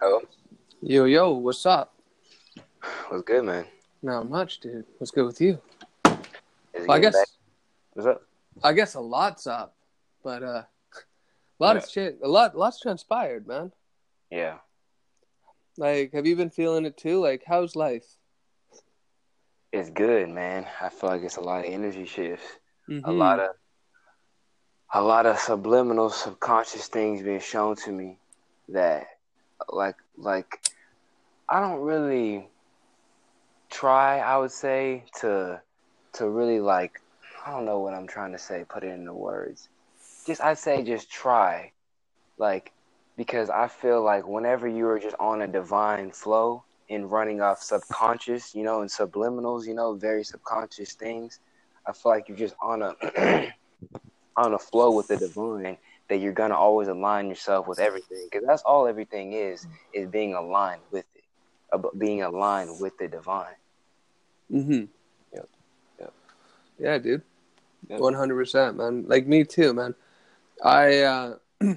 [0.00, 0.20] Hello.
[0.82, 1.94] Yo, yo, what's up?
[3.08, 3.66] What's good, man?
[4.02, 4.84] Not much, dude.
[4.98, 5.60] What's good with you?
[6.04, 7.28] Well, I guess back?
[7.94, 8.22] What's up?
[8.62, 9.74] I guess a lot's up,
[10.22, 10.64] but uh, a
[11.58, 11.82] lot Yeah.
[11.82, 13.72] of shit, a lot, lots transpired, man.
[14.30, 14.58] Yeah.
[15.76, 17.20] Like, have you been feeling it too?
[17.20, 18.06] Like, how's life?
[19.72, 20.66] It's good, man.
[20.80, 22.46] I feel like it's a lot of energy shifts.
[22.88, 23.18] A Mhm.
[23.18, 23.50] lot of
[24.94, 28.18] a lot of subliminal subconscious things being shown to me
[28.68, 29.15] that
[29.70, 30.60] like like
[31.48, 32.48] I don't really
[33.70, 35.60] try, I would say, to
[36.14, 37.00] to really like
[37.44, 39.68] I don't know what I'm trying to say, put it into words.
[40.26, 41.72] Just I'd say just try.
[42.38, 42.72] Like
[43.16, 47.62] because I feel like whenever you are just on a divine flow and running off
[47.62, 51.40] subconscious, you know, and subliminals, you know, very subconscious things,
[51.86, 52.94] I feel like you're just on a
[54.36, 55.78] on a flow with the divine
[56.08, 60.34] that you're gonna always align yourself with everything because that's all everything is is being
[60.34, 61.24] aligned with it,
[61.72, 63.54] about being aligned with the divine.
[64.52, 64.84] Mm-hmm.
[65.34, 65.48] Yep.
[66.00, 66.12] Yep.
[66.78, 67.22] Yeah, dude.
[67.88, 69.04] One hundred percent, man.
[69.06, 69.94] Like me too, man.
[70.64, 71.34] I uh,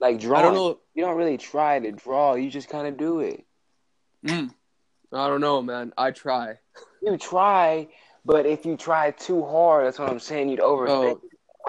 [0.00, 0.78] Like drawing, I don't know.
[0.94, 3.44] you don't really try to draw; you just kind of do it.
[4.26, 4.52] Mm,
[5.12, 5.92] I don't know, man.
[5.96, 6.58] I try.
[7.04, 7.88] You try,
[8.24, 10.50] but if you try too hard, that's what I'm saying.
[10.50, 11.18] You'd overthink.
[11.18, 11.20] Oh.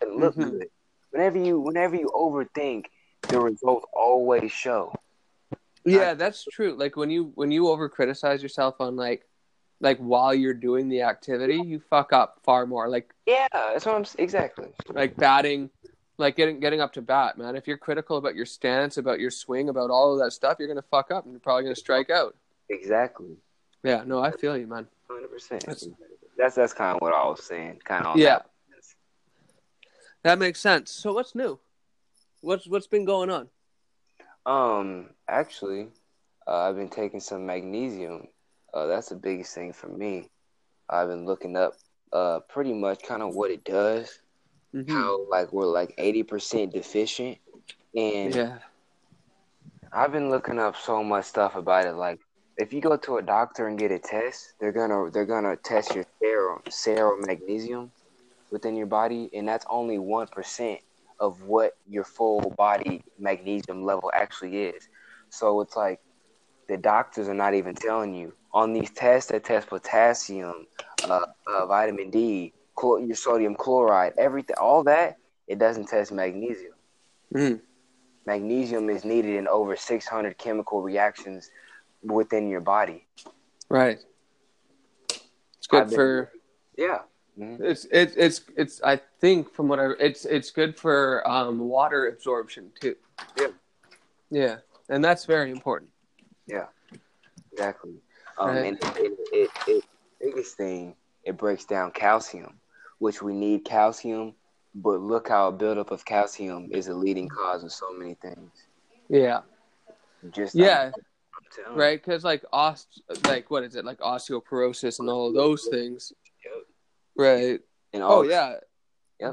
[0.02, 0.52] it wouldn't look Mhm.
[0.60, 0.68] good.
[1.14, 2.86] Whenever you, whenever you overthink,
[3.30, 4.92] the results always show.
[5.86, 6.76] Yeah, that's true.
[6.78, 9.28] Like when you when you over criticize yourself on like
[9.80, 12.90] like while you're doing the activity, you fuck up far more.
[12.90, 14.70] Like Yeah, that's what I'm exactly.
[14.90, 15.70] like batting,
[16.18, 17.56] like getting getting up to bat, man.
[17.56, 20.68] If you're critical about your stance, about your swing, about all of that stuff, you're
[20.70, 22.36] gonna fuck up and you're probably gonna strike out.
[22.70, 23.36] Exactly.
[23.84, 24.88] Yeah, no, I feel you, man.
[25.08, 25.66] Hundred percent.
[25.66, 25.88] That's-
[26.38, 27.82] That's that's kind of what I was saying.
[27.84, 28.18] Kind of.
[28.18, 28.40] Yeah.
[28.40, 28.50] That
[30.24, 30.92] makes sense.
[30.92, 31.60] So what's new?
[32.42, 33.50] What's what's been going on?
[34.46, 35.10] Um.
[35.28, 35.88] Actually,
[36.48, 38.28] uh, I've been taking some magnesium.
[38.74, 40.30] Uh, that's the biggest thing for me.
[40.90, 41.76] I've been looking up,
[42.12, 44.20] uh, pretty much kind of what it does.
[44.74, 44.90] Mhm.
[44.90, 47.38] How like we're like eighty percent deficient,
[47.96, 48.60] and Yeah.
[49.92, 51.94] I've been looking up so much stuff about it.
[51.94, 52.20] Like,
[52.58, 55.94] if you go to a doctor and get a test, they're gonna they're gonna test
[55.96, 57.92] your serum serum magnesium
[58.54, 60.80] within your body, and that's only one percent
[61.20, 64.88] of what your full body magnesium level actually is.
[65.30, 66.00] So it's like
[66.70, 70.68] the doctors are not even telling you on these tests that test potassium,
[71.04, 75.18] uh, uh, vitamin D, chlor- your sodium chloride, everything, all that.
[75.48, 76.74] It doesn't test magnesium
[77.34, 77.62] Mm.
[78.28, 81.50] magnesium is needed in over 600 chemical reactions
[82.04, 83.08] within your body.
[83.70, 84.00] Right.
[85.58, 86.32] It's good been- for
[86.78, 87.00] Yeah.
[87.38, 87.60] Mhm.
[87.62, 92.08] It's it's it's it's I think from what I it's it's good for um, water
[92.08, 92.96] absorption too.
[93.38, 93.48] Yeah.
[94.30, 94.58] Yeah,
[94.90, 95.92] and that's very important.
[96.48, 96.66] Yeah,
[97.52, 97.94] exactly.
[98.38, 98.66] Um, Right.
[98.66, 99.84] And it, it, it,
[100.20, 102.60] biggest thing, it breaks down calcium,
[102.98, 104.34] which we need calcium,
[104.74, 108.52] but look how a buildup of calcium is a leading cause of so many things.
[109.08, 109.42] Yeah.
[110.32, 110.88] Just Yeah.
[110.88, 111.76] You.
[111.76, 116.12] Right, because like ost like what is it like osteoporosis and all of those things.
[117.16, 117.60] Right.
[117.94, 118.56] And Oh all yeah.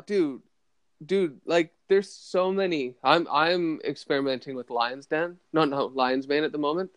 [0.07, 0.43] Dude,
[1.05, 2.95] dude, like there's so many.
[3.03, 5.39] I'm I'm experimenting with Lions Den.
[5.53, 6.91] No, no, Lions Mane at the moment.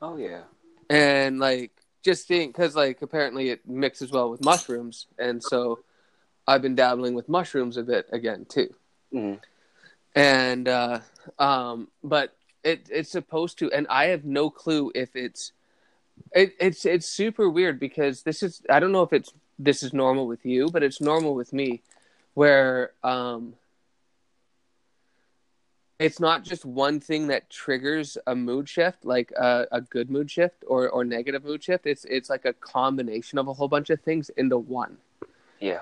[0.00, 0.42] Oh yeah.
[0.90, 1.72] and like
[2.04, 5.80] just seeing because like apparently it mixes well with mushrooms and so
[6.46, 8.72] i've been dabbling with mushrooms a bit again too
[9.10, 9.34] hmm
[10.14, 11.00] and uh
[11.40, 15.50] um but it it's supposed to and i have no clue if it's
[16.32, 19.92] it, it's it's super weird because this is i don't know if it's this is
[19.92, 21.82] normal with you but it's normal with me
[22.34, 23.54] where um
[25.98, 30.30] it's not just one thing that triggers a mood shift like a, a good mood
[30.30, 31.86] shift or or negative mood shift.
[31.86, 34.98] It's it's like a combination of a whole bunch of things into one.
[35.60, 35.80] Yeah.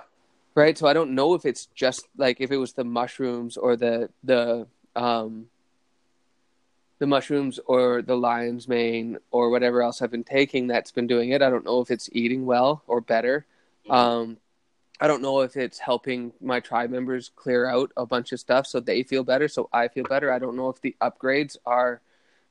[0.54, 0.76] right?
[0.78, 4.08] So i don't know if it's just like if it was the mushrooms or the
[4.24, 5.48] the um
[6.98, 11.28] the mushrooms or the lion's mane or whatever else i've been taking that's been doing
[11.30, 11.42] it.
[11.42, 13.44] I don't know if it's eating well or better
[13.90, 14.36] um
[15.00, 18.66] i don't know if it's helping my tribe members clear out a bunch of stuff
[18.66, 20.32] so they feel better so i feel better.
[20.32, 22.00] I don't know if the upgrades are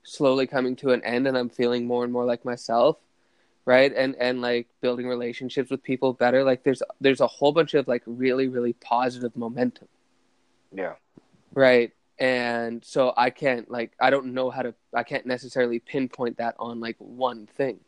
[0.03, 2.97] slowly coming to an end and i'm feeling more and more like myself
[3.65, 3.91] right?
[3.95, 6.43] And and like building relationships with people better.
[6.43, 9.87] Like there's there's a whole bunch of like really really positive momentum.
[10.71, 10.93] Yeah.
[11.53, 11.91] right?
[12.17, 16.55] And so i can't like i don't know how to i can't necessarily pinpoint that
[16.59, 17.79] on like one thing.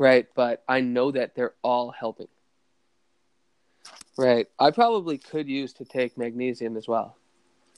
[0.00, 2.28] Right but i know that they're all helping
[4.18, 7.16] right i probably could use to take magnesium as well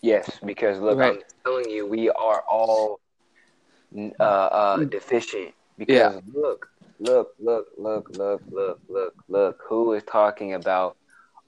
[0.03, 1.15] Yes, because look, Right.
[1.19, 3.01] I'm telling you, we are all
[4.19, 5.55] uh, uh, deficient.
[5.79, 6.21] Because Yeah.
[6.35, 6.67] look,
[6.99, 9.61] look, look, look, look, look, look, look.
[9.69, 10.97] Who is talking about?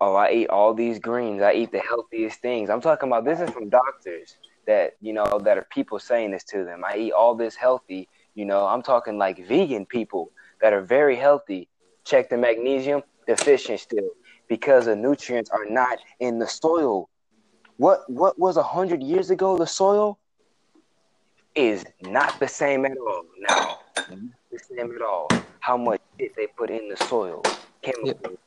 [0.01, 1.43] Oh, I eat all these greens.
[1.43, 2.71] I eat the healthiest things.
[2.71, 3.25] I'm talking about.
[3.25, 4.37] This is from doctors
[4.69, 6.85] that you know that are people saying this to them.
[6.85, 8.09] I eat all this healthy.
[8.37, 10.31] You know, I'm talking like vegan people
[10.61, 11.69] that are very healthy.
[12.05, 14.11] Check the magnesium deficient still
[14.49, 17.09] because the nutrients are not in the soil.
[17.77, 19.57] What what was a hundred years ago?
[19.59, 20.19] The soil
[21.55, 23.79] is not the same at all now.
[23.97, 24.19] Not
[24.51, 25.29] the same at all.
[25.61, 27.43] How much shit they put in the soil?
[27.83, 28.39] Chemicals.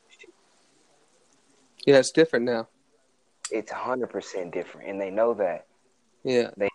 [1.86, 2.68] Yeah, it's different now.
[3.51, 5.65] It's hundred percent different, and they know that.
[6.24, 6.51] Yeah.
[6.57, 6.69] they.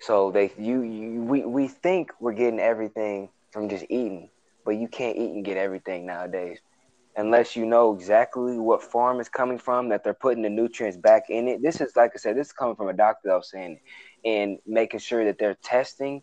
[0.00, 4.30] So they you, you we we think we're getting everything from just eating,
[4.70, 6.60] but you can't eat and get everything nowadays.
[7.16, 11.24] Unless you know exactly what farm is coming from, that they're putting the nutrients back
[11.28, 11.60] in it.
[11.60, 13.80] This is like I said, this is coming from a doctor that was saying
[14.22, 16.22] it, and making sure that they're testing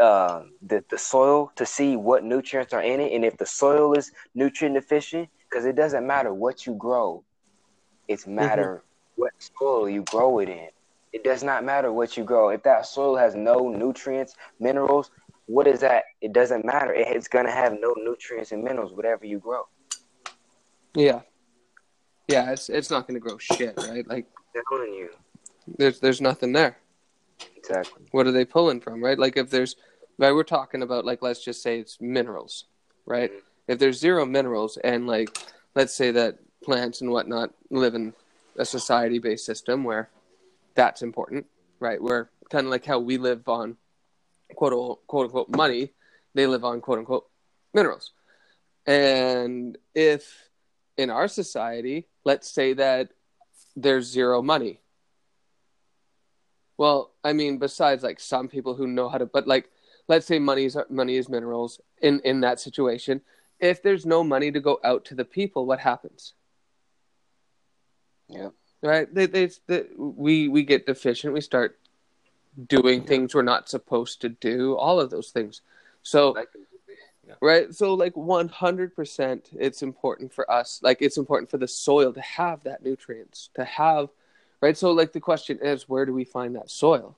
[0.00, 3.92] um, the the soil to see what nutrients are in it, and if the soil
[3.92, 7.22] is nutrient deficient, because it doesn't matter what you grow,
[8.08, 8.82] it's matter
[9.16, 10.68] what soil you grow it in.
[11.12, 12.48] It does not matter what you grow.
[12.48, 15.10] If that soil has no nutrients, minerals,
[15.46, 16.04] what is that?
[16.20, 16.92] It doesn't matter.
[16.94, 19.66] It's gonna have no nutrients and minerals, whatever you grow.
[20.94, 21.20] Yeah.
[22.28, 24.06] Yeah, it's it's not going to grow shit, right?
[24.08, 24.26] Like
[24.56, 25.10] I'm telling you.
[25.66, 26.78] there's there's nothing there.
[27.56, 28.04] Exactly.
[28.12, 29.18] What are they pulling from, right?
[29.18, 29.76] Like if there's
[30.18, 32.64] right, we're talking about like let's just say it's minerals,
[33.04, 33.30] right?
[33.30, 33.40] Mhm.
[33.68, 35.36] If there's zero minerals and like
[35.74, 38.14] let's say that plants and whatnot live in
[38.56, 40.08] a society based system where
[40.74, 41.44] that's important,
[41.78, 42.00] right?
[42.00, 43.76] Where kind of like how we live on
[44.54, 45.90] quote quote unquote money,
[46.34, 47.26] they live on quote unquote
[47.72, 48.12] minerals.
[48.86, 50.50] And if
[50.96, 53.10] in our society, let's say that
[53.76, 54.80] there's zero money.
[56.76, 59.70] Well, I mean, besides like some people who know how to, but like,
[60.08, 63.20] let's say money is money is minerals in in that situation.
[63.60, 66.34] If there's no money to go out to the people, what happens?
[68.28, 68.48] Yeah.
[68.82, 69.12] Right?
[69.12, 71.32] They, they, they, we we get deficient.
[71.32, 71.78] We start
[72.68, 74.76] doing things we're not supposed to do.
[74.76, 75.60] All of those things.
[76.02, 76.36] So
[77.26, 77.34] yeah.
[77.40, 82.20] right so like 100% it's important for us like it's important for the soil to
[82.20, 84.08] have that nutrients to have
[84.60, 87.16] right so like the question is where do we find that soil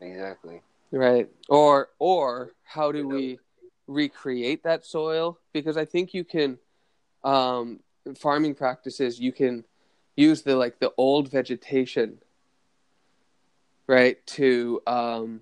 [0.00, 0.60] Exactly.
[0.92, 3.38] right or or how do we
[3.86, 6.58] recreate that soil because i think you can
[7.24, 7.80] um
[8.16, 9.64] farming practices you can
[10.16, 12.18] use the like the old vegetation
[13.86, 15.40] right to um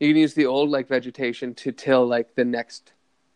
[0.00, 2.92] you can use the old like vegetation to till like the next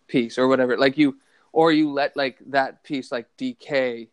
[0.08, 1.16] piece or whatever like you
[1.52, 4.08] or you let like that piece like decay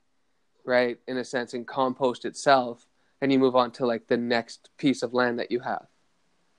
[0.65, 2.87] right in a sense and compost itself
[3.21, 5.87] and you move on to like the next piece of land that you have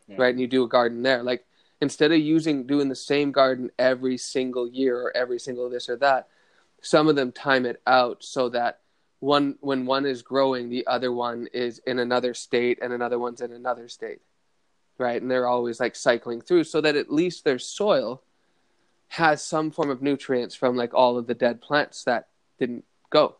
[0.09, 0.17] Yeah.
[0.19, 1.45] right and you do a garden there like
[1.81, 5.97] instead of using doing the same garden every single year or every single this or
[5.97, 6.29] that
[6.81, 8.81] some of them time it out so that
[9.21, 13.41] one when one is growing the other one is in another state and another one's
[13.41, 14.21] in another state
[14.99, 15.23] right?
[15.23, 18.23] And they're always like cycling through so that at least their soil
[19.09, 22.29] has some form of nutrients from like all of the dead plants that
[22.59, 23.37] didn't go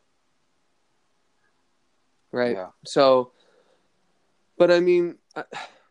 [2.33, 2.57] right?
[2.57, 2.69] Yeah.
[2.85, 3.33] so
[4.57, 5.43] but i mean uh,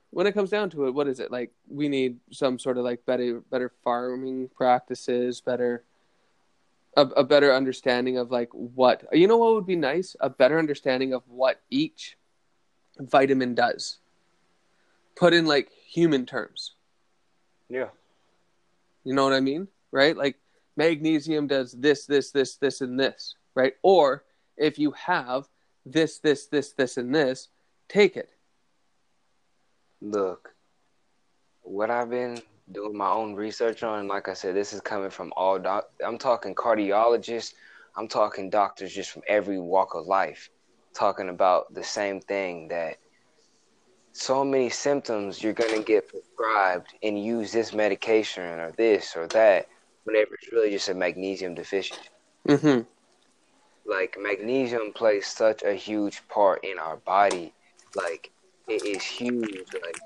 [0.09, 1.31] when it comes down to it what is it?
[1.31, 5.83] Like we need some sort of like better better farming practices better
[6.97, 10.57] a, a better understanding of like what you know what would be nice a better
[10.59, 12.17] understanding of what each
[12.99, 13.99] vitamin does
[15.15, 16.73] put in like human terms
[17.69, 17.89] Yeah.
[19.03, 19.67] you know what I mean?
[19.91, 20.15] Right?
[20.17, 20.35] Like
[20.75, 23.73] magnesium does this, this, this, this, and this, right?
[23.81, 24.23] Or
[24.57, 25.47] if you have
[25.85, 27.49] this, this, this, this, and this,
[27.89, 28.29] take it.
[30.01, 30.53] Look,
[31.63, 35.31] what I've been doing my own research on, like I said, this is coming from
[35.37, 35.89] all doc.
[36.05, 37.53] I'm talking cardiologists.
[37.95, 40.49] I'm talking doctors just from every walk of life,
[40.93, 42.97] talking about the same thing that
[44.11, 49.67] so many symptoms you're gonna get prescribed and use this medication or this or that,
[50.05, 52.09] whenever it's really just a magnesium deficiency.
[52.47, 52.83] Mm-hmm.
[53.89, 57.53] like magnesium plays such a huge part in our body
[57.95, 58.31] like
[58.69, 59.97] it is huge like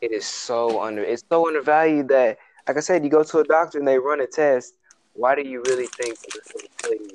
[0.00, 2.38] it is so under it's so undervalued that
[2.68, 4.74] like i said you go to a doctor and they run a test
[5.14, 7.08] why do you really think they're gonna tell you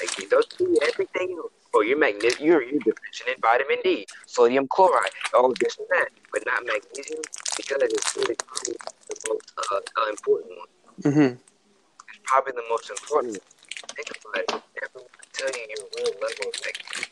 [0.00, 4.66] like don't do everything else oh you're magnet you're you're deficient in vitamin d sodium
[4.68, 7.20] chloride all this and that but not magnesium
[7.56, 10.68] because it's really the most uh, uh, important one
[11.04, 11.34] Mm-hmm.
[12.08, 13.40] it's probably the most important one.
[13.96, 14.62] Think about it.
[14.82, 17.10] Everyone tell you your real level of magnesium.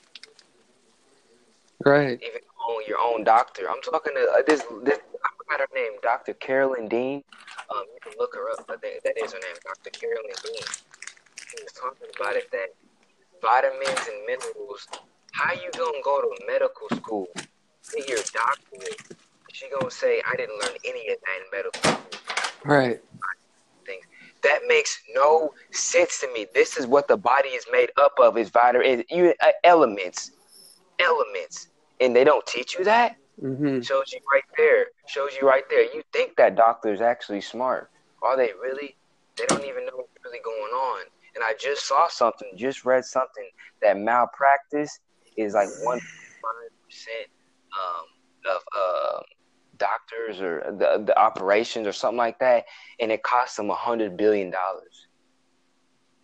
[1.85, 2.21] Right.
[2.23, 3.69] even own your own doctor.
[3.71, 4.62] I'm talking to uh, this.
[4.85, 6.35] This I provider named Dr.
[6.35, 7.23] Carolyn Dean.
[7.71, 9.90] Um, you can look her up, but that, that is her name, Dr.
[9.90, 10.62] Carolyn Dean.
[11.49, 12.75] She was talking about it that
[13.40, 14.88] vitamins and minerals.
[15.33, 17.26] How you gonna go to medical school,
[17.95, 19.16] get your doctorate?
[19.52, 22.21] She gonna say I didn't learn any of that in medical school.
[22.64, 23.00] Right.
[23.87, 24.07] Things
[24.42, 26.47] that makes no sense to me.
[26.54, 30.33] This is what the body is made up of: is vitamin, you uh, elements,
[30.99, 31.69] elements,
[32.03, 33.17] and they don't teach you that.
[33.43, 33.81] Mm-hmm.
[33.81, 34.87] Shows you right there.
[35.07, 35.83] Shows you right there.
[35.83, 37.91] You think that doctor is actually smart.
[38.23, 38.97] Are they really?
[39.37, 41.05] They don't even know what's really going on.
[41.35, 43.49] And I just saw something, just read something
[43.81, 45.01] that malpractice
[45.37, 47.29] is like one percent
[47.73, 49.21] um, of uh,
[49.79, 52.67] doctors or the, the operations or something like that,
[53.01, 55.07] and it costs them a hundred billion dollars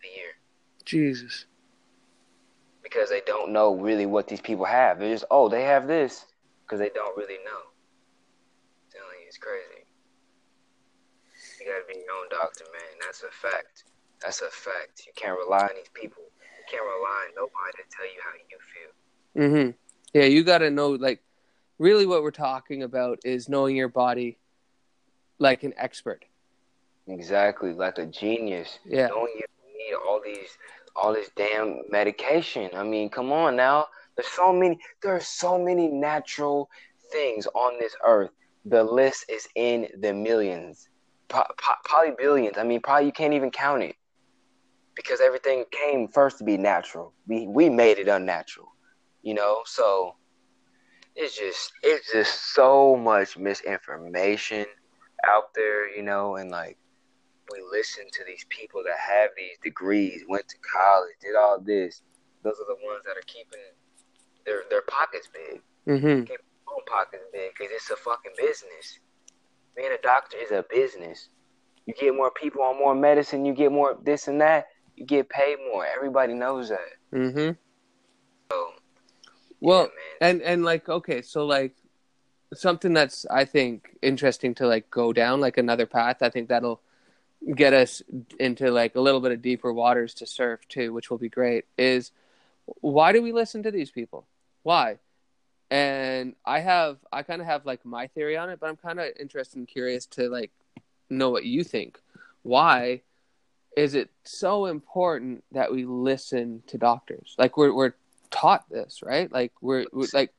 [0.03, 0.29] a year
[0.85, 1.45] Jesus.
[2.89, 4.99] Because they don't know really what these people have.
[4.99, 6.25] They're just oh they have this
[6.65, 7.61] because they don't really know.
[7.61, 9.85] I'm telling you, it's crazy.
[11.59, 12.97] You gotta be your own doctor, man.
[13.01, 13.83] That's a fact.
[14.21, 15.03] That's a fact.
[15.05, 16.23] You can't rely on these people.
[16.23, 18.91] You can't rely on nobody to tell you how you feel.
[19.35, 19.71] Mm-hmm.
[20.13, 21.21] Yeah, you got to know, like,
[21.77, 24.37] really what we're talking about is knowing your body
[25.37, 26.25] like an expert.
[27.07, 28.79] Exactly, like a genius.
[28.85, 29.07] Yeah.
[29.07, 29.45] Knowing you
[29.77, 30.57] need all these,
[30.95, 32.69] all this damn medication.
[32.73, 33.87] I mean, come on now.
[34.15, 34.79] There's so many.
[35.01, 36.69] There are so many natural
[37.11, 38.31] things on this earth.
[38.65, 40.89] The list is in the millions,
[41.27, 42.57] probably billions.
[42.57, 43.95] I mean, probably you can't even count it
[44.95, 47.13] because everything came first to be natural.
[47.27, 48.67] We we made it unnatural,
[49.21, 49.61] you know.
[49.65, 50.15] So
[51.15, 54.65] it's just it's just so much misinformation
[55.25, 56.77] out there, you know, and like
[57.51, 62.01] we listen to these people that have these degrees, went to college, did all this.
[62.43, 63.59] Those are the ones that are keeping
[64.45, 66.19] their their pockets big, Mm-hmm.
[66.21, 66.37] keep their
[66.73, 68.99] own pockets big, because it's a fucking business.
[69.75, 71.29] Being a doctor is a business.
[71.85, 75.29] You get more people on more medicine, you get more this and that, you get
[75.29, 75.85] paid more.
[75.85, 76.89] Everybody knows that.
[77.13, 77.51] Mm-hmm.
[78.51, 78.67] So,
[79.59, 79.83] Well,
[80.21, 81.75] yeah, and and like okay, so like
[82.53, 86.17] something that's I think interesting to like go down like another path.
[86.21, 86.81] I think that'll
[87.55, 88.01] get us
[88.39, 91.65] into like a little bit of deeper waters to surf too, which will be great.
[91.77, 92.11] Is
[92.81, 94.25] why do we listen to these people?
[94.63, 94.97] Why?
[95.71, 98.99] And I have I kind of have like my theory on it, but I'm kind
[98.99, 100.51] of interested and curious to like
[101.09, 101.99] know what you think.
[102.43, 103.01] Why
[103.77, 107.35] is it so important that we listen to doctors?
[107.37, 107.93] Like we're we're
[108.31, 109.31] taught this, right?
[109.31, 110.33] Like we're, we're like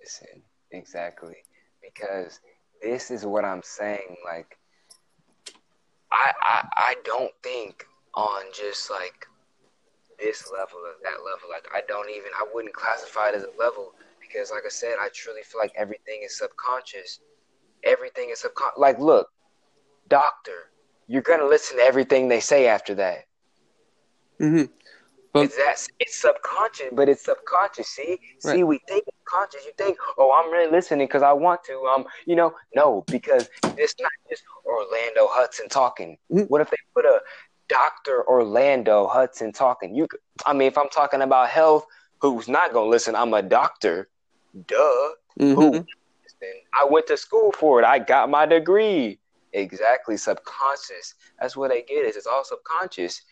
[0.00, 1.36] Listen, exactly.
[1.82, 2.40] Because
[2.82, 4.16] this is what I'm saying.
[4.24, 4.58] Like,
[6.12, 9.26] I, I, I don't think on just like
[10.18, 11.48] this level or that level.
[11.50, 14.96] Like, I don't even, I wouldn't classify it as a level because, like I said,
[15.00, 17.20] I truly feel like everything is subconscious.
[17.84, 18.78] Everything is subconscious.
[18.78, 19.28] Like, look,
[20.08, 20.70] doctor,
[21.06, 23.26] you're gonna listen to everything they say after that.
[24.40, 24.70] mhm.
[25.32, 27.88] But- it's that it's subconscious, but it's subconscious.
[27.88, 29.64] See, see, we think it's conscious.
[29.64, 31.78] You think, oh, I'm really listening because I want to.
[31.94, 36.16] Um, you know, no, because it's not just Orlando Hudson talking.
[36.32, 36.48] Mhm.
[36.48, 37.20] What if they put a
[37.68, 39.94] Doctor Orlando Hudson talking?
[39.94, 41.86] You, could- I mean, if I'm talking about health,
[42.20, 43.14] who's not gonna listen?
[43.14, 44.08] I'm a doctor.
[44.66, 45.10] Duh.
[45.38, 45.54] Mhm.
[45.54, 45.86] Who?
[46.72, 47.84] I went to school for it.
[47.84, 49.18] I got my degree.
[49.52, 51.14] Exactly, subconscious.
[51.40, 52.04] That's what they get.
[52.06, 53.22] Is it's all subconscious.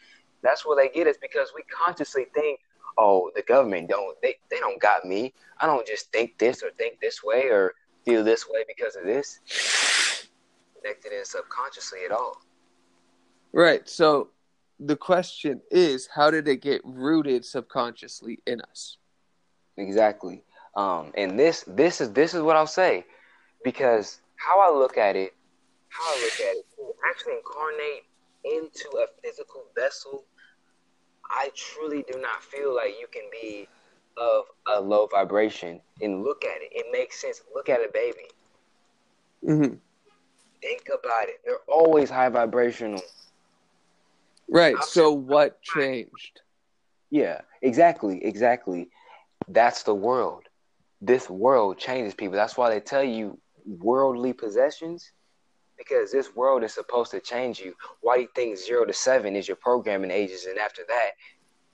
[0.42, 1.06] That's what they get.
[1.06, 2.60] Is because we consciously think,
[2.98, 4.20] oh, the government don't.
[4.22, 5.32] They they don't got me.
[5.60, 9.04] I don't just think this or think this way or feel this way because of
[9.04, 9.40] this.
[10.80, 12.40] Connected in subconsciously at all.
[13.52, 13.88] Right.
[13.88, 14.30] So
[14.78, 18.98] the question is, how did it get rooted subconsciously in us?
[19.76, 20.44] Exactly.
[20.76, 23.04] Um, and this this is this is what I'll say,
[23.64, 25.34] because how I look at it,
[25.88, 28.04] how I look at it, to actually incarnate
[28.44, 30.24] into a physical vessel,
[31.28, 33.66] I truly do not feel like you can be
[34.16, 35.80] of a low vibration.
[36.00, 37.42] And look at it; it makes sense.
[37.54, 38.28] Look at a baby.
[39.44, 39.74] hmm
[40.60, 41.40] Think about it.
[41.44, 43.02] They're always high vibrational.
[44.48, 44.76] Right.
[44.76, 46.40] I'm So what changed?
[47.10, 48.88] Yeah, exactly, exactly.
[49.48, 50.44] That's the world.
[51.00, 52.36] This world changes people.
[52.36, 55.12] That's why they tell you worldly possessions,
[55.76, 57.74] because this world is supposed to change you.
[58.00, 61.10] Why do you think zero to seven is your programming ages, and after that,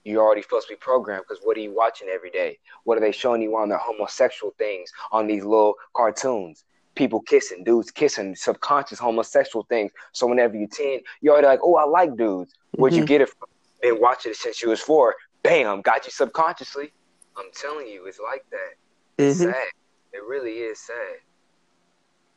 [0.04, 1.24] you're already supposed to be programmed?
[1.26, 2.58] Because what are you watching every day?
[2.84, 6.64] What are they showing you on their homosexual things on these little cartoons?
[6.94, 9.90] People kissing, dudes kissing, subconscious homosexual things.
[10.12, 12.54] So whenever you're 10, you're already like, oh, I like dudes.
[12.72, 13.06] Where'd you Mhm.
[13.06, 13.48] get it from?
[13.82, 15.14] Been watching it since you was four.
[15.42, 16.92] Bam, got you subconsciously.
[17.36, 18.74] I'm telling you, it's like that.
[19.18, 19.52] It's Mhm.
[19.52, 19.68] sad.
[20.12, 21.20] It really is sad.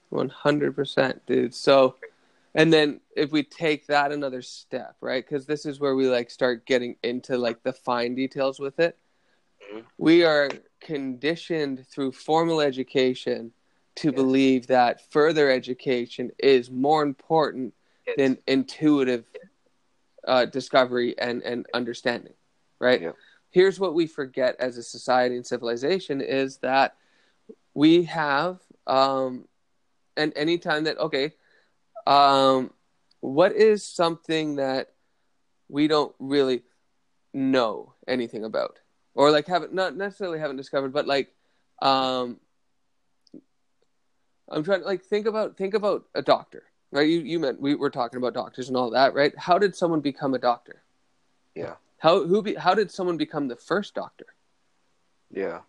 [0.09, 1.53] One hundred percent, dude.
[1.53, 1.95] So,
[2.55, 5.23] and then if we take that another step, right?
[5.23, 8.97] Because this is where we like start getting into like the fine details with it.
[9.71, 9.85] Mhm.
[9.97, 10.49] We are
[10.79, 13.53] conditioned through formal education
[13.98, 17.74] to believe that further education is more important
[18.06, 18.16] Yes.
[18.18, 19.25] than intuitive
[20.25, 22.34] uh, discovery and and understanding,
[22.80, 23.01] right?
[23.01, 23.12] Yeah.
[23.50, 26.96] Here's what we forget as a society and civilization is that
[27.74, 29.46] we have um,
[30.16, 31.34] and anytime that okay
[32.06, 32.72] um
[33.20, 34.94] what is something that
[35.68, 36.63] we don't really
[37.34, 38.80] know anything about
[39.16, 41.34] or like haven't not necessarily haven't discovered but like
[41.82, 42.39] um
[44.50, 47.75] i'm trying to like think about think about a doctor right you you meant we
[47.75, 50.82] were talking about doctors and all that right how did someone become a doctor
[51.56, 51.75] Yeah.
[51.98, 54.27] how who be, how did someone become the first doctor
[55.32, 55.62] Yeah.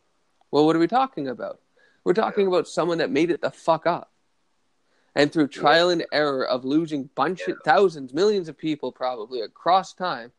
[0.50, 1.60] well, what are we talking about?
[2.04, 4.10] We're talking about someone that made it the fuck up.
[5.14, 9.92] And through trial and error of losing bunch of thousands, millions of people probably across
[9.92, 10.30] time,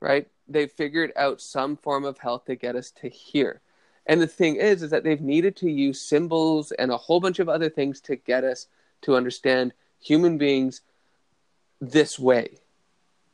[0.00, 0.28] right?
[0.46, 3.61] They figured out some form of health to get us to here.
[4.06, 7.38] And the thing is, is that they've needed to use symbols and a whole bunch
[7.38, 8.66] of other things to get us
[9.02, 10.80] to understand human beings
[11.80, 12.58] this way.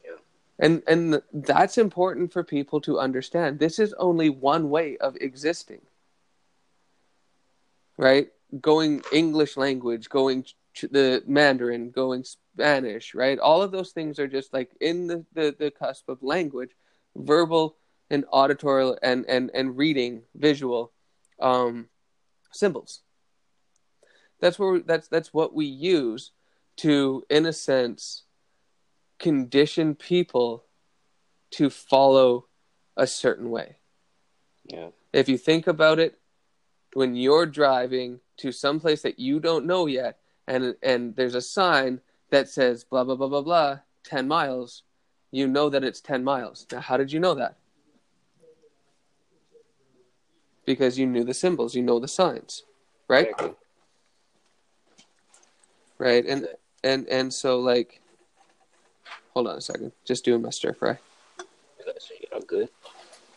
[0.04, 0.16] Yeah.
[0.58, 3.58] And and that's important for people to understand.
[3.58, 5.80] This is only one way of existing.
[7.96, 8.28] Right?
[8.60, 13.38] Going English language, going ch- the Mandarin, going Spanish, right?
[13.38, 16.70] All of those things are just like in the, the, the cusp of language,
[17.16, 17.76] verbal
[18.10, 20.92] and auditory and, and, and reading, visual
[21.40, 21.88] um,
[22.52, 23.02] symbols.
[24.40, 26.30] That's where we, that's that's what we use
[26.76, 28.22] to, in a sense,
[29.18, 30.64] condition people
[31.50, 32.46] to follow
[32.96, 33.78] a certain way.
[34.64, 34.90] Yeah.
[35.12, 36.18] If you think about it,
[36.92, 41.40] when you're driving to some place that you don't know yet, and and there's a
[41.40, 42.00] sign
[42.30, 44.82] that says blah blah blah blah blah, ten miles,
[45.30, 46.66] you know that it's ten miles.
[46.70, 47.56] Now, how did you know that?
[50.68, 52.64] Because you knew the symbols, you know the signs,
[53.08, 53.28] right?
[53.28, 53.54] Exactly.
[55.96, 56.46] Right, and
[56.84, 58.02] and and so like,
[59.32, 60.98] hold on a second, just doing my stir fry.
[61.78, 62.68] So good.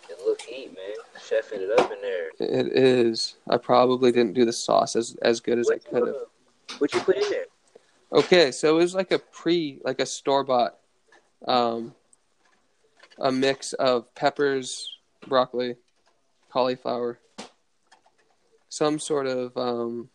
[0.09, 0.95] It looks heat, man.
[1.17, 2.31] Chefing it up in there.
[2.37, 3.35] It is.
[3.49, 6.15] I probably didn't do the sauce as as good as I could have.
[6.79, 7.45] what you put in there?
[8.11, 10.75] Okay, so it was like a pre, like a store bought,
[11.47, 11.95] um,
[13.19, 14.97] a mix of peppers,
[15.29, 15.77] broccoli,
[16.51, 17.19] cauliflower,
[18.69, 20.09] some sort of um,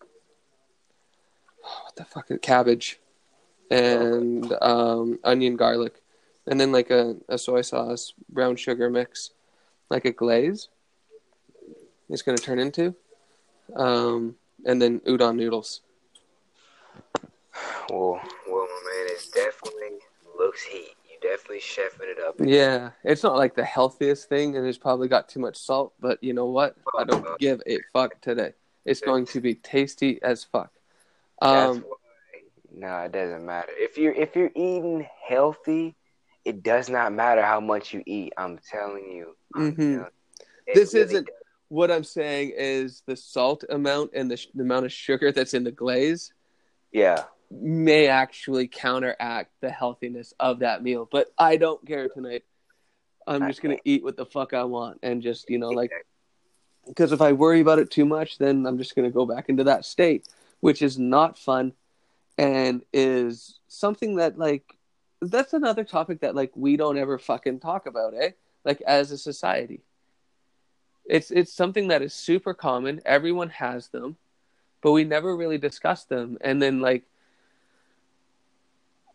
[1.60, 3.00] what the fuck, is cabbage,
[3.70, 6.02] and um, onion, garlic,
[6.46, 9.30] and then like a, a soy sauce, brown sugar mix,
[9.90, 10.68] like a glaze.
[12.08, 12.94] It's gonna turn into,
[13.74, 15.80] um, and then udon noodles.
[17.90, 19.98] Well, well, my man, it's definitely
[20.38, 20.94] looks heat.
[21.22, 22.36] You definitely chefing it up.
[22.40, 25.94] Yeah, it's not like the healthiest thing, and it's probably got too much salt.
[26.00, 26.76] But you know what?
[26.98, 28.52] I don't give a fuck today.
[28.84, 30.72] It's going to be tasty as fuck.
[31.42, 31.84] Um.
[32.74, 33.72] No, it doesn't matter.
[33.76, 35.96] If you're if you're eating healthy,
[36.44, 38.34] it does not matter how much you eat.
[38.36, 39.34] I'm telling you.
[39.54, 39.76] I'm Mhm.
[39.76, 40.74] telling you.
[40.74, 41.30] This really isn't-
[41.68, 45.52] what I'm saying is the salt amount and the, sh- the amount of sugar that's
[45.54, 46.32] in the glaze
[46.92, 47.24] Yeah.
[47.50, 51.08] May actually counteract the healthiness of that meal.
[51.10, 52.44] But I don't care tonight.
[53.26, 55.90] I'm just gonna eat what the fuck I want and just you know like
[56.86, 59.64] because if I worry about it too much, then I'm just to go back into
[59.64, 60.28] that state,
[60.60, 61.72] which is not fun
[62.38, 64.76] and is something that, like,
[65.20, 68.30] that's another topic that, like, we don't ever fucking talk about, eh?
[68.64, 69.80] Like, as a society.
[71.06, 73.00] It's, it's something that is super common.
[73.04, 74.16] Everyone has them,
[74.82, 76.38] but we never really discuss them.
[76.40, 77.04] And then, like,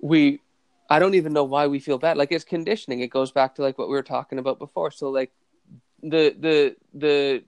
[0.01, 0.41] we,
[0.89, 2.17] I don't even know why we feel bad.
[2.17, 2.99] Like, it's conditioning.
[3.01, 4.91] It goes back to, like, what we were talking about before.
[4.91, 5.31] So, like,
[6.03, 7.43] the, the, the,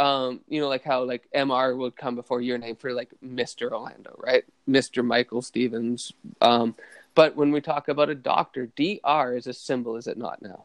[0.00, 3.70] um, you know, like how like MR would come before your name for like Mr.
[3.70, 4.44] Orlando, right?
[4.66, 5.04] Mr.
[5.04, 6.12] Michael Stevens.
[6.40, 6.74] Um,
[7.14, 10.64] but when we talk about a doctor, DR is a symbol, is it not now?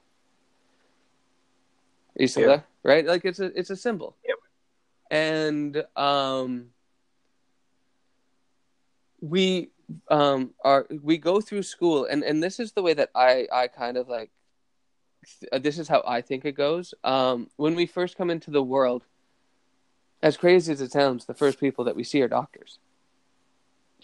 [2.17, 2.47] You still Yeah.
[2.47, 2.65] there?
[2.83, 3.05] Right?
[3.05, 4.15] Like it's a it's a symbol.
[4.25, 4.37] Yep.
[5.11, 6.69] And um
[9.19, 9.71] we
[10.09, 13.67] um are we go through school and and this is the way that I I
[13.67, 14.31] kind of like
[15.39, 16.93] th- this is how I think it goes.
[17.03, 19.05] Um when we first come into the world
[20.21, 22.79] as crazy as it sounds, the first people that we see are doctors,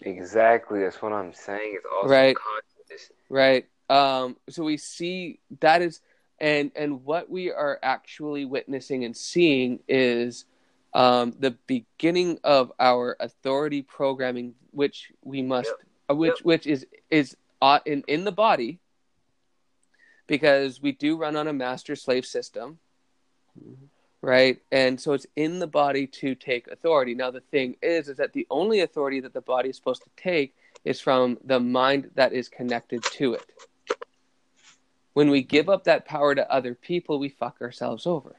[0.02, 0.80] Exactly.
[0.80, 1.74] That's what I'm saying.
[1.76, 2.36] It's also Right.
[3.28, 3.66] right?
[3.88, 6.00] Um, so we see that is,
[6.38, 10.44] and and what we are actually witnessing and seeing is
[10.94, 15.78] um, the beginning of our authority programming, which we must, Yep.
[16.10, 16.44] uh, which Yep.
[16.44, 18.78] which is is uh, in in the body,
[20.26, 22.78] because we do run on a master slave system,
[24.20, 24.60] right?
[24.70, 27.14] And so it's in the body to take authority.
[27.14, 30.10] Now the thing is, is that the only authority that the body is supposed to
[30.16, 33.46] take is from the mind that is connected to it.
[35.14, 38.36] When we give up that power to other people, we fuck ourselves over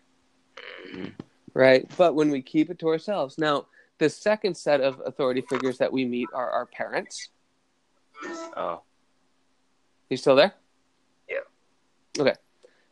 [1.53, 1.89] right?
[1.97, 3.37] But when we keep it to ourselves.
[3.37, 3.67] Now,
[3.99, 7.29] the second set of authority figures that we meet are our parents.
[8.55, 8.81] Oh,
[10.09, 10.53] You still there?
[11.29, 11.39] Yeah.
[12.19, 12.33] Okay.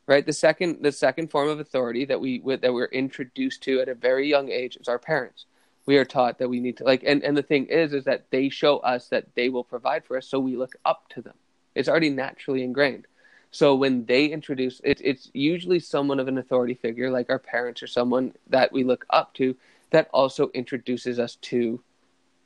[0.08, 0.26] Right.
[0.26, 3.96] The second, the second form of authority that we that we're introduced to at a
[3.96, 5.46] very young age is our parents.
[5.86, 8.26] We are taught that we need to like, and and the thing is, is that
[8.30, 11.36] they show us that they will provide for us, so we look up to them.
[11.76, 13.08] It's already naturally ingrained.
[13.52, 17.84] So when they introduce it, it's usually someone of an authority figure, like our parents
[17.84, 19.56] or someone that we look up to,
[19.92, 21.82] that also introduces us to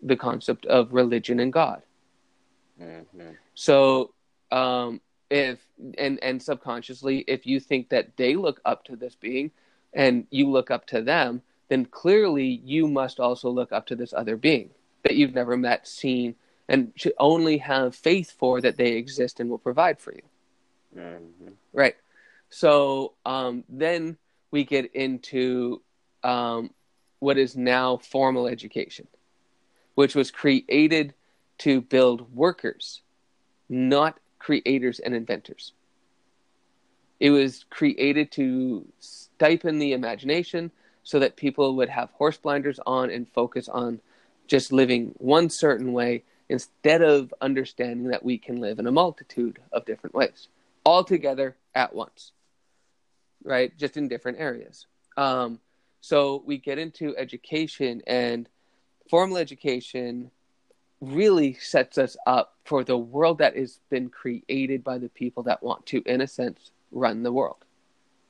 [0.02, 1.84] the concept of religion and God.
[2.80, 3.02] hmm
[3.54, 4.14] So
[4.52, 5.60] um, if
[5.98, 9.52] and and subconsciously, if you think that they look up to this being,
[9.94, 14.14] and you look up to them, then clearly you must also look up to this
[14.14, 14.72] other being
[15.04, 16.36] that you've never met, seen,
[16.68, 20.22] and should only have faith for that they exist and will provide for you.
[20.96, 21.96] Hmm Right.
[22.50, 24.18] So um, then
[24.52, 25.82] we get into
[26.24, 26.72] um,
[27.20, 29.08] what is now formal education,
[29.96, 31.14] which was created
[31.60, 33.02] to build workers,
[33.68, 35.74] not creators and inventors.
[37.20, 40.72] It was created to stipend the imagination
[41.04, 44.02] so that people would have horse blinders on and focus on
[44.48, 49.60] just living one certain way instead of understanding that we can live in a multitude
[49.72, 50.48] of different ways
[50.86, 52.32] all together at once,
[53.44, 53.76] right?
[53.78, 54.88] Just in different areas.
[55.18, 55.60] Um,
[56.02, 58.48] so we get into education, and
[59.10, 60.32] formal education
[61.02, 65.64] really sets us up for the world that has been created by the people that
[65.64, 67.66] want to, in a sense, run the world,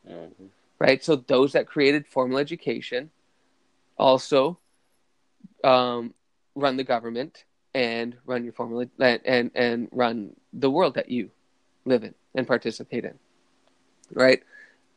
[0.08, 0.48] hmm
[0.80, 1.04] right?
[1.04, 3.12] So those that created formal education
[3.98, 4.60] also
[5.64, 6.14] um,
[6.56, 11.32] run the government and run your formal and and run the world that you
[11.86, 13.18] live in and participate in
[14.12, 14.44] right?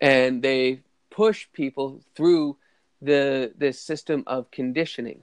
[0.01, 2.57] And they push people through
[3.01, 5.22] the this system of conditioning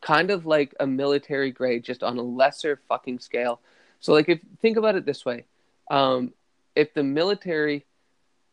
[0.00, 3.60] kind of like a military grade just on a lesser fucking scale.
[3.98, 5.44] So like if think about it this way.
[5.90, 6.32] Um,
[6.74, 7.86] if the military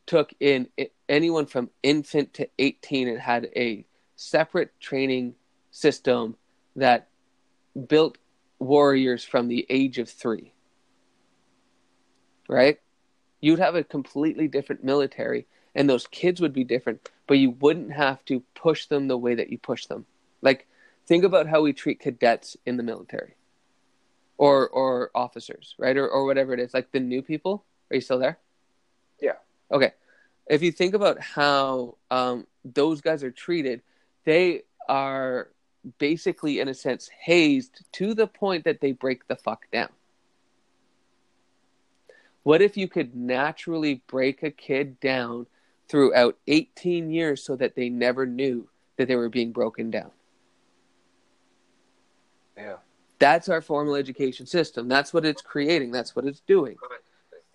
[0.06, 0.67] took in
[1.08, 5.36] anyone from infant to 18 and had a separate training
[5.71, 6.36] system
[6.76, 7.10] that
[7.88, 8.17] built
[8.60, 10.54] warriors from the age of three
[12.47, 12.80] right
[13.44, 17.92] you'd have a completely different military and those kids would be different but you wouldn't
[17.92, 20.06] have to push them the way that you push them.
[20.42, 20.66] Like
[21.08, 23.36] think about how we treat cadets in the military.
[24.38, 25.98] Or or officers right?
[25.98, 26.74] Or, or whatever it is.
[26.74, 28.40] Like the new people are you still there?
[29.22, 29.34] Yeah.
[29.70, 29.92] okay.
[30.48, 33.82] If you think about how um, those guys are treated
[34.24, 35.50] they are
[35.98, 39.90] basically in a sense hazed to the point that they break the fuck down
[42.44, 45.48] what if you could naturally break a kid down
[45.88, 50.12] throughout 18 years so that they never knew that they were being broken down?
[52.58, 52.78] Yeah.
[53.20, 54.88] That's our formal education system.
[54.88, 55.92] That's what it's creating.
[55.92, 56.76] That's what it's doing.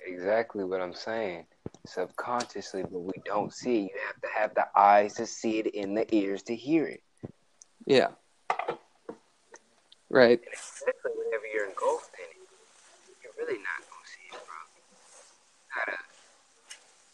[0.07, 1.44] Exactly what I'm saying.
[1.87, 3.92] Subconsciously, but we don't see it.
[3.92, 7.03] You have to have the eyes to see it and the ears to hear it.
[7.87, 8.09] Yeah.
[10.11, 10.40] Right.
[10.40, 12.48] And especially whenever you're engulfed in it,
[13.22, 14.57] you're really not gonna see it, bro.
[15.61, 15.98] You gotta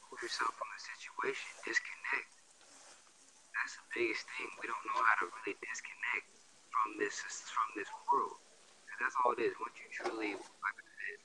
[0.08, 2.30] pull yourself from the situation, disconnect.
[3.52, 4.48] That's the biggest thing.
[4.58, 6.26] We don't know how to really disconnect
[6.72, 7.20] from this
[7.52, 8.40] from this world.
[8.88, 9.52] And that's all it is.
[9.60, 11.18] Once you truly, like I said,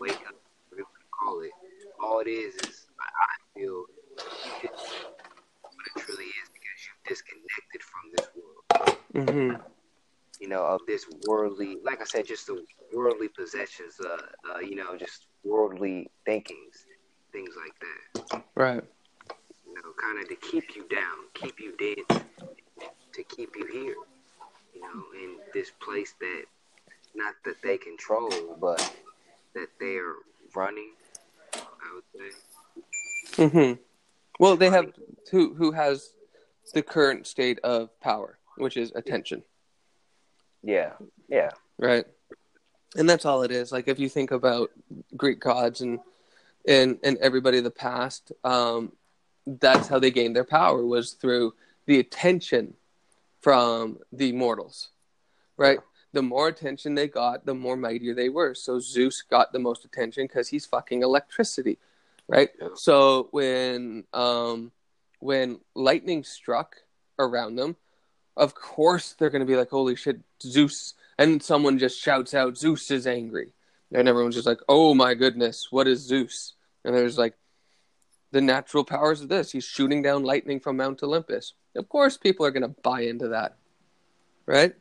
[0.00, 0.36] wake up,
[0.72, 1.54] whatever you call it,
[2.00, 3.84] all it is is I, feel
[5.62, 8.64] what it truly is because you've disconnected from this world
[9.14, 9.56] Mm-hmm.
[10.40, 12.62] you know, of this worldly, like I said, just the
[12.94, 14.16] worldly possessions, uh,
[14.54, 16.84] uh, you know, just worldly thinkings,
[17.36, 18.42] things like that.
[18.54, 18.82] Right.
[19.66, 22.22] You know, kind of to keep you down, keep you dead,
[23.12, 23.94] to keep you here,
[24.74, 26.44] you know, in this place that,
[27.14, 28.94] not that they control, but
[29.54, 30.14] that they're
[30.54, 30.92] running.
[31.54, 32.32] I would
[33.34, 33.42] say.
[33.42, 33.82] Mm-hmm.
[34.40, 34.92] Well, they have
[35.30, 36.12] who who has
[36.74, 39.42] the current state of power, which is attention.
[40.62, 40.92] Yeah,
[41.28, 42.04] yeah, right
[42.96, 44.70] and that's all it is like if you think about
[45.16, 45.98] greek gods and
[46.66, 48.92] and and everybody of the past um
[49.46, 51.54] that's how they gained their power was through
[51.86, 52.74] the attention
[53.40, 54.88] from the mortals,
[55.56, 55.78] right?
[56.12, 58.54] The more attention they got, the more mightier they were.
[58.54, 61.78] So Zeus got the most attention because he's fucking electricity,
[62.26, 62.48] right?
[62.60, 62.68] Yeah.
[62.74, 64.72] So when um,
[65.20, 66.76] when lightning struck
[67.18, 67.76] around them,
[68.36, 72.58] of course they're going to be like, "Holy shit, Zeus!" And someone just shouts out,
[72.58, 73.52] "Zeus is angry,"
[73.92, 76.55] and everyone's just like, "Oh my goodness, what is Zeus?"
[76.86, 77.34] And there's like
[78.30, 79.50] the natural powers of this.
[79.50, 81.54] He's shooting down lightning from Mount Olympus.
[81.74, 83.56] Of course, people are going to buy into that,
[84.46, 84.72] right?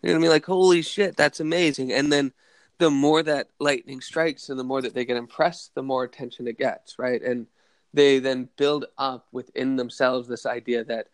[0.00, 2.32] They're going to be like, "Holy shit, that's amazing!" And then
[2.78, 6.48] the more that lightning strikes and the more that they get impressed, the more attention
[6.48, 7.22] it gets, right?
[7.22, 7.46] And
[7.92, 11.06] they then build up within themselves this idea that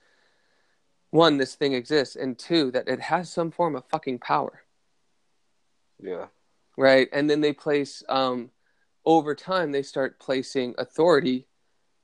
[1.10, 4.62] one, this thing exists, and two, that it has some form of fucking power,
[6.02, 6.28] Yeah.
[6.78, 7.08] right?
[7.12, 8.50] And then they place, um,
[9.04, 11.46] over time, they start placing authority.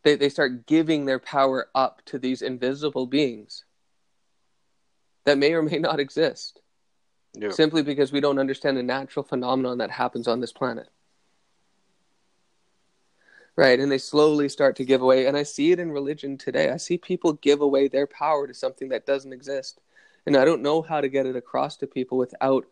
[0.02, 3.64] They they start giving their power up to these invisible beings
[5.24, 6.60] that may or may not exist,
[7.34, 7.50] Yeah.
[7.50, 10.88] simply because we don't understand the natural phenomenon that happens on this planet.
[13.56, 16.70] Right, and they slowly start to give away, and I see it in religion today.
[16.70, 19.80] I see people give away their power to something that doesn't exist,
[20.26, 22.66] and I don't know how to get it across to people without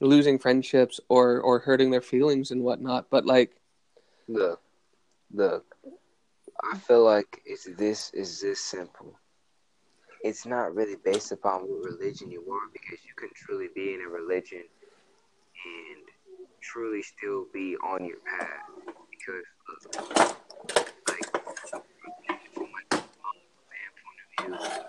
[0.00, 3.10] losing friendships or or hurting their feelings and whatnot.
[3.10, 3.57] But like,
[4.30, 4.60] Look,
[5.32, 5.74] look.
[6.62, 9.18] I feel like it's this is this simple.
[10.22, 14.02] It's not really based upon what religion you are because you can truly be in
[14.02, 16.04] a religion and
[16.60, 18.68] truly still be on your path.
[19.10, 19.96] Because look,
[21.08, 21.30] like
[22.52, 24.82] from my mom's standpoint of view,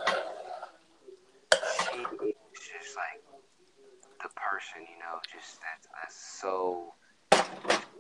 [1.93, 3.23] she is just like
[4.21, 6.93] the person, you know, just that's, that's so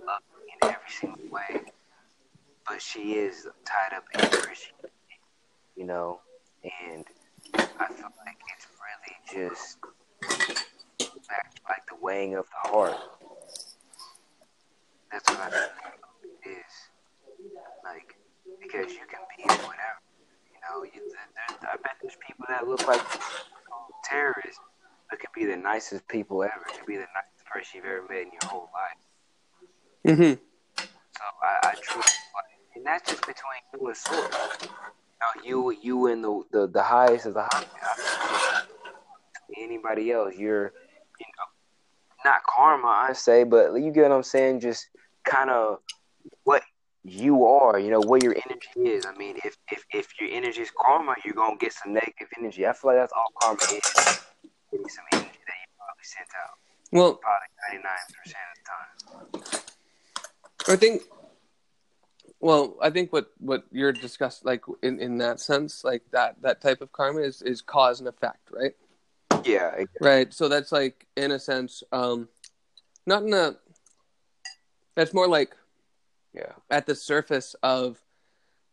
[0.05, 1.61] loving in every single way.
[2.67, 4.93] But she is tied up in Christianity,
[5.75, 6.19] you know,
[6.63, 7.05] and
[7.53, 9.15] I feel like it's really
[9.47, 9.77] just
[11.27, 12.95] back, like the weighing of the heart.
[15.11, 15.71] That's what I think
[16.45, 16.73] it is.
[17.83, 18.15] Like,
[18.61, 20.01] because you can be whatever,
[20.53, 20.83] you know.
[20.83, 21.01] You,
[21.63, 23.01] I bet there's people that look like
[24.03, 24.59] terrorists,
[25.09, 26.65] but could be the nicest people ever.
[26.67, 29.08] Could be the nicest person you've ever met in your whole life.
[30.05, 32.05] Hmm So I, I truly,
[32.75, 33.97] and that's just between you and.
[35.21, 37.65] You know, you, you and the, the, the highest of the high.
[39.57, 40.73] Anybody else, you're,
[41.19, 41.49] you know,
[42.25, 44.61] not karma, I say, but you get what I'm saying.
[44.61, 44.87] Just
[45.25, 45.79] kind of
[46.43, 46.63] what
[47.03, 47.79] you are.
[47.79, 49.05] You know, what your energy is.
[49.05, 52.65] I mean, if if if your energy is karma, you're gonna get some negative energy.
[52.67, 54.21] I feel like that's all karma is.
[54.71, 56.55] Getting some energy that you probably sent out.
[56.91, 58.88] well, Probably 99% of the time.
[60.69, 61.01] I think.
[62.39, 66.61] Well, I think what what you're discussing, like in in that sense, like that that
[66.61, 68.73] type of karma is is cause and effect, right?
[69.43, 70.33] Yeah, Right.
[70.33, 72.29] So that's like in a sense, um,
[73.05, 73.57] not in a.
[74.95, 75.55] That's more like
[76.33, 77.99] yeah, at the surface of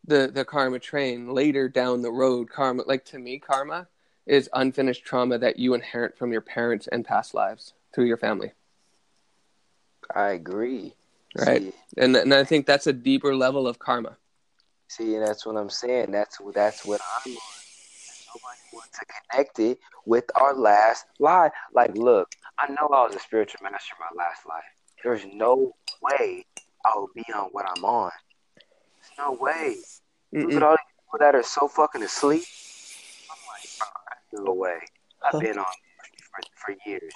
[0.06, 1.30] the the karma train.
[1.30, 3.88] Later down the road, karma, like to me, karma
[4.26, 8.52] is unfinished trauma that you inherit from your parents and past lives through your family.
[10.14, 10.94] I agree.
[11.36, 11.62] Right.
[11.62, 14.18] See, And and I think that's a deeper level of karma.
[14.88, 16.12] See, and that's what I'm saying.
[16.12, 17.38] That's what that's what I'm on.
[18.34, 21.52] Nobody wants to connect it with our last life.
[21.74, 24.64] Like, look, I know I was a spiritual master in my last life.
[25.02, 25.72] There's no
[26.02, 26.44] way
[26.84, 28.10] I will be on what I'm on.
[28.56, 29.76] There's no way.
[30.32, 30.56] Look Mm-mm.
[30.56, 32.44] at all these people that are so fucking asleep.
[33.30, 34.78] I'm like, bro, no way.
[35.24, 36.40] I've been on for,
[36.74, 37.12] for years,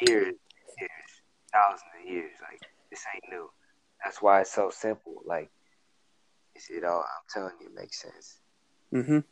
[0.00, 0.34] years,
[0.78, 1.10] years,
[1.52, 2.32] thousands of years.
[2.42, 3.50] Like, this ain't new.
[4.04, 5.22] That's why it's so simple.
[5.26, 5.50] Like,
[6.54, 8.40] it's, it all, I'm telling you, it makes sense.
[8.92, 9.12] Mm-hmm.
[9.12, 9.24] And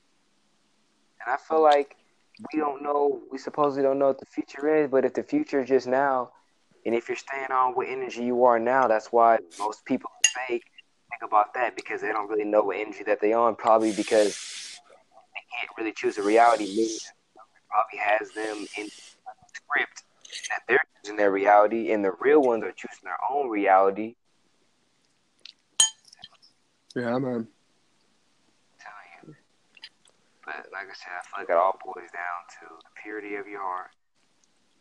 [1.27, 1.97] I feel like
[2.53, 5.61] we don't know, we supposedly don't know what the future is, but if the future
[5.61, 6.31] is just now,
[6.87, 10.11] and if you're staying on what energy you are now, that's why most people
[10.47, 10.65] fake
[11.11, 14.79] think about that because they don't really know what energy that they're on, probably because
[15.35, 16.67] they can't really choose a reality.
[16.67, 16.99] Maybe
[17.69, 18.89] probably has them in
[19.55, 20.05] script
[20.51, 20.81] that they're
[21.17, 24.15] their reality, and the real ones are choosing their own reality.
[26.97, 27.47] Yeah, man.
[28.81, 29.35] telling you.
[30.45, 33.47] But like I said, I feel like it all boils down to the purity of
[33.47, 33.91] your heart.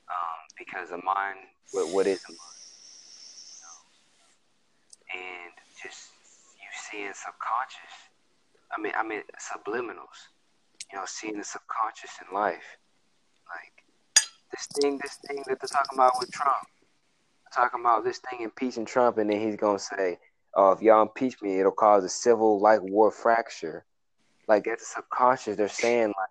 [0.09, 1.39] Um, because a mind,
[1.71, 2.63] what, what is a mind?
[3.51, 5.43] You know?
[5.43, 6.11] And just
[6.55, 7.95] you seeing subconscious.
[8.75, 10.31] I mean, I mean subliminals.
[10.91, 12.77] You know, seeing the subconscious in life.
[14.51, 16.55] This thing, this thing that they're talking about with Trump.
[17.43, 20.19] They're talking about this thing impeaching Trump, and then he's gonna say,
[20.53, 23.85] "Oh, if y'all impeach me, it'll cause a civil like war fracture."
[24.47, 25.57] Like that's subconscious.
[25.57, 26.29] They're saying like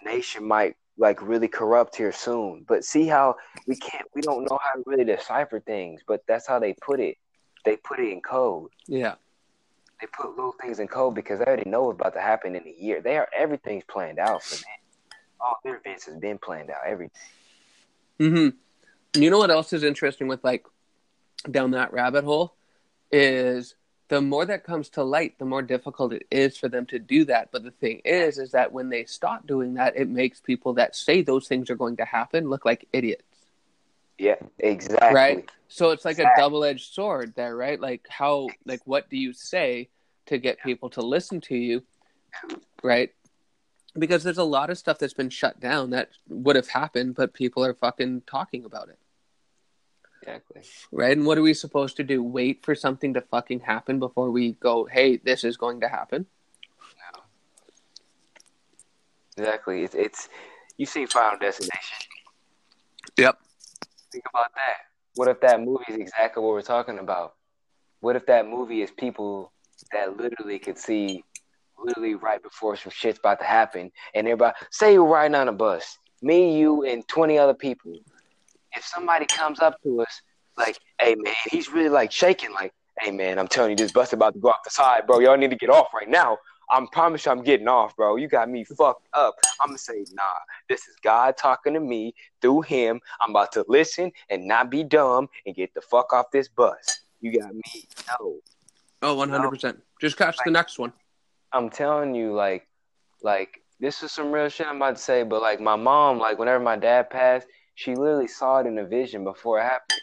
[0.00, 2.64] the the nation might like really corrupt here soon.
[2.68, 6.46] But see how we can't we don't know how to really decipher things, but that's
[6.46, 7.16] how they put it.
[7.64, 8.70] They put it in code.
[8.86, 9.14] Yeah.
[10.00, 12.66] They put little things in code because they already know what's about to happen in
[12.66, 13.00] a year.
[13.00, 14.64] They are everything's planned out for them.
[15.42, 16.82] All their events has been planned out.
[16.86, 17.10] Everything.
[18.18, 18.48] hmm
[19.20, 20.64] You know what else is interesting with like
[21.50, 22.54] down that rabbit hole
[23.10, 23.74] is
[24.08, 27.24] the more that comes to light, the more difficult it is for them to do
[27.24, 27.48] that.
[27.50, 30.94] But the thing is, is that when they stop doing that, it makes people that
[30.94, 33.24] say those things are going to happen look like idiots.
[34.18, 35.14] Yeah, exactly.
[35.14, 35.50] Right.
[35.68, 36.42] So it's like Exactly.
[36.42, 37.80] a double edged sword there, right?
[37.80, 39.88] Like how like what do you say
[40.26, 41.82] to get people to listen to you?
[42.82, 43.12] Right?
[43.98, 47.34] Because there's a lot of stuff that's been shut down that would have happened, but
[47.34, 48.98] people are fucking talking about it.
[50.22, 50.62] Exactly.
[50.90, 51.16] Right?
[51.16, 52.22] And what are we supposed to do?
[52.22, 56.26] Wait for something to fucking happen before we go, hey, this is going to happen?
[59.36, 59.84] Exactly.
[59.84, 60.28] It's it's
[60.76, 61.98] you see Final Destination.
[63.18, 63.38] Yep.
[64.10, 64.76] Think about that.
[65.14, 67.34] What if that movie is exactly what we're talking about?
[68.00, 69.52] What if that movie is people
[69.92, 71.24] that literally could see
[71.84, 75.52] literally right before some shit's about to happen and everybody say you're riding on a
[75.52, 77.92] bus, me, you, and twenty other people.
[78.74, 80.22] If somebody comes up to us
[80.56, 84.12] like, hey man, he's really like shaking, like, hey man, I'm telling you this bus
[84.12, 85.18] about to go off the side, bro.
[85.20, 86.38] Y'all need to get off right now.
[86.70, 88.16] I'm promise you I'm getting off, bro.
[88.16, 89.34] You got me fucked up.
[89.60, 90.22] I'm gonna say, nah,
[90.68, 93.00] this is God talking to me through him.
[93.20, 97.00] I'm about to listen and not be dumb and get the fuck off this bus.
[97.20, 97.62] You got me.
[98.08, 98.36] No.
[99.02, 99.76] Oh, 100%.
[100.00, 100.92] Just catch the next one.
[101.52, 102.66] I'm telling you, like,
[103.22, 106.38] like this is some real shit I'm about to say, but like my mom, like
[106.38, 110.00] whenever my dad passed, she literally saw it in a vision before it happened.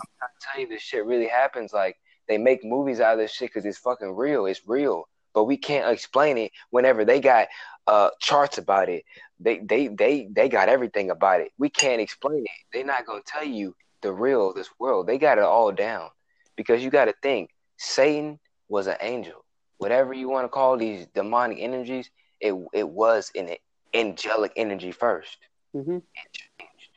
[0.00, 1.72] I'm trying to tell you, this shit really happens.
[1.72, 1.96] Like
[2.28, 4.46] they make movies out of this shit because it's fucking real.
[4.46, 6.52] It's real, but we can't explain it.
[6.70, 7.48] Whenever they got
[7.86, 9.04] uh charts about it,
[9.40, 11.52] they they they they got everything about it.
[11.58, 12.50] We can't explain it.
[12.72, 15.06] They're not gonna tell you the real this world.
[15.06, 16.10] They got it all down
[16.56, 19.43] because you got to think Satan was an angel.
[19.78, 22.10] Whatever you want to call these demonic energies,
[22.40, 23.50] it it was an
[23.92, 25.38] angelic energy first.
[25.74, 25.96] Mm-hmm.
[25.96, 26.90] It changed.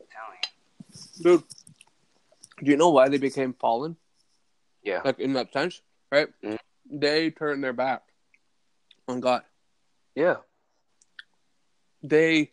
[0.00, 1.38] I'm telling you.
[1.38, 1.42] Dude,
[2.64, 3.96] do you know why they became fallen?
[4.82, 5.00] Yeah.
[5.04, 5.80] Like in that sense,
[6.12, 6.28] right?
[6.42, 6.58] Mhm.
[6.88, 8.02] They turned their back
[9.08, 9.42] on God.
[10.14, 10.36] Yeah.
[12.02, 12.52] They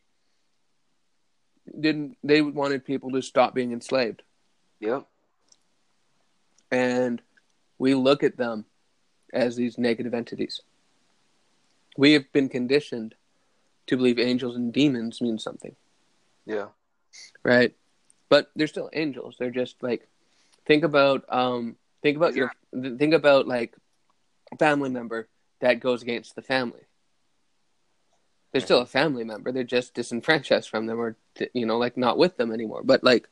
[1.79, 2.17] didn't.
[2.23, 4.23] They wanted people to stop being enslaved,
[4.79, 5.07] Yep.
[6.71, 7.21] and
[7.77, 8.65] we look at them
[9.33, 10.61] as these negative entities.
[11.97, 13.15] We have been conditioned
[13.87, 15.75] to believe angels and demons mean something.
[16.45, 16.67] Yeah.
[17.43, 17.75] right?
[18.29, 19.35] But they're still angels.
[19.37, 20.07] They're just like
[20.65, 23.75] think about um think about your think about like
[24.59, 25.27] family member
[25.61, 26.81] that goes against the family.
[28.51, 29.51] They're still a family member.
[29.51, 31.17] They're just disenfranchised from them, or
[31.53, 32.81] you know, like not with them anymore.
[32.83, 33.27] But like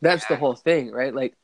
[0.00, 1.14] that's the whole thing, right?
[1.14, 1.34] Like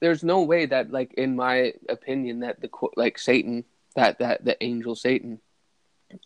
[0.00, 3.64] there's no way that like in my opinion that the like Satan
[3.96, 5.40] that that the angel Satan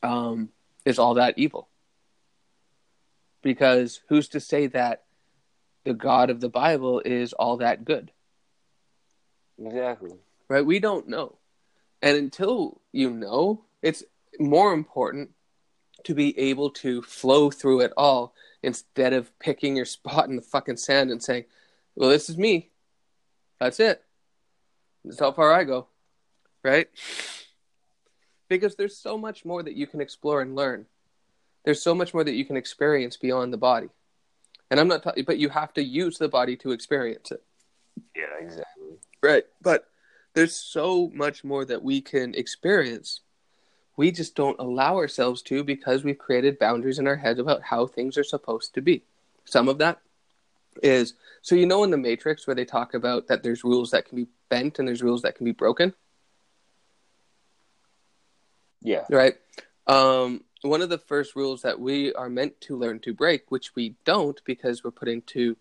[0.03, 0.49] um
[0.85, 1.69] is all that evil
[3.43, 5.05] because who's to say that
[5.85, 8.11] the God of the Bible is all that good,
[9.65, 10.11] Exactly.
[10.49, 10.67] right?
[10.67, 11.39] We don't know.
[12.03, 14.03] And until you know, it's
[14.41, 15.31] more important
[16.05, 20.43] to be able to flow through it all instead of picking your spot in the
[20.43, 21.45] fucking sand and saying,
[21.95, 22.71] well, this is me.
[23.61, 24.03] That's it.
[25.05, 25.87] That's how far I go,
[26.63, 26.89] right?
[28.49, 30.87] Because there's so much more that you can explore and learn.
[31.65, 33.89] There's so much more that you can experience beyond the body.
[34.71, 37.43] And I'm not talking, but you have to use the body to experience it.
[38.15, 38.25] Yeah.
[38.41, 38.99] Exactly.
[39.23, 39.45] Right.
[39.63, 39.89] But
[40.35, 43.21] there's so much more that we can experience.
[43.97, 47.87] We just don't allow ourselves to because we've created boundaries in our heads about how
[47.87, 49.05] things are supposed to be.
[49.45, 50.01] Some of that
[50.83, 54.07] is so you know in the Matrix where they talk about that there's rules that
[54.07, 55.95] can be bent and there's rules that can be broken,
[58.83, 59.05] Yeah.
[59.11, 59.35] right?
[59.87, 63.75] Um, one of the first rules that we are meant to learn to break, which
[63.75, 65.57] we don't because we're put into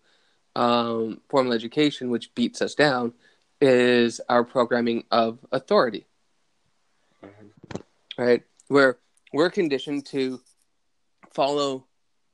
[0.54, 3.12] um, formal education, which beats us down,
[3.60, 6.06] is our programming of authority.
[8.18, 8.42] Right?
[8.68, 8.98] Where
[9.32, 10.40] we're conditioned to
[11.32, 11.84] follow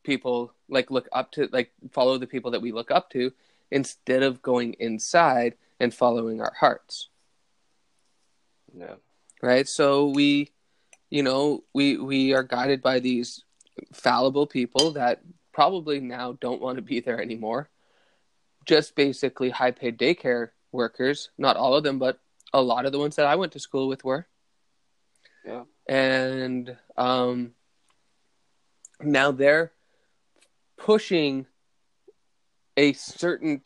[0.03, 3.33] people, like look up to, like follow the people that we look up to,
[3.71, 7.09] instead of going inside and following our hearts.
[8.77, 8.95] Yeah.
[9.43, 9.69] right?
[9.69, 10.53] So we
[11.11, 13.45] you know we we are guided by these
[13.93, 15.21] fallible people that
[15.53, 17.69] probably now don't want to be there anymore.
[18.65, 21.31] Just basically high paid daycare workers.
[21.37, 22.19] Not all of them but
[22.53, 24.27] a lot of the ones that i went to school with were.
[25.45, 25.65] Yeah.
[25.89, 27.53] and um
[29.01, 29.73] now they're
[30.83, 31.47] pushing
[32.77, 33.63] a certain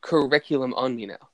[0.00, 1.28] curriculum on me now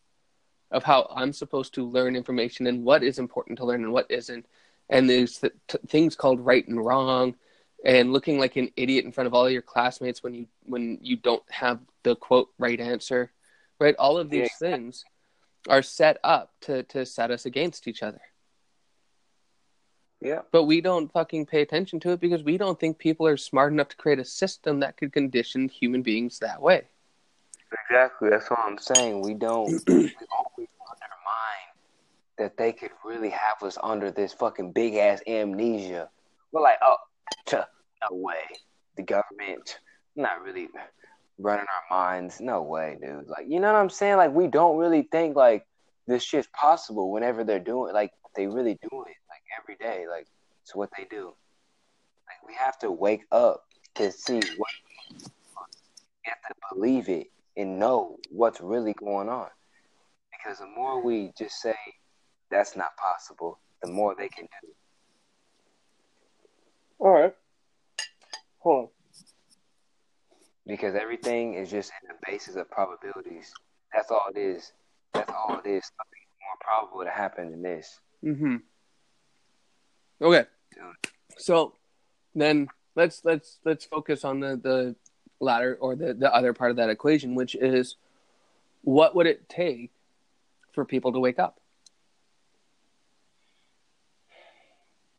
[0.70, 4.10] of how I'm supposed to learn information and what is important to learn and what
[4.10, 4.46] isn't.
[4.88, 7.36] And there's th- t- things called right and wrong,
[7.84, 11.16] and looking like an idiot in front of all your classmates when you when you
[11.16, 13.30] don't have the quote right answer,
[13.78, 13.94] right?
[13.98, 14.70] All of these Yeah.
[14.70, 15.04] things
[15.68, 18.20] are set up to to set us against each other.
[20.24, 20.40] Yeah.
[20.52, 23.72] But we don't fucking pay attention to it because we don't think people are smart
[23.72, 26.84] enough to create a system that could condition human beings that way.
[27.90, 28.30] Exactly.
[28.30, 29.20] That's what I'm saying.
[29.20, 29.68] We don't.
[29.86, 31.74] we always undermine
[32.38, 36.08] that they could really have us under this fucking big ass amnesia.
[36.52, 36.96] We're like, oh,
[37.46, 38.40] tch, no way.
[38.96, 39.78] The government
[40.16, 40.68] not really
[41.38, 42.40] running our minds.
[42.40, 43.28] No way, dude.
[43.28, 44.16] Like, you know what I'm saying?
[44.16, 45.66] Like, we don't really think like
[46.06, 47.92] this shit's possible whenever they're doing.
[47.92, 49.16] Like, they really do it
[49.60, 50.06] every day.
[50.08, 50.26] Like,
[50.62, 51.26] it's what they do.
[52.26, 53.64] Like, we have to wake up
[53.96, 54.70] to see what.
[55.20, 57.26] We have to believe it
[57.56, 59.48] and know what's really going on.
[60.30, 61.74] Because the more we just say
[62.50, 64.68] that's not possible, the more they can do.
[66.98, 67.34] All right.
[68.60, 68.88] Hold on.
[70.66, 73.52] Because everything is just in the basis of probabilities.
[73.92, 74.72] That's all it is.
[75.12, 75.84] That's all it is.
[75.84, 78.00] Something more probable to happen than this.
[78.24, 78.56] Mm-hmm.
[80.20, 80.44] Okay.
[81.36, 81.74] So
[82.34, 84.96] then let's let's let's focus on the the
[85.40, 87.96] latter or the the other part of that equation, which is
[88.82, 89.90] what would it take
[90.72, 91.60] for people to wake up?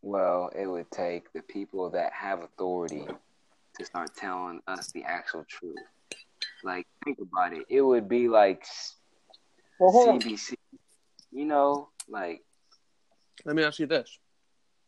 [0.01, 3.07] Well, it would take the people that have authority
[3.77, 5.77] to start telling us the actual truth.
[6.63, 7.65] Like, think about it.
[7.69, 8.65] It would be like
[9.79, 10.53] Well, CBC.
[11.31, 12.43] You know, like
[13.45, 14.19] Let me ask you this.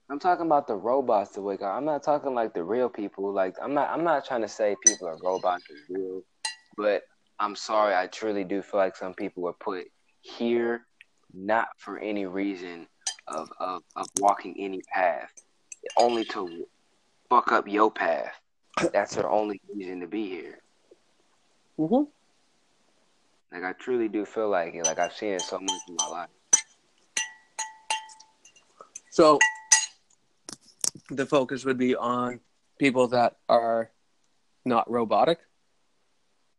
[0.10, 1.76] I'm talking about the robots to wake up.
[1.76, 3.34] I'm not talking like the real people.
[3.34, 6.22] Like I'm not I'm not trying to say people are robots as real,
[6.78, 7.04] but
[7.40, 9.86] I'm sorry, I truly do feel like some people were put
[10.22, 10.86] here
[11.34, 12.88] not for any reason
[13.28, 15.32] of of, of walking any path.
[15.98, 16.66] Only to
[17.30, 18.34] fuck up your path.
[18.94, 20.60] That's their only reason to be here.
[21.78, 22.10] Mm-hmm.
[23.52, 24.86] Like I truly do feel like it.
[24.86, 26.30] Like I've seen it so much in my life.
[29.10, 29.40] So
[31.10, 32.40] the focus would be on
[32.80, 33.92] people that are
[34.66, 35.40] not robotic.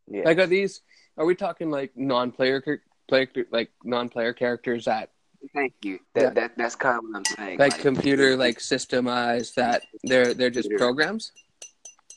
[0.06, 0.22] Yeah.
[0.24, 0.80] Like, are these?
[1.16, 2.62] Are we talking like non-player,
[3.08, 5.10] player, like non-player characters that
[5.54, 6.00] Thank you.
[6.14, 6.30] That, Yeah.
[6.30, 7.58] that that's kind of what I'm saying.
[7.58, 11.32] like computer, like systemized that they're they're just programs?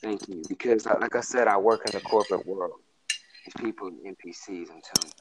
[0.02, 0.42] Thank you.
[0.48, 2.80] Because, uh, like I said, I work in the corporate world.
[3.44, 5.12] These people NPCs, I'm telling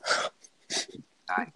[0.96, 1.04] you.
[1.30, 1.48] I-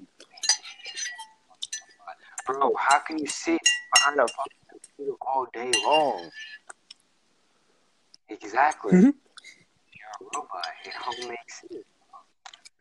[2.45, 3.59] Bro, how can you sit
[3.95, 4.64] behind a fucking
[4.95, 6.29] computer all day long?
[8.29, 8.93] Exactly.
[8.93, 9.13] Mhm.
[9.93, 10.65] You're a robot.
[10.83, 11.85] It don't make sense.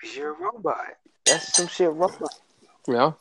[0.01, 0.97] Because you're a robot.
[1.27, 2.41] That's some shit robot.
[2.87, 3.13] Yeah.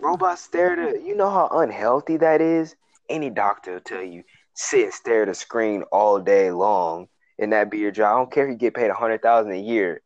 [0.00, 2.74] Robots stare to you know how unhealthy that is?
[3.08, 7.08] Any doctor will tell you sit and stare at a screen all day long
[7.38, 8.14] and that be your job.
[8.14, 10.00] I don't care if you get paid a hundred thousand a year.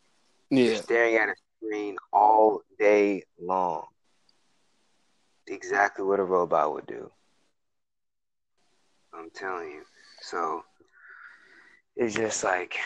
[0.50, 0.80] You're Yeah.
[0.80, 3.86] staring at a screen all day long.
[5.46, 7.10] Exactly what a robot would do.
[9.18, 9.82] I'm telling you.
[10.22, 10.62] So
[11.96, 12.76] it's just like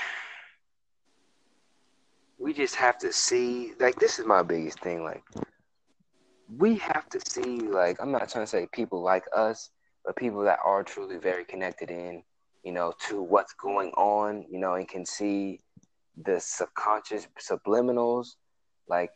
[2.38, 5.22] we just have to see like this is my biggest thing like
[6.58, 9.70] we have to see like i'm not trying to say people like us
[10.04, 12.22] but people that are truly very connected in
[12.64, 15.60] you know to what's going on you know and can see
[16.24, 18.30] the subconscious subliminals
[18.88, 19.10] like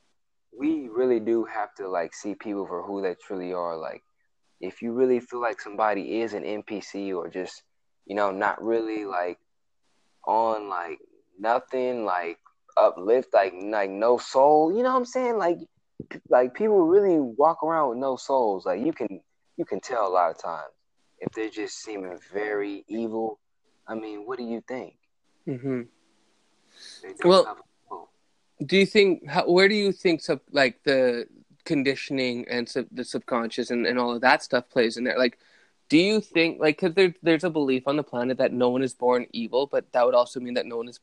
[0.56, 4.02] we really do have to like see people for who they truly are like
[4.60, 7.62] if you really feel like somebody is an npc or just
[8.06, 9.38] you know not really like
[10.26, 10.98] on like
[11.38, 12.38] nothing like
[12.76, 15.58] uplift like like no soul you know what i'm saying like
[16.28, 19.20] like people really walk around with no souls like you can
[19.56, 20.72] you can tell a lot of times
[21.20, 23.38] if they're just seeming very evil
[23.88, 24.94] i mean what do you think
[25.48, 25.82] Mm-hmm.
[27.24, 28.08] Well- have a soul.
[28.64, 29.28] Do you think?
[29.28, 31.26] How, where do you think sub, like the
[31.66, 35.18] conditioning and sub, the subconscious and, and all of that stuff plays in there?
[35.18, 35.38] Like,
[35.90, 38.82] do you think like because there, there's a belief on the planet that no one
[38.82, 41.00] is born evil, but that would also mean that no one is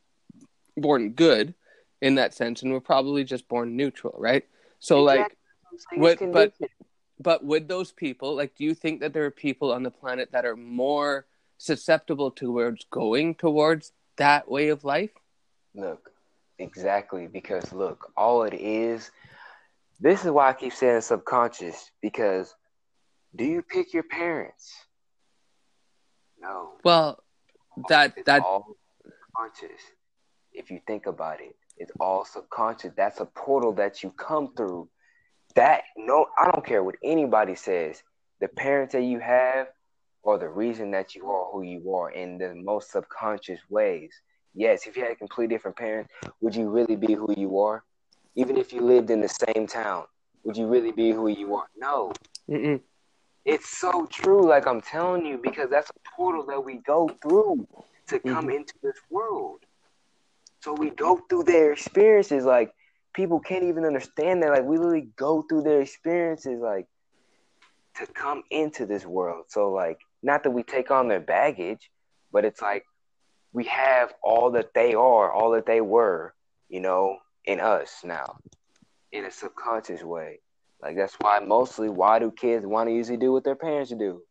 [0.76, 1.54] born good
[2.02, 4.46] in that sense, and we're probably just born neutral, right?
[4.80, 5.20] So like.
[5.20, 5.38] Exactly.
[5.92, 6.70] I'm what- but- conditioned.
[7.20, 10.32] But would those people, like, do you think that there are people on the planet
[10.32, 11.26] that are more
[11.58, 15.12] susceptible towards going towards that way of life?
[15.74, 16.12] Look,
[16.60, 17.28] exactly.
[17.28, 19.12] Because look, all it is,
[20.04, 21.92] this is why I keep saying subconscious.
[22.02, 22.54] Because
[23.34, 24.72] do you pick your parents?
[26.40, 26.74] No.
[26.84, 27.24] Well,
[27.88, 28.76] that it's that all
[29.36, 29.82] conscious.
[30.52, 32.92] If you think about it, it's all subconscious.
[32.98, 34.90] That's a portal that you come through.
[35.56, 38.04] That no, I don't care what anybody says.
[38.42, 39.68] The parents that you have
[40.26, 44.12] are the reason that you are who you are in the most subconscious ways.
[44.54, 47.86] Yes, if you had a completely different parents, would you really be who you are?
[48.36, 50.06] Even if you lived in the same town,
[50.44, 51.68] would you really be who you are?
[51.78, 52.12] No.
[52.50, 52.82] mm-mm.
[53.46, 57.68] It's so true, like I'm telling you, because that's a portal that we go through
[58.08, 58.56] to come Mhm.
[58.56, 59.66] into this world.
[60.62, 62.46] So we go through their experiences.
[62.46, 62.74] Like
[63.14, 64.52] people can't even understand that.
[64.52, 66.88] Like we literally go through their experiences, like
[67.96, 69.46] to come into this world.
[69.50, 71.92] So like, not that we take on their baggage,
[72.32, 72.86] but it's like
[73.52, 76.34] we have all that they are, all that they were,
[76.70, 78.38] you know, in us now,
[79.12, 80.40] in a subconscious way.
[80.82, 84.22] Like that's why mostly why do kids want to usually do what their parents do?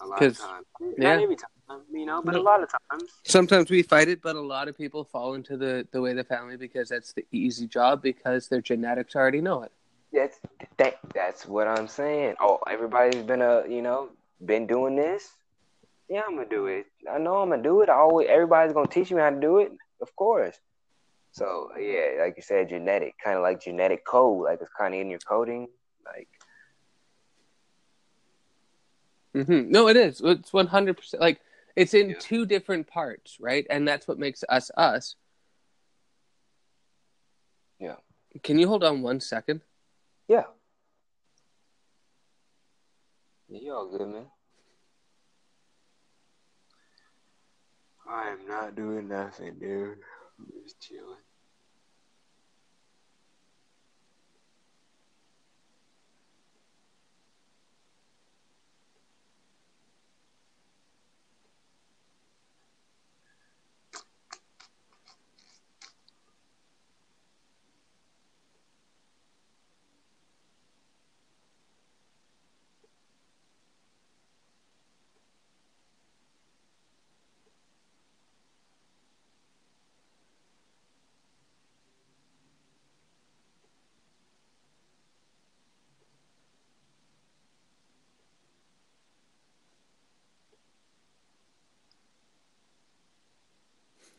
[0.00, 1.14] A lot of times, yeah.
[1.14, 3.10] not every time, you know, but a lot of times.
[3.24, 6.16] Sometimes we fight it, but a lot of people fall into the the way of
[6.16, 9.72] the family because that's the easy job because their genetics already know it.
[10.12, 10.38] That's
[10.76, 12.36] that, that's what I'm saying.
[12.40, 14.10] Oh, everybody's been a you know
[14.44, 15.30] been doing this.
[16.08, 16.86] Yeah, I'm gonna do it.
[17.10, 17.88] I know I'm gonna do it.
[17.88, 20.56] I always everybody's gonna teach me how to do it, of course.
[21.34, 25.00] So yeah, like you said, genetic, kind of like genetic code, like it's kind of
[25.00, 25.66] in your coding.
[26.06, 26.28] Like
[29.34, 30.20] hmm No, it is.
[30.24, 31.20] It's one hundred percent.
[31.20, 31.40] Like
[31.74, 32.16] it's in Yeah.
[32.20, 33.66] two different parts, right?
[33.68, 35.16] And that's what makes us us.
[37.80, 37.96] Yeah.
[38.44, 39.60] Can you hold on one second?
[40.28, 40.44] yeah,
[43.48, 44.26] yeah, you all good, man.
[48.08, 49.98] I am not doing nothing, dude.
[50.38, 51.23] I'm just chilling.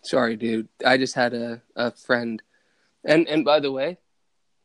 [0.06, 0.68] Sorry, dude.
[0.86, 2.42] I just had a, a friend.
[3.04, 3.98] And and by the way,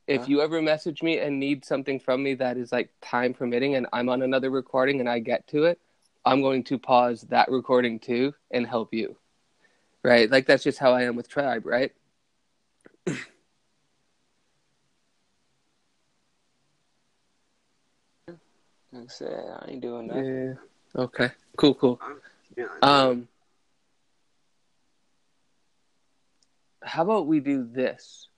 [0.07, 0.27] if Huh?
[0.29, 3.87] you ever message me and need something from me that is like time permitting and
[3.93, 5.81] I'm on another recording and I get to it,
[6.27, 9.17] I'm going to pause that recording too and help you.
[10.03, 10.31] Right?
[10.31, 11.93] Like that's just how I am with Tribe, right?
[18.93, 20.59] Like I said, I ain't doing nothing.
[20.97, 21.03] Yeah.
[21.03, 21.31] Okay.
[21.57, 22.01] Cool, cool.
[22.57, 23.29] Yeah, Um
[26.83, 28.29] How about we do this?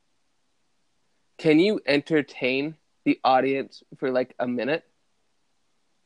[1.38, 4.84] Can you entertain the audience for like a minute?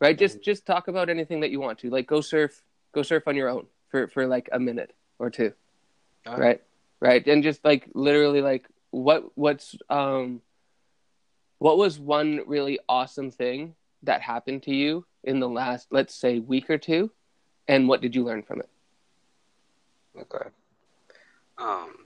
[0.00, 0.16] Right?
[0.16, 1.90] Just just talk about anything that you want to.
[1.90, 2.62] Like go surf
[2.92, 5.52] go surf on your own for for like a minute or two.
[6.26, 6.40] Alright.
[6.40, 6.62] Right?
[7.00, 7.26] Right?
[7.26, 10.40] And just like literally like what what's um
[11.58, 16.38] what was one really awesome thing that happened to you in the last let's say
[16.38, 17.10] week or two
[17.68, 18.68] and what did you learn from it?
[20.18, 20.48] Okay.
[21.58, 22.05] Um.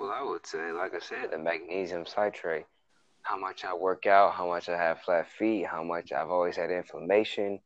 [0.00, 2.64] Well, I would say, like I said, the magnesium citrate.
[3.20, 6.56] How much I work out, how much I have flat feet, how much I've always
[6.56, 7.60] had inflammation.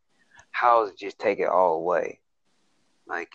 [0.51, 2.18] How to just take it all away.
[3.07, 3.30] Like,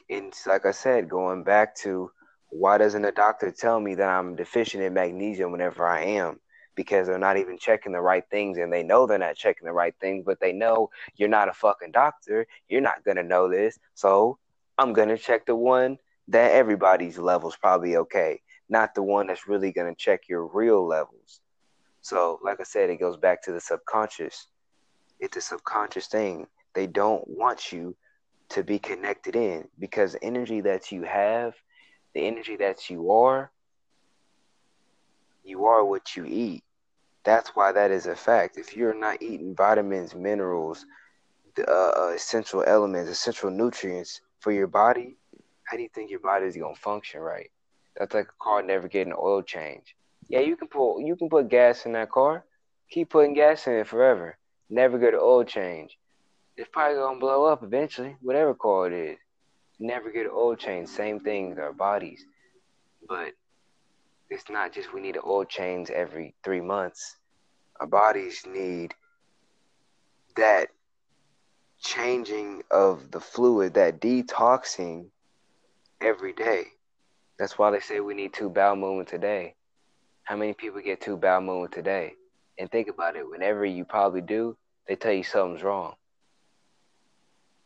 [0.45, 2.11] like I said, going back to
[2.49, 6.41] why doesn't a doctor tell me that I'm deficient in magnesium whenever I am?
[6.75, 9.71] Because they're not even checking the right things, and they know they're not checking the
[9.71, 12.47] right things, but they know you're not a fucking doctor.
[12.67, 14.39] You're not gonna know this, so
[14.77, 19.71] I'm gonna check the one that everybody's levels probably okay, not the one that's really
[19.71, 21.41] gonna check your real levels.
[22.01, 24.47] So, like I said, it goes back to the subconscious.
[25.19, 26.47] It's a subconscious thing.
[26.73, 27.95] They don't want you
[28.49, 31.55] to be connected in because the energy that you have,
[32.13, 33.51] the energy that you are,
[35.43, 36.63] you are what you eat.
[37.23, 38.57] That's why that is a fact.
[38.57, 40.85] If you're not eating vitamins, minerals,
[41.55, 45.17] the, uh, uh, essential elements, essential nutrients for your body,
[45.65, 47.51] how do you think your body is gonna function right?
[47.99, 49.95] That's like a car never getting an oil change.
[50.29, 52.45] Yeah, you can pull, you can put gas in that car,
[52.89, 54.37] keep putting gas in it forever,
[54.69, 55.97] never get an oil change.
[56.55, 59.17] It's probably gonna blow up eventually, whatever car it is.
[59.79, 60.89] Never get an oil change.
[60.89, 62.25] Same thing with our bodies,
[63.07, 63.33] but
[64.29, 67.17] it's not just we need an oil change every three months.
[67.79, 68.93] Our bodies need
[70.35, 70.69] that
[71.81, 75.07] changing of the fluid, that detoxing
[76.01, 76.65] every day.
[77.39, 79.55] That's why they say we need two bowel movements a day.
[80.23, 82.15] How many people get two bowel movements a day?
[82.59, 83.27] And think about it.
[83.27, 85.95] Whenever you probably do, they tell you something's wrong.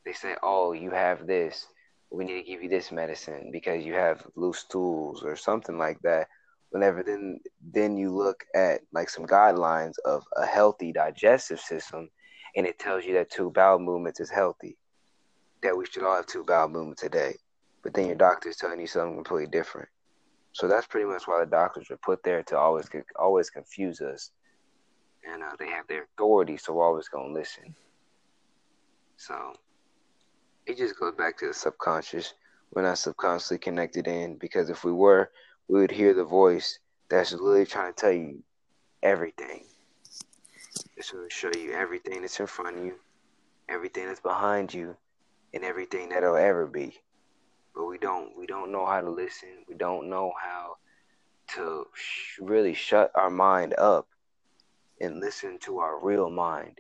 [0.06, 1.68] They say, "Oh, you have this.
[2.12, 6.00] We need to give you this medicine because you have loose stools or something like
[6.02, 6.28] that."
[6.70, 12.12] Whenever then, then you look at like some guidelines of a healthy digestive system,
[12.56, 14.78] and it tells you that two bowel movements is healthy.
[15.64, 17.38] That we should all have two bowel movements a day
[17.84, 19.90] but then your doctor is telling you something completely different.
[20.54, 24.32] So that's pretty much why the doctors are put there to always always confuse us,
[25.30, 27.76] and uh, they have their authority, so we're always gonna listen.
[29.18, 29.54] So
[30.66, 32.34] it just goes back to the subconscious.
[32.74, 35.30] We're not subconsciously connected in because if we were,
[35.68, 36.80] we would hear the voice
[37.10, 38.44] that's literally trying to tell you
[39.02, 39.66] everything.
[40.98, 42.96] It's going to show you everything that's in front of you,
[43.70, 44.96] everything that's behind you,
[45.54, 47.00] and everything that'll ever be
[47.76, 49.50] but we don't we don't know how to listen.
[49.68, 50.78] We don't know how
[51.56, 54.08] to sh- really shut our mind up
[55.02, 56.80] and listen to our real mind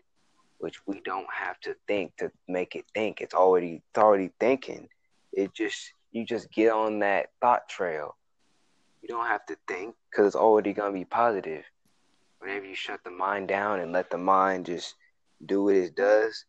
[0.63, 3.19] which we don't have to think to make it think.
[3.19, 4.87] It's already it's already thinking.
[5.33, 8.15] It just you just get on that thought trail.
[9.01, 11.65] You don't have to think because it's already to be positive.
[12.39, 14.95] Whenever you shut the mind down and let the mind just
[15.45, 16.45] do what it does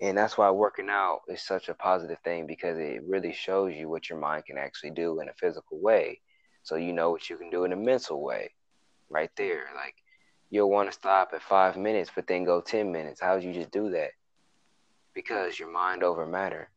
[0.00, 3.88] and that's why working out is such a positive thing because it really shows you
[3.88, 6.20] what your mind can actually do in a physical way.
[6.62, 8.52] So you know what you can do in a mental way
[9.10, 9.66] right there.
[9.74, 9.94] Like
[10.50, 13.20] you'll want to stop at five minutes, but then go 10 minutes.
[13.20, 14.10] How would you just do that?
[15.14, 16.70] Because your mind over matter.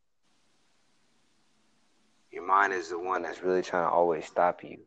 [2.31, 4.79] Your mind is the one that's really trying to always stop you.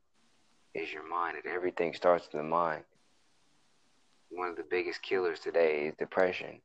[0.74, 2.82] Is your mind, and everything starts in the mind.
[4.30, 6.60] One of the biggest killers today is depression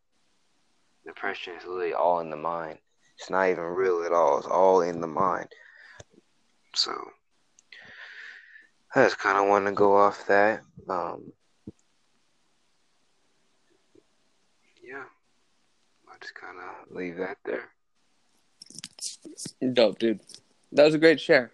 [1.05, 2.79] Depression is literally all in the mind.
[3.17, 4.37] It's not even real at all.
[4.37, 5.49] It's all in the mind.
[6.75, 6.91] So
[8.95, 10.61] I just kind of want to go off that.
[10.87, 11.31] Um,
[14.81, 15.03] yeah,
[16.07, 17.69] I just kind of leave that there.
[19.73, 20.21] Dope, dude.
[20.71, 21.51] That was a great share.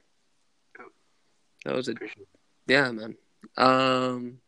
[1.66, 1.96] That was a
[2.68, 3.16] yeah, man.
[3.58, 4.40] Um,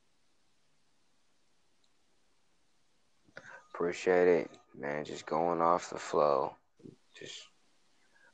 [3.73, 6.53] appreciate it man, just going off the flow,
[7.17, 7.47] just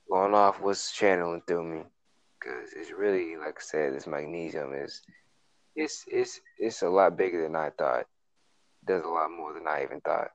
[0.09, 1.83] going off what's channeling through me,
[2.39, 5.01] because it's really like I said, this magnesium is
[5.75, 8.01] it's it's it's a lot bigger than I thought.
[8.01, 10.31] It does a lot more than I even thought.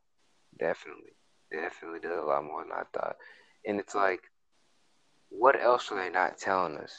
[0.59, 1.13] Definitely,
[1.53, 3.17] definitely does a lot more than I thought.
[3.67, 4.21] And it's like,
[5.29, 6.93] what else are they not telling us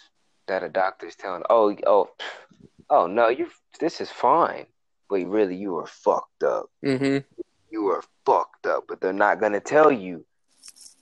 [0.48, 1.44] that a doctor's telling?
[1.50, 2.10] Oh, oh,
[2.90, 3.50] oh no, you
[3.80, 4.68] this is fine,
[5.10, 6.70] but really you are fucked up.
[6.86, 7.20] Mm-hmm
[7.72, 10.26] you are fucked up, but they're not gonna tell you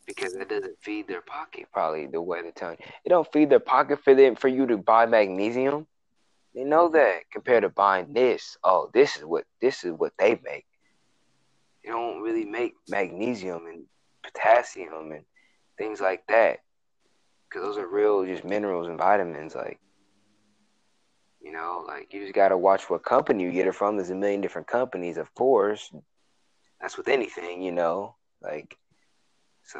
[0.05, 1.65] because it doesn't feed their pocket.
[1.71, 4.65] Probably the way they're telling you, it don't feed their pocket for them for you
[4.67, 5.85] to buy magnesium.
[6.55, 10.39] They know that compared to buying this, oh, this is what this is what they
[10.43, 10.65] make.
[11.83, 13.83] They don't really make magnesium and
[14.23, 15.23] potassium and
[15.77, 16.59] things like that
[17.47, 19.55] because those are real just minerals and vitamins.
[19.55, 19.79] Like,
[21.41, 23.97] you know, like you just gotta watch what company you get it from.
[23.97, 25.91] There's a million different companies, of course
[26.79, 28.15] that's with anything, you know.
[28.41, 28.77] Like
[29.63, 29.79] so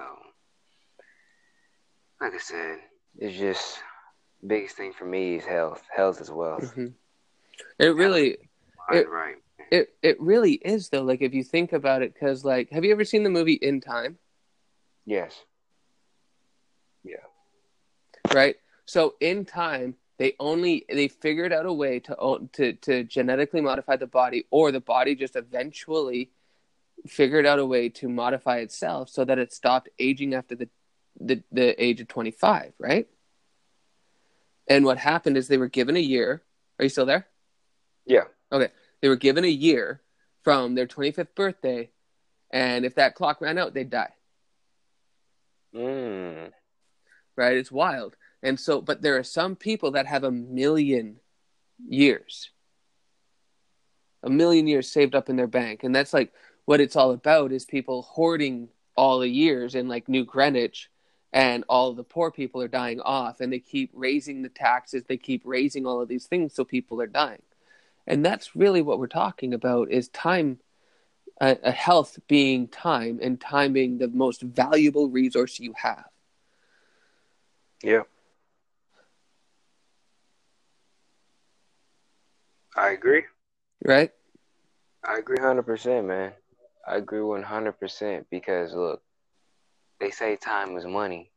[2.20, 2.80] like I said,
[3.18, 3.80] it's just
[4.46, 5.84] biggest thing for me is health.
[5.96, 6.60] Health as well.
[6.60, 6.88] Mm-hmm.
[7.80, 8.38] It really
[8.92, 9.36] it, right.
[9.72, 11.04] It it really is though.
[11.04, 13.82] Like if you think about it, because like, have you ever seen the movie In
[13.82, 14.18] Time?
[15.06, 15.34] Yes.
[17.04, 17.16] Yeah.
[18.34, 18.58] Right.
[18.86, 23.96] So in time, they only they figured out a way to to to genetically modify
[23.96, 26.32] the body, or the body just eventually
[27.06, 30.70] figured out a way to modify itself so that it stopped aging after the
[31.20, 33.08] the, the age of 25, right?
[34.68, 36.44] And what happened is they were given a year.
[36.78, 37.28] Are you still there?
[38.06, 38.26] Yeah.
[38.52, 38.70] Okay.
[39.02, 40.02] They were given a year
[40.44, 41.90] from their 25th birthday,
[42.52, 44.14] and if that clock ran out, they'd die.
[45.76, 46.52] Mm.
[47.36, 47.58] Right?
[47.58, 48.16] It's wild.
[48.44, 51.18] And so, but there are some people that have a million
[51.88, 52.52] years,
[54.24, 55.84] a million years saved up in their bank.
[55.84, 56.34] And that's like
[56.68, 60.90] what it's all about is people hoarding all the years in like New Greenwich
[61.32, 65.16] and all the poor people are dying off and they keep raising the taxes they
[65.16, 67.42] keep raising all of these things so people are dying.
[68.06, 70.60] And that's really what we're talking about is time
[71.40, 76.10] uh, a health being time and time being the most valuable resource you have.
[77.82, 78.02] Yeah.
[82.76, 83.24] I agree.
[83.86, 84.12] Right?
[85.06, 86.34] I agree 100% man
[86.88, 89.02] I agree 100% because look,
[90.00, 91.32] they say time is money,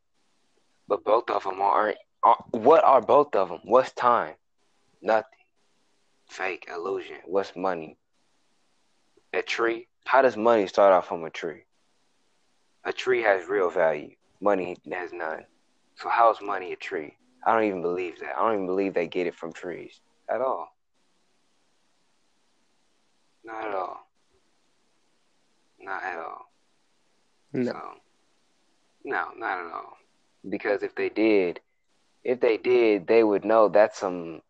[0.86, 1.96] but both of them aren't.
[2.22, 3.60] Are, what are both of them?
[3.64, 4.34] What's time?
[5.02, 5.24] Nothing.
[6.28, 7.16] Fake illusion.
[7.24, 7.96] What's money?
[9.32, 9.88] A tree.
[10.04, 11.64] How does money start off from a tree?
[12.84, 14.14] A tree has real value.
[14.40, 15.44] Money has none.
[15.96, 17.16] So how is money a tree?
[17.44, 18.36] I don't even believe that.
[18.36, 20.00] I don't even believe they get it from trees
[20.32, 20.68] at all.
[23.44, 24.09] Not at all.
[25.80, 26.46] Not at all.
[27.52, 27.64] No.
[27.64, 27.80] So,
[29.04, 29.96] no, not at all.
[30.48, 31.60] Because if they did,
[32.24, 34.40] if they did, they would know that's some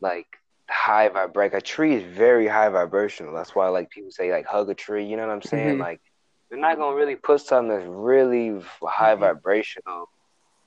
[0.00, 0.26] like
[0.68, 1.54] high vibrate.
[1.54, 3.34] A tree is very high vibrational.
[3.34, 5.04] That's why like people say like hug a tree.
[5.06, 5.76] You know what I'm saying?
[5.76, 5.80] Mhm.
[5.80, 6.00] Like
[6.48, 9.20] they're not gonna really put something that's really high Mhm.
[9.20, 10.08] vibrational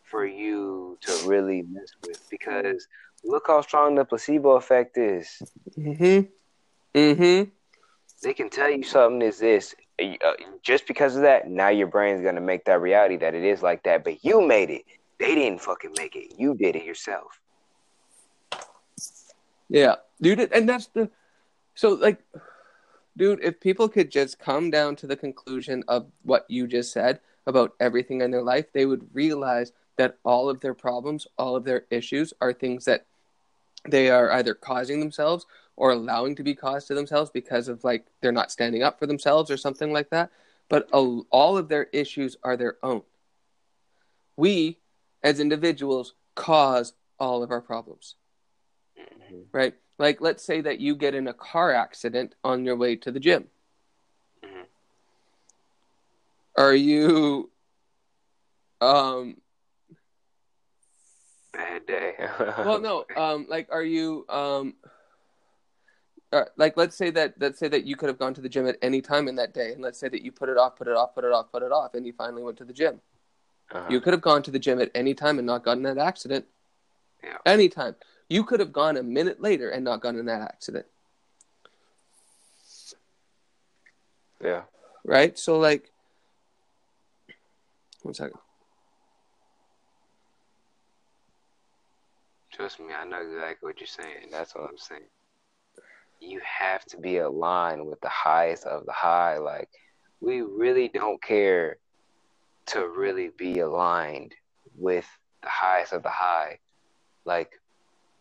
[0.03, 2.87] for you to really mess with because
[3.23, 5.41] look how strong the placebo effect is.
[5.77, 6.29] Mm-hmm.
[6.97, 7.49] Mm-hmm.
[8.23, 9.75] They can tell you something is this.
[9.99, 13.61] Uh, just because of that, now your brain's gonna make that reality that it is
[13.61, 14.03] like that.
[14.03, 14.83] But you made it.
[15.19, 16.33] They didn't fucking make it.
[16.37, 17.39] You did it yourself.
[19.69, 21.09] Yeah, dude, and that's the
[21.77, 22.23] so like,
[23.15, 27.19] dude, if people could just come down to the conclusion of what you just said
[27.45, 31.65] about everything in their life, they would realize that all of their problems, all of
[31.65, 33.05] their issues, are things that
[33.87, 35.45] they are either causing themselves
[35.77, 39.05] or allowing to be caused to themselves because of like they're not standing up for
[39.05, 40.29] themselves or something like that.
[40.67, 43.03] But all of their issues are their own.
[44.35, 44.79] We,
[45.23, 48.15] as individuals, cause all of our problems.
[48.99, 49.45] Mhm.
[49.51, 49.75] right?
[49.97, 53.19] Like, let's say that you get in a car accident on your way to the
[53.19, 53.49] gym.
[54.43, 54.65] Mhm.
[56.55, 57.49] Are you,
[58.81, 59.41] um,
[61.53, 62.15] Bad day.
[62.65, 64.75] well, no, um, like, are you, um,
[66.33, 68.67] uh, like, let's say that, let's say that you could have gone to the gym
[68.67, 70.87] at any time in that day, and let's say that you put it off, put
[70.87, 72.99] it off, put it off, put it off, and you finally went to the gym.
[73.71, 73.87] Uh-huh.
[73.89, 76.45] You could have gone to the gym at any time and not gotten that accident.
[77.23, 77.37] Yeah.
[77.45, 77.95] Anytime.
[78.29, 80.85] You could have gone a minute later and not gotten in that accident.
[84.43, 84.63] yeah.
[85.05, 85.37] right?
[85.39, 85.91] So like,
[88.03, 88.39] one second.
[92.51, 94.29] Trust me, I know exactly what you're saying.
[94.31, 95.03] That's what I'm saying.
[96.19, 99.37] You have to be aligned with the highest of the high.
[99.37, 99.69] Like,
[100.19, 101.77] we really don't care
[102.67, 104.33] to really be aligned
[104.77, 105.07] with
[105.41, 106.59] the highest of the high.
[107.25, 107.51] Like,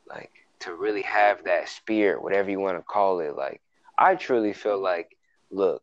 [0.08, 0.30] like
[0.60, 3.36] to really have that spirit, whatever you want to call it.
[3.36, 3.60] Like,
[3.98, 5.16] I truly feel like,
[5.50, 5.82] look,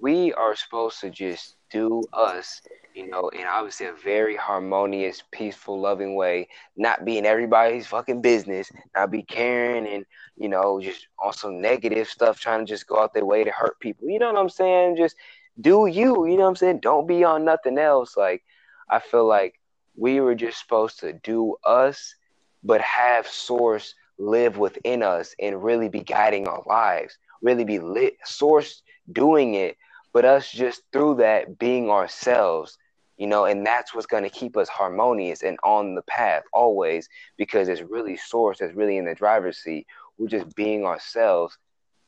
[0.00, 2.60] we are supposed to just do us,
[2.94, 8.70] you know, in obviously a very harmonious, peaceful, loving way, not being everybody's fucking business,
[8.94, 10.04] not be caring and,
[10.36, 13.50] you know, just on some negative stuff, trying to just go out their way to
[13.50, 14.08] hurt people.
[14.08, 14.96] You know what I'm saying?
[14.96, 15.16] Just
[15.60, 16.80] do you, you know what I'm saying?
[16.80, 18.16] Don't be on nothing else.
[18.16, 18.42] Like,
[18.88, 19.58] I feel like
[19.96, 22.14] we were just supposed to do us,
[22.62, 28.16] but have source live within us and really be guiding our lives, really be lit,
[28.24, 29.76] source doing it,
[30.12, 32.78] but us just through that being ourselves,
[33.16, 37.08] you know, and that's what's going to keep us harmonious and on the path always
[37.36, 39.86] because it's really source that's really in the driver's seat.
[40.18, 41.56] We're just being ourselves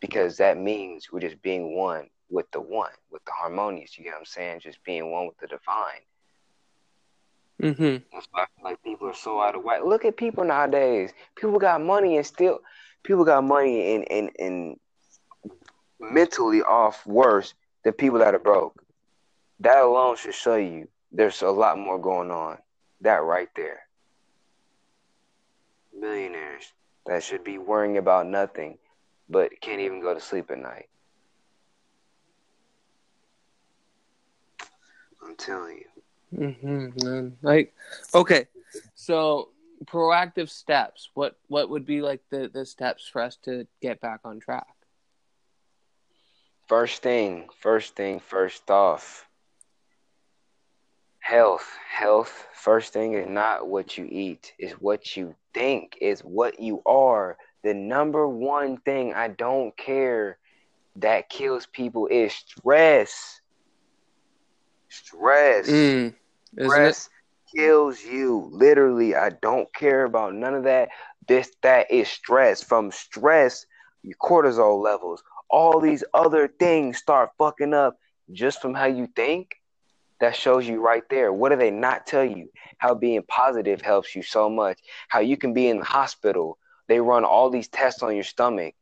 [0.01, 3.97] because that means we're just being one with the one, with the harmonious.
[3.97, 4.61] You get what I'm saying?
[4.61, 6.03] Just being one with the divine.
[7.63, 8.05] Mm-hmm.
[8.13, 9.81] That's why I feel like people are so out of whack.
[9.85, 11.13] Look at people nowadays.
[11.37, 12.61] People got money and still
[13.05, 14.77] people got money and and, and
[16.01, 18.83] mentally off worse than people that are broke.
[19.61, 22.59] That alone should show you there's a lot more going on.
[23.01, 23.81] That right there.
[25.99, 26.73] Millionaires
[27.07, 28.79] that should be worrying about nothing,
[29.29, 30.89] but can't even go to sleep at night.
[35.25, 35.85] I'm telling you.
[36.39, 37.29] Mm-hmm.
[37.43, 37.75] Like,
[38.15, 38.47] okay,
[38.95, 39.51] so
[39.85, 41.11] proactive steps.
[41.15, 44.67] What what would be like the the steps for us to get back on track?
[46.67, 49.29] First thing, first thing, first off.
[51.21, 52.47] Health, health.
[52.55, 57.37] First thing is not what you eat, is what you think, is what you are.
[57.63, 60.39] The number one thing I don't care
[60.97, 63.41] that kills people is stress.
[64.89, 65.69] Stress.
[65.69, 66.15] Mm,
[66.57, 66.97] isn't it?
[66.97, 67.11] Stress
[67.55, 68.49] kills you.
[68.53, 70.89] Literally, I don't care about none of that.
[71.27, 72.63] This that is stress.
[72.63, 73.67] From stress,
[74.03, 77.99] your cortisol levels, all these other things start fucking up
[78.33, 79.57] just from how you think.
[80.21, 81.33] That shows you right there.
[81.33, 82.49] What do they not tell you?
[82.79, 84.79] How being positive helps you so much.
[85.09, 86.57] How you can be in the hospital.
[86.89, 88.75] They run all these tests on your stomach,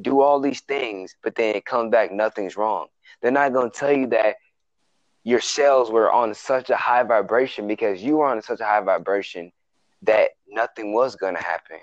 [0.00, 2.88] do all these things, but then it comes back nothing's wrong.
[3.20, 4.36] They're not gonna tell you that
[5.24, 8.80] your cells were on such a high vibration because you were on such a high
[8.80, 9.52] vibration
[10.02, 11.78] that nothing was going to happen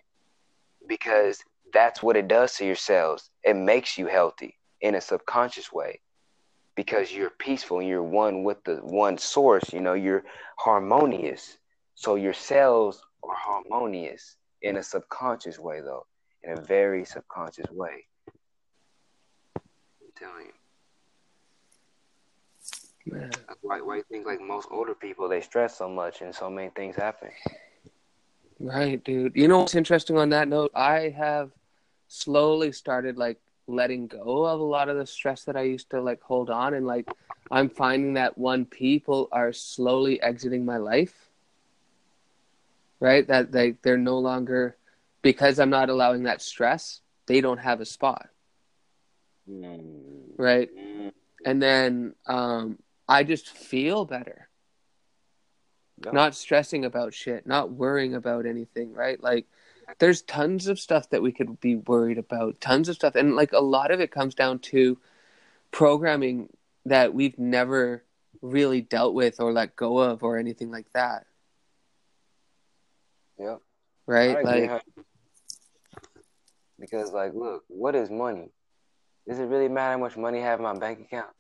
[0.88, 1.40] because
[1.74, 3.30] that's what it does to your cells.
[3.44, 6.00] It makes you healthy in a subconscious way
[6.76, 9.74] because you're peaceful and you're one with the one source.
[9.74, 10.24] You know, you're
[10.58, 11.58] harmonious.
[11.96, 16.06] So your cells are harmonious in a subconscious way, though,
[16.44, 18.06] in a very subconscious way.
[19.58, 19.62] I'm
[20.16, 20.54] telling you.
[23.12, 23.30] Man.
[23.48, 26.50] That's why, why you think like most older people they stress so much and so
[26.50, 27.30] many things happen.
[28.60, 29.36] Right, dude.
[29.36, 30.72] You know what's interesting on that note?
[30.76, 31.52] I have
[32.10, 36.02] slowly started like letting go of a lot of the stress that I used to
[36.02, 37.08] like hold on and like
[37.52, 41.30] I'm finding that one people are slowly exiting my life,
[43.00, 43.26] right?
[43.28, 44.76] That they they're no longer
[45.22, 48.30] because I'm not allowing that stress, they don't have a spot.
[50.38, 50.70] Right?
[50.76, 51.12] Mm.
[51.46, 54.50] And then um I just feel better.
[56.14, 59.22] Not stressing about shit, not worrying about anything, right?
[59.22, 59.48] Like
[59.98, 63.16] there's tons of stuff that we could be worried about, tons of stuff.
[63.16, 64.98] And like a lot of it comes down to
[65.72, 66.50] programming
[66.86, 68.04] that we've never
[68.42, 71.26] really dealt with or let go of or anything like that,
[73.38, 73.58] Yeah.
[74.06, 74.44] right?
[74.44, 74.82] Like how-
[76.80, 78.52] because like look, what is money?
[79.28, 81.36] Does it really matter how much money I have in my bank account?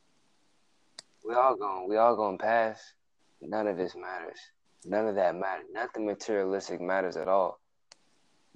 [1.23, 2.93] We all going we all gonna pass.
[3.41, 4.39] None of this matters.
[4.85, 5.65] None of that matters.
[5.71, 7.59] Nothing materialistic matters at all.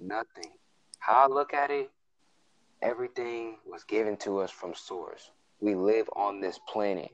[0.00, 0.52] Nothing.
[0.98, 1.90] How I look at it,
[2.82, 5.30] everything was given to us from source.
[5.60, 7.10] We live on this planet.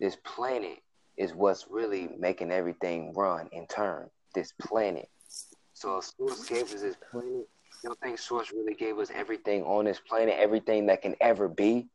[0.00, 0.78] This planet
[1.16, 4.08] is what's really making everything run and turn.
[4.34, 5.08] This planet.
[5.74, 7.48] So if Source gave us this planet,
[7.82, 11.48] you don't think Source really gave us everything on this planet, everything that can ever
[11.48, 11.86] be?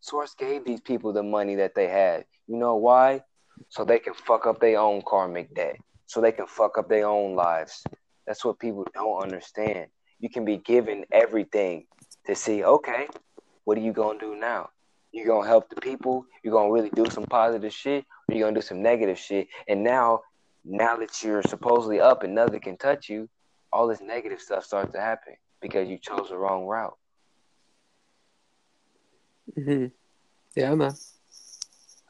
[0.00, 2.24] Source gave these people the money that they had.
[2.46, 3.22] You know why?
[3.68, 5.76] So they can fuck up their own karmic debt.
[6.06, 7.82] So they can fuck up their own lives.
[8.28, 9.86] That's what people don't understand.
[10.20, 11.86] You can be given everything
[12.26, 13.08] to see, okay,
[13.64, 14.68] what are you gonna do now?
[15.12, 18.54] You're gonna help the people, you're gonna really do some positive shit, or you gonna
[18.54, 19.48] do some negative shit.
[19.66, 20.20] And now
[20.62, 23.30] now that you're supposedly up and nothing can touch you,
[23.72, 26.98] all this negative stuff starts to happen because you chose the wrong route.
[29.56, 29.86] Mm-hmm.
[30.54, 30.94] yeah, man.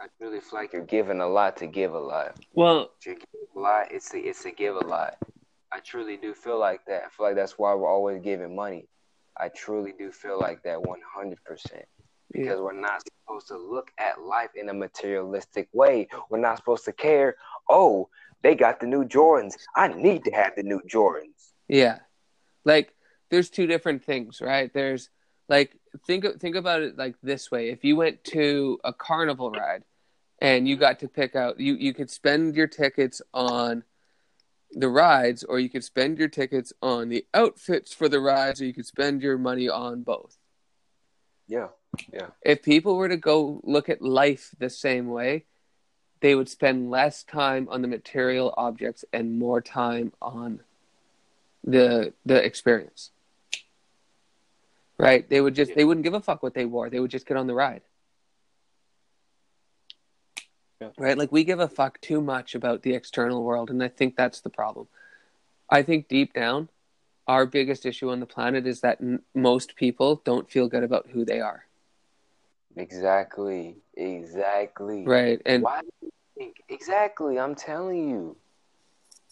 [0.00, 2.36] I really feel like you're giving a lot to give a lot.
[2.54, 5.16] Well, If you're giving a lot, it's to, it's to give a lot.
[5.72, 7.02] I truly do feel like that.
[7.06, 8.88] I feel like that's why we're always giving money.
[9.36, 11.36] I truly do feel like that 100%.
[12.32, 16.08] Because we're not supposed to look at life in a materialistic way.
[16.28, 17.36] We're not supposed to care,
[17.68, 18.08] oh,
[18.42, 19.54] they got the new Jordans.
[19.74, 21.52] I need to have the new Jordans.
[21.68, 21.98] Yeah.
[22.64, 22.94] Like
[23.30, 24.72] there's two different things, right?
[24.72, 25.10] There's
[25.48, 27.70] like think think about it like this way.
[27.70, 29.84] If you went to a carnival ride
[30.40, 33.82] and you got to pick out you you could spend your tickets on
[34.72, 38.64] the rides or you could spend your tickets on the outfits for the rides or
[38.64, 40.36] you could spend your money on both.
[41.46, 41.68] Yeah.
[42.12, 42.28] Yeah.
[42.42, 45.46] If people were to go look at life the same way,
[46.20, 50.60] they would spend less time on the material objects and more time on
[51.64, 53.10] the the experience.
[54.98, 55.28] Right?
[55.28, 56.90] They would just they wouldn't give a fuck what they wore.
[56.90, 57.82] They would just get on the ride.
[60.80, 60.90] Yeah.
[60.96, 61.18] Right?
[61.18, 64.40] Like we give a fuck too much about the external world and I think that's
[64.40, 64.88] the problem.
[65.70, 66.68] I think deep down
[67.26, 71.08] our biggest issue on the planet is that n- most people don't feel good about
[71.12, 71.64] who they are.
[72.76, 73.76] Exactly.
[73.96, 75.04] Exactly.
[75.04, 75.42] Right?
[75.44, 76.56] And Why do you think?
[76.68, 77.38] Exactly.
[77.38, 78.36] I'm telling you.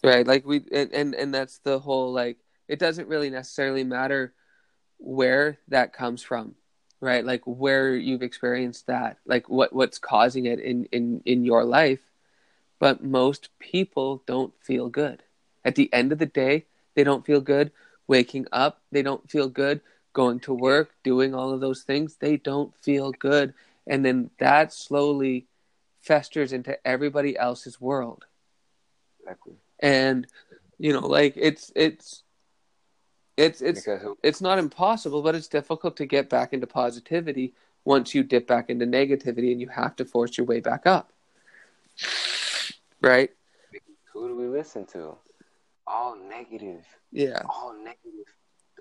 [0.03, 2.37] right like we and, and and that's the whole like
[2.67, 4.33] it doesn't really necessarily matter
[4.99, 6.53] where that comes from
[7.01, 7.25] right?
[7.25, 12.01] Like where you've experienced that like what what's causing it in in in your life.
[12.79, 15.23] But most people don't feel good.
[15.65, 17.71] At the end of the day they don't feel good
[18.07, 18.81] waking up.
[18.91, 19.81] They don't feel good
[20.13, 22.15] going to work doing all of those things.
[22.15, 23.53] They don't feel good.
[23.85, 25.45] And then that slowly
[26.01, 28.25] festers into everybody else's world.
[29.21, 29.55] Exactly.
[29.79, 30.25] and
[30.79, 32.23] you know like it's it's
[33.37, 37.53] it's it's Because it's not impossible but it's difficult to get back into positivity
[37.85, 41.13] once you dip back into negativity and you have to force your way back up
[43.01, 43.31] right
[44.17, 45.15] who do we listen to?
[45.85, 46.83] All negative.
[47.11, 48.25] yeah all negative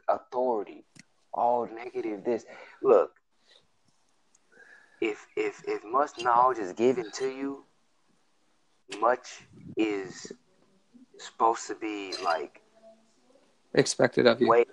[0.08, 0.84] authority,
[1.32, 2.46] all negative this.
[2.82, 3.12] Look,
[5.00, 7.64] if if if much knowledge is given to you,
[8.98, 9.42] much
[9.76, 10.32] is
[11.18, 12.62] supposed to be like
[13.76, 14.64] expected of you way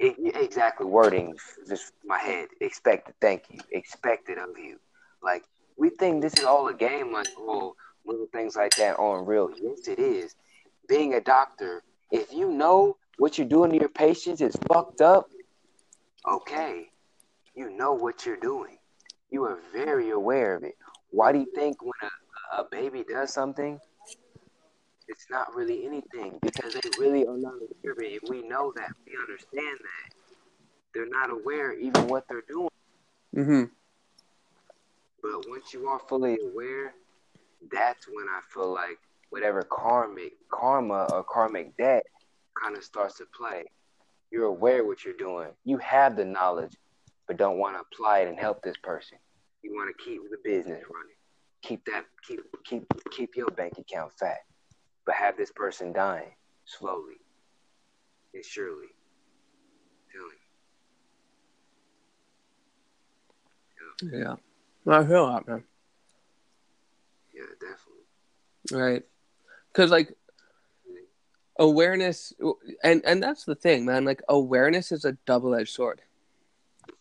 [0.00, 1.34] e- exactly wording
[1.68, 4.78] just my head expected thank you expected of you
[5.22, 5.44] like
[5.78, 7.74] we think this is all a game, like oh,
[8.04, 9.50] little things like that aren't real.
[9.62, 10.34] Yes, it is.
[10.88, 15.28] Being a doctor, if you know what you're doing to your patients is fucked up,
[16.28, 16.88] okay,
[17.54, 18.76] you know what you're doing.
[19.30, 20.74] You are very aware of it.
[21.10, 23.78] Why do you think when a, a baby does something,
[25.08, 26.38] it's not really anything?
[26.42, 28.28] Because they really are not aware of it.
[28.28, 30.14] We know that, we understand that.
[30.94, 32.68] They're not aware even what they're doing.
[33.36, 33.64] Mm-hmm.
[35.22, 36.94] But once you are fully aware,
[37.72, 38.98] that's when I feel like
[39.30, 42.04] whatever karmic karma or karmic debt
[42.60, 43.64] kind of starts to play.
[44.30, 45.48] You're aware what you're doing.
[45.64, 46.74] You have the knowledge,
[47.26, 49.18] but don't want to apply it and help this person.
[49.62, 51.16] You want to keep the business running.
[51.62, 54.38] Keep that keep keep keep your bank account fat.
[55.08, 56.32] But have this person dying
[56.66, 57.14] slowly
[58.34, 58.88] and surely.
[64.02, 64.34] Telling Yeah.
[64.86, 65.64] I feel that, man.
[67.34, 68.04] Yeah, definitely.
[68.70, 69.02] Right.
[69.72, 70.12] Because, like,
[71.58, 72.34] awareness,
[72.84, 74.04] and, and that's the thing, man.
[74.04, 76.02] Like, awareness is a double edged sword,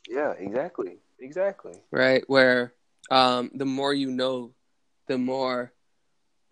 [0.10, 1.00] Yeah, exactly.
[1.20, 1.74] Exactly.
[1.92, 2.24] right?
[2.28, 2.74] Where
[3.12, 4.54] um, the more you know,
[5.08, 5.74] the more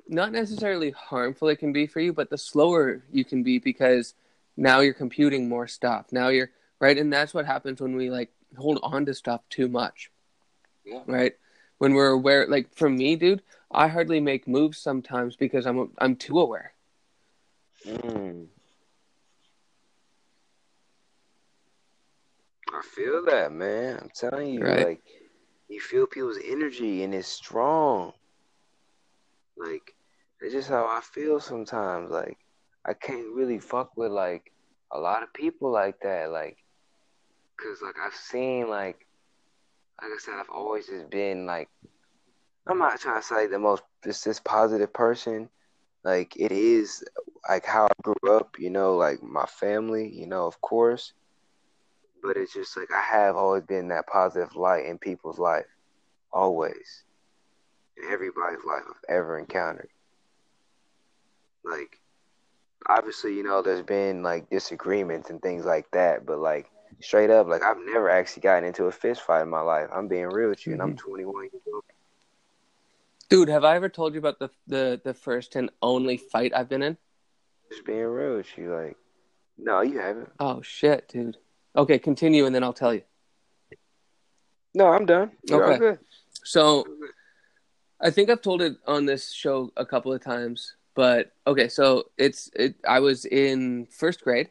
[0.07, 4.13] not necessarily harmful it can be for you, but the slower you can be because
[4.57, 6.07] now you're computing more stuff.
[6.11, 9.67] Now you're right, and that's what happens when we like hold on to stuff too
[9.67, 10.11] much.
[10.85, 11.01] Yeah.
[11.07, 11.33] Right?
[11.77, 13.41] When we're aware, like for me, dude,
[13.71, 16.73] I hardly make moves sometimes because I'm I'm too aware.
[17.85, 18.47] Mm.
[22.73, 23.99] I feel that, man.
[24.01, 24.85] I'm telling you, Right.
[24.87, 25.03] like
[25.67, 28.13] you feel people's energy and it's strong.
[29.57, 29.94] Like
[30.45, 32.11] it's just how I feel sometimes.
[32.11, 32.37] Like
[32.85, 34.51] I can't really fuck with like
[34.91, 36.29] a lot of people like that.
[36.31, 36.57] Like,
[37.57, 39.07] cause like I've seen like,
[39.99, 41.67] like I said, I've always just been like,
[42.67, 45.49] I'm not trying to say the most this this positive person.
[46.03, 47.03] Like it is
[47.49, 51.13] like how I grew up, you know, like my family, you know, of course.
[52.21, 55.65] But it's just like I have always been that positive light in people's life.
[56.31, 57.03] Always.
[57.97, 59.89] In everybody's life I've ever encountered.
[61.65, 61.99] Like
[62.87, 66.69] obviously, you know, there's been like disagreements and things like that, but like
[67.01, 69.89] straight up, like I've never actually gotten into a fist fight in my life.
[69.93, 71.09] I'm being real with you, and I'm mm-hmm.
[71.09, 71.83] 21 years old.
[73.29, 76.69] Dude, have I ever told you about the the the first and only fight I've
[76.69, 76.97] been in?
[77.71, 78.97] Just being real with you, like,
[79.57, 80.29] no, you haven't.
[80.39, 81.37] Oh shit, dude.
[81.75, 83.01] Okay, continue and then I'll tell you.
[84.73, 85.31] No, I'm done.
[85.43, 85.79] You're all Okay.
[85.79, 85.99] good.
[86.43, 86.85] So,
[87.99, 92.05] I think I've told it on this show a couple of times, but okay, so
[92.17, 92.75] it's it.
[92.87, 94.49] I was in first grade,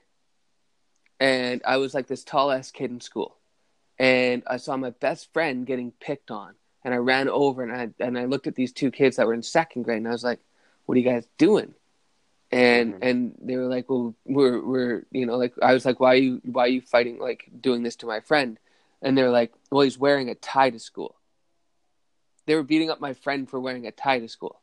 [1.20, 3.36] and I was like this tall ass kid in school,
[3.98, 8.04] and I saw my best friend getting picked on, and I ran over and I
[8.04, 10.24] and I looked at these two kids that were in second grade, and I was
[10.24, 10.40] like,
[10.86, 11.74] "What are you guys doing?"
[12.52, 12.98] And Mhm.
[13.02, 16.16] and they were like, "Well, we're we're you know like I was like, why are
[16.16, 18.58] you why are you fighting like doing this to my friend?"
[19.02, 21.16] And they're like, "Well, he's wearing a tie to school."
[22.46, 24.60] They were beating up my friend for wearing a tie to school.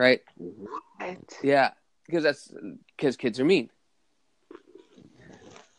[0.00, 0.22] Right?
[0.38, 1.38] What?
[1.42, 1.72] Yeah,
[2.06, 2.50] because that's
[2.96, 3.68] because kids are mean.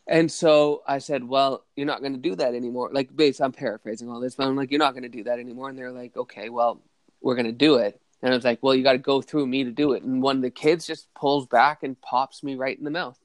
[0.07, 3.51] And so I said, "Well, you're not going to do that anymore." Like, base, I'm
[3.51, 5.91] paraphrasing all this, but I'm like, "You're not going to do that anymore." And they're
[5.91, 6.83] like, "Okay, well,
[7.19, 9.47] we're going to do it." And I was like, "Well, you got to go through
[9.47, 12.53] me to do it." And one of the kids just pulls back and pops me
[12.53, 13.17] right in the mouth.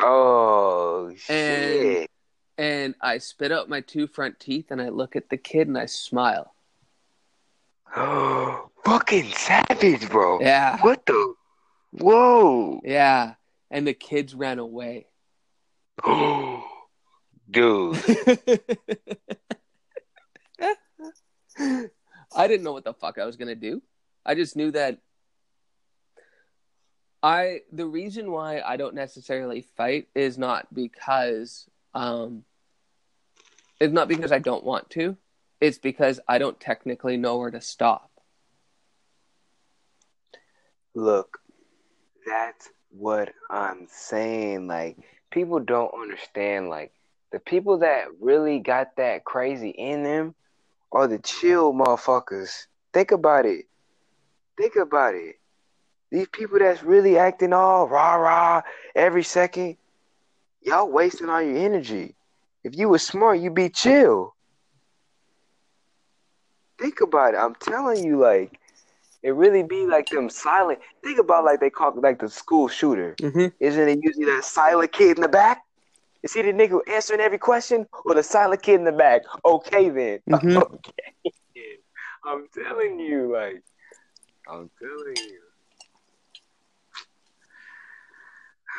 [0.00, 2.10] Oh shit!
[2.58, 5.78] And I spit out my two front teeth, and I look at the kid and
[5.78, 6.51] I smile.
[7.94, 10.40] Oh fucking savage, bro.
[10.40, 11.34] Yeah, What the?
[11.92, 13.34] Whoa, yeah.
[13.70, 15.06] And the kids ran away.
[17.50, 17.98] dude.
[22.34, 23.82] I didn't know what the fuck I was gonna do.
[24.24, 24.98] I just knew that
[27.22, 32.44] I the reason why I don't necessarily fight is not because um
[33.78, 35.16] it's not because I don't want to.
[35.62, 38.10] It's because I don't technically know where to stop.
[40.92, 41.38] Look,
[42.26, 44.66] that's what I'm saying.
[44.66, 44.96] Like,
[45.30, 46.68] people don't understand.
[46.68, 46.90] Like,
[47.30, 50.34] the people that really got that crazy in them
[50.90, 52.66] are the chill motherfuckers.
[52.92, 53.66] Think about it.
[54.58, 55.36] Think about it.
[56.10, 58.62] These people that's really acting all rah rah
[58.96, 59.76] every second,
[60.60, 62.16] y'all wasting all your energy.
[62.64, 64.34] If you were smart, you'd be chill.
[66.82, 67.36] Think about it.
[67.36, 68.58] I'm telling you, like,
[69.22, 70.80] it really be like them silent.
[71.04, 73.14] Think about like they call like the school shooter.
[73.22, 73.46] Mm-hmm.
[73.60, 75.62] Isn't it usually that silent kid in the back?
[76.24, 79.22] Is he the nigga answering every question or the silent kid in the back?
[79.44, 80.18] Okay then.
[80.28, 80.56] Mhm.
[80.56, 81.78] Okay.
[82.24, 83.62] I'm telling you, like,
[84.48, 85.40] I'm telling you.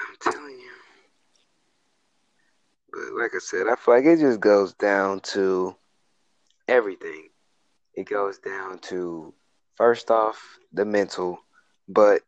[0.09, 0.71] I'm telling you.
[2.91, 5.75] But like I said, I feel like it just goes down to
[6.67, 7.29] everything.
[7.95, 9.33] It goes down to
[9.75, 10.41] first off
[10.71, 11.39] the mental,
[11.87, 12.21] but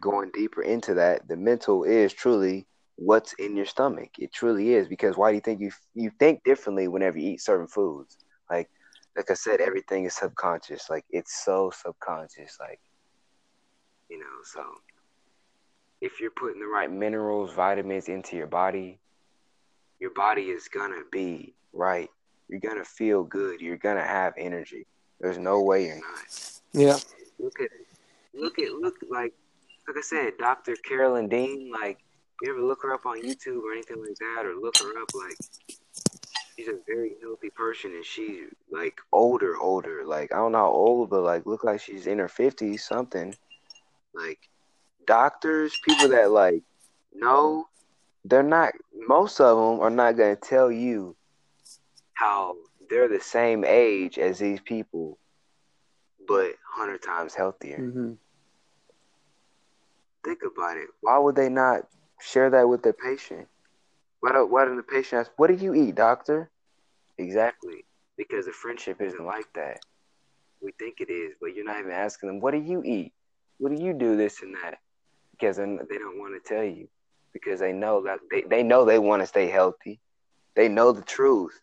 [0.00, 4.10] going deeper into that, the mental is truly what's in your stomach.
[4.18, 7.40] It truly is because why do you think you you think differently whenever you eat
[7.40, 8.18] certain foods?
[8.50, 8.68] Like
[9.16, 10.90] like I said, everything is subconscious.
[10.90, 12.58] Like it's so subconscious.
[12.60, 12.80] Like
[14.10, 14.62] you know, so
[16.00, 19.00] if you're putting the right minerals, vitamins into your body,
[20.00, 22.08] your body is gonna be right.
[22.48, 23.60] You're gonna feel good.
[23.60, 24.86] You're gonna have energy.
[25.20, 26.60] There's no way you're not.
[26.72, 26.98] Yeah.
[27.38, 27.70] Look at
[28.34, 29.34] look at look like
[29.86, 30.76] like I said, Dr.
[30.76, 31.98] Carolyn Dean, like
[32.42, 35.08] you ever look her up on YouTube or anything like that, or look her up
[35.14, 35.36] like
[36.56, 40.04] she's a very healthy person and she's like older, older.
[40.04, 43.34] Like I don't know how old, but like look like she's in her fifties, something.
[44.14, 44.38] Like
[45.06, 46.62] doctors, people that like
[47.14, 47.66] know,
[48.24, 48.72] they're not.
[48.94, 51.16] Most of them are not gonna tell you
[52.14, 52.56] how
[52.88, 55.18] they're the same age as these people,
[56.26, 57.78] but hundred times healthier.
[57.78, 58.12] Mm-hmm.
[60.24, 60.88] Think about it.
[61.00, 61.86] Why would they not
[62.20, 63.48] share that with the patient?
[64.20, 66.50] Why don't Why doesn't the patient ask, "What do you eat, doctor?"
[67.18, 67.84] Exactly,
[68.16, 69.80] because the friendship isn't like that.
[70.60, 73.12] We think it is, but you're not even asking them, "What do you eat?
[73.58, 74.78] What do you do this and that?"
[75.32, 76.88] Because they don't want to tell you
[77.32, 80.00] because they know that they, they know they want to stay healthy.
[80.54, 81.60] They know the truth.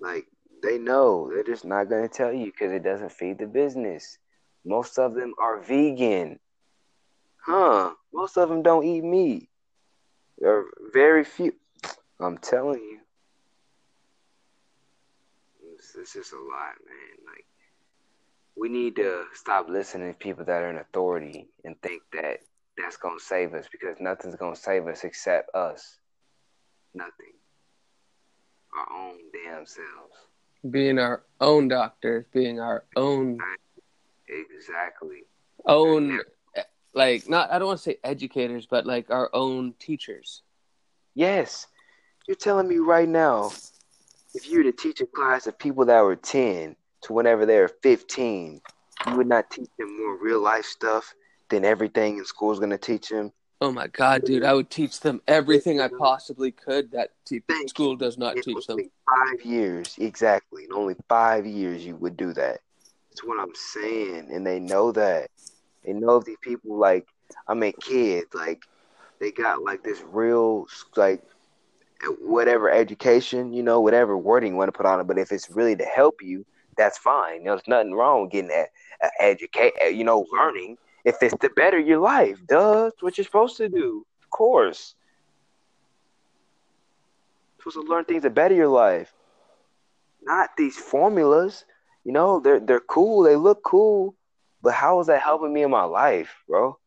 [0.00, 0.26] Like
[0.62, 4.18] they know they're just not going to tell you because it doesn't feed the business.
[4.64, 6.38] Most of them are vegan.
[7.38, 7.92] Huh?
[8.12, 9.48] Most of them don't eat meat.
[10.38, 11.54] There are very few.
[12.18, 12.98] I'm telling you.
[15.74, 17.26] It's, it's just a lot, man.
[17.26, 17.44] Like,
[18.56, 22.40] we need to stop listening to people that are in authority and think that
[22.76, 25.98] that's going to save us because nothing's going to save us except us.
[26.94, 27.32] Nothing.
[28.76, 30.14] Our own damn selves.
[30.70, 33.38] Being our own doctors, being our own
[34.28, 35.22] Exactly.
[35.64, 36.20] own
[36.94, 40.42] like not I don't want to say educators, but like our own teachers.
[41.14, 41.66] Yes.
[42.26, 43.52] You're telling me right now,
[44.34, 47.60] if you were to teach a class of people that were 10 to whenever they
[47.60, 48.60] were 15,
[49.06, 51.14] you would not teach them more real life stuff
[51.48, 53.32] than everything in school is going to teach them.
[53.60, 54.44] Oh my god, dude!
[54.44, 58.66] I would teach them everything I possibly could that te- school does not In teach
[58.66, 58.78] them.
[59.08, 60.64] Five years, exactly.
[60.64, 62.60] In only five years, you would do that.
[63.10, 65.30] That's what I'm saying, and they know that.
[65.84, 67.06] They know these people like
[67.48, 68.62] I mean, kids like
[69.20, 71.22] they got like this real like
[72.20, 75.06] whatever education, you know, whatever wording you want to put on it.
[75.06, 76.44] But if it's really to help you,
[76.76, 77.38] that's fine.
[77.38, 78.68] You know, there's nothing wrong getting that
[79.02, 80.76] uh, educate, uh, you know, learning.
[81.06, 84.06] If it's to better your life, duh, that's what you're supposed to do.
[84.24, 84.96] Of course.
[87.58, 89.14] You're supposed to learn things to better your life.
[90.22, 91.64] Not these formulas.
[92.04, 94.16] You know, they're they're cool, they look cool,
[94.62, 96.78] but how is that helping me in my life, bro?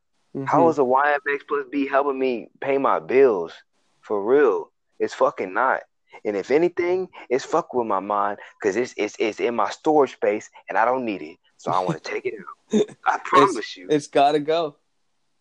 [0.43, 0.70] How Mhm.
[0.70, 3.54] is a YMX plus B helping me pay my bills?
[4.01, 4.71] For real.
[5.00, 5.82] It's fucking not.
[6.25, 10.13] And if anything, it's fuck with my mind because it's, it's it's in my storage
[10.13, 11.37] space and I don't need it.
[11.59, 12.86] So I want to take it out.
[13.05, 13.87] I promise you.
[13.89, 14.77] It's got to go.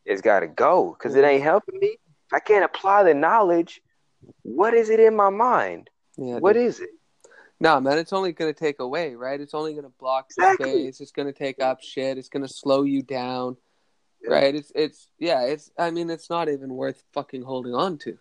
[0.05, 1.97] It's got to go because it ain't helping me.
[2.27, 3.81] If I can't apply the knowledge,
[4.43, 5.91] what is it in my mind?
[6.17, 6.39] Yeah.
[6.39, 6.63] What dude.
[6.67, 6.91] is it?
[7.61, 9.41] No, man, it's only going to take away, right?
[9.41, 10.71] It's only going to block Exactly.
[10.87, 11.01] space.
[11.01, 12.19] It's going to take up shit.
[12.19, 13.57] It's going to slow you down,
[14.25, 14.31] Yeah.
[14.35, 14.55] right?
[14.57, 15.43] It's it's yeah.
[15.43, 18.19] It's I mean, it's not even worth fucking holding on to,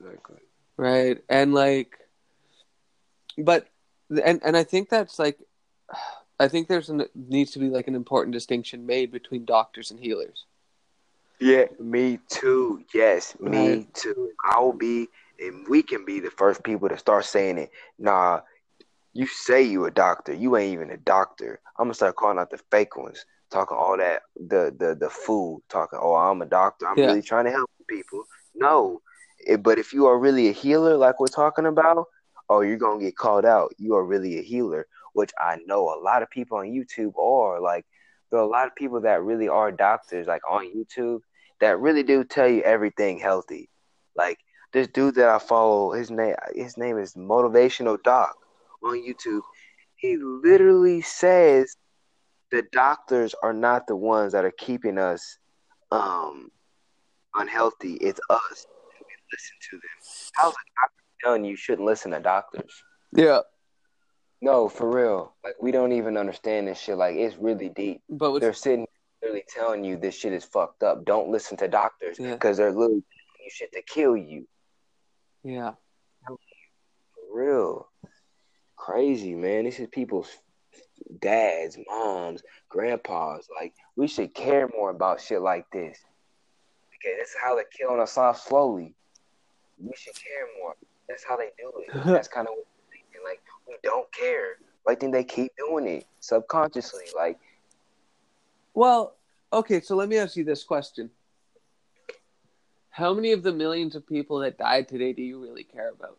[0.00, 0.40] Exactly.
[0.78, 1.22] right?
[1.28, 1.98] And like,
[3.36, 3.66] but
[4.24, 5.38] and and I think that's like,
[6.40, 10.00] I think there's an needs to be like an important distinction made between doctors and
[10.00, 10.44] healers.
[11.40, 12.84] Yeah, me too.
[12.94, 13.94] Yes, me Right.
[13.94, 14.30] too.
[14.44, 15.08] I'll be,
[15.38, 17.70] and we can be the first people to start saying it.
[17.98, 18.40] Nah,
[19.12, 21.60] you say you a doctor, you ain't even a doctor.
[21.78, 25.62] I'm gonna start calling out the fake ones, talking all that the the the fool,
[25.68, 25.98] talking.
[26.02, 26.86] Oh, I'm a doctor.
[26.88, 27.06] I'm Yeah.
[27.06, 28.24] really trying to help people.
[28.54, 29.02] No,
[29.46, 32.06] It- but if you are really a healer, like we're talking about,
[32.48, 33.74] oh, you're gonna get called out.
[33.78, 37.60] You are really a healer, which I know a lot of people on YouTube are.
[37.60, 37.86] Like,
[38.30, 41.20] there are a lot of people that really are doctors, like on YouTube,
[41.60, 43.70] that really do tell you everything healthy.
[44.16, 44.38] Like
[44.72, 48.34] this dude that I follow, his name his name is Motivational Doc
[48.82, 49.42] on YouTube.
[49.96, 51.76] He literally says
[52.50, 55.38] the doctors are not the ones that are keeping us
[55.90, 56.50] um
[57.34, 57.94] unhealthy.
[57.94, 58.66] It's us.
[59.32, 60.32] Listen to them.
[60.34, 62.82] How's a doctor telling you shouldn't listen to doctors?
[63.12, 63.40] Yeah.
[64.40, 65.32] No, for real.
[65.42, 66.96] Like we don't even understand this shit.
[66.98, 68.02] Like it's really deep.
[68.08, 68.86] But what's, They're sitting
[69.22, 71.04] literally telling you this shit is fucked up.
[71.04, 72.32] Don't listen to doctors Yeah.
[72.34, 74.46] because they're literally telling you shit to kill you.
[75.42, 75.72] yeah,
[76.26, 76.36] For
[77.32, 77.88] real.
[78.76, 79.64] Crazy, man.
[79.64, 80.28] This is people's
[81.20, 83.48] dads, moms, grandpas.
[83.58, 85.98] Like we should care more about shit like this.
[86.90, 88.94] Because this is how they're killing us off slowly.
[89.78, 90.74] We should care more.
[91.08, 92.04] That's how they do it.
[92.04, 92.66] That's kind of what
[93.82, 93.82] we're thinking.
[93.82, 94.56] Like we don't care.
[94.86, 97.04] I think they keep doing it subconsciously.
[97.16, 97.38] Like
[98.74, 99.16] Well,
[99.52, 101.10] okay, so let me ask you this question.
[102.90, 106.18] How many of the millions of people that died today do you really care about?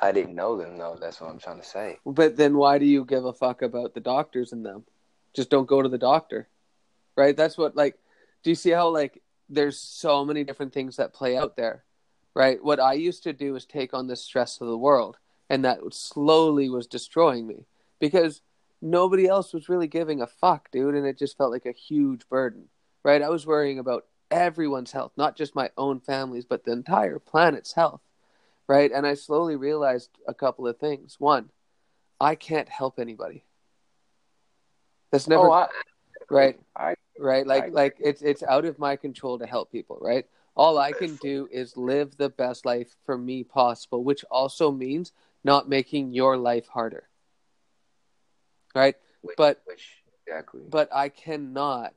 [0.00, 0.96] I didn't know them though.
[1.00, 1.98] That's what I'm trying to say.
[2.04, 4.84] But then why do you give a fuck about the doctors and them?
[5.34, 6.48] Just don't go to the doctor.
[7.16, 7.36] Right?
[7.36, 7.98] That's what like
[8.42, 11.82] do you see how like there's so many different things that play out there?
[12.34, 12.62] Right?
[12.62, 15.16] What I used to do is take on the stress of the world
[15.48, 17.66] and that slowly was destroying me
[18.00, 18.42] because
[18.82, 22.28] nobody else was really giving a fuck, dude, and it just felt like a huge
[22.28, 22.68] burden.
[23.04, 23.22] Right?
[23.22, 27.72] I was worrying about everyone's health, not just my own family's, but the entire planet's
[27.72, 28.00] health.
[28.68, 28.90] Right?
[28.90, 31.16] And I slowly realized a couple of things.
[31.20, 31.50] One,
[32.20, 33.44] I can't help anybody.
[35.12, 35.68] That's oh, never oh, I,
[36.30, 37.46] right, I right.
[37.46, 40.26] Like I- like it's it's out of my control to help people, right?
[40.56, 45.12] All I can do is live the best life for me possible, which also means
[45.46, 47.08] not making your life harder.
[48.74, 48.96] Right?
[49.22, 50.62] which, But- which exactly.
[50.68, 51.94] But I cannot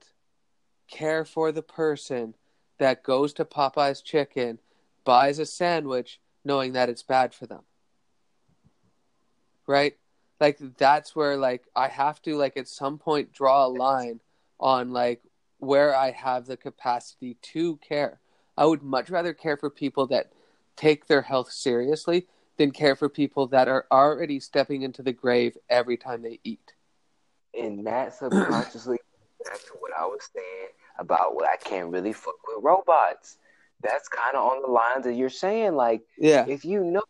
[0.88, 2.36] care for the person
[2.78, 4.60] that goes to Popeye's chicken,
[5.04, 7.64] buys a sandwich knowing that it's bad for them.
[9.68, 9.98] Right?
[10.40, 14.22] Like that's where like I have to like at some point draw a line
[14.60, 15.22] on like
[15.58, 18.22] where I have the capacity to care.
[18.56, 20.32] I would much rather care for people that
[20.78, 22.28] take their health seriously
[22.60, 26.74] than care for people that are already stepping into the grave every time they eat.
[27.58, 28.98] and that subconsciously
[29.46, 30.68] back to what I was saying
[31.00, 33.38] about what I can't really fuck with robots.
[33.82, 35.74] That's kind of on the lines that you're saying.
[35.74, 36.46] Like, Yeah.
[36.48, 37.02] if you know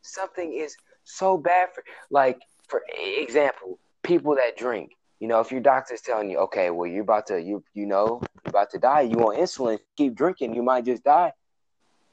[0.00, 0.74] something is
[1.04, 4.92] so bad for, like, for example, people that drink.
[5.20, 8.20] You know, if your doctor's telling you, okay, well, you're about to, you you know,
[8.44, 9.02] you're about to die.
[9.02, 9.78] You want insulin?
[9.96, 10.54] Keep drinking.
[10.54, 11.32] You might just die.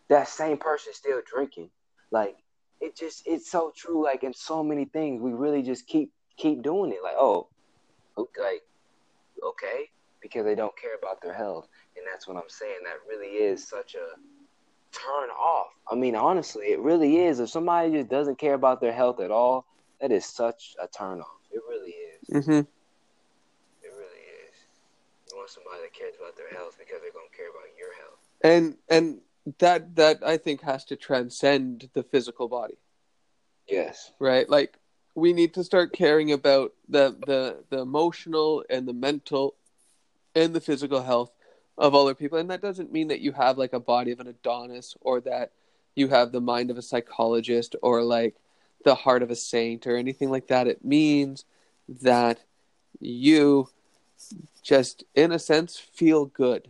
[0.09, 1.69] That same person still drinking.
[2.11, 2.35] Like,
[2.81, 4.03] it just, it's so true.
[4.03, 6.99] Like in so many things, we really just keep keep doing it.
[7.03, 7.47] Like, oh,
[8.17, 8.57] okay,
[9.43, 9.89] okay,
[10.21, 12.79] because they don't care about their health, and that's what I'm saying.
[12.83, 14.17] That really is such a
[14.91, 15.69] turn off.
[15.89, 17.39] I mean, honestly, it really is.
[17.39, 19.65] If somebody just doesn't care about their health at all,
[20.01, 21.27] that is such a turn off.
[21.51, 22.29] It really is.
[22.29, 22.51] Mm-hmm.
[22.51, 22.67] It
[23.83, 24.55] really is.
[25.29, 28.19] You want somebody that cares about their health because they're gonna care about your health.
[28.43, 29.21] And and
[29.59, 32.77] that that I think has to transcend the physical body.
[33.67, 34.11] Yes.
[34.19, 34.77] right like
[35.15, 39.55] we need to start caring about the the the emotional and the mental
[40.35, 41.31] and the physical health
[41.77, 44.27] of other people and that doesn't mean that you have like a body of an
[44.27, 45.51] adonis or that
[45.95, 48.35] you have the mind of a psychologist or like
[48.83, 51.45] the heart of a saint or anything like that it means
[51.87, 52.39] that
[52.99, 53.69] you
[54.61, 56.69] just in a sense feel good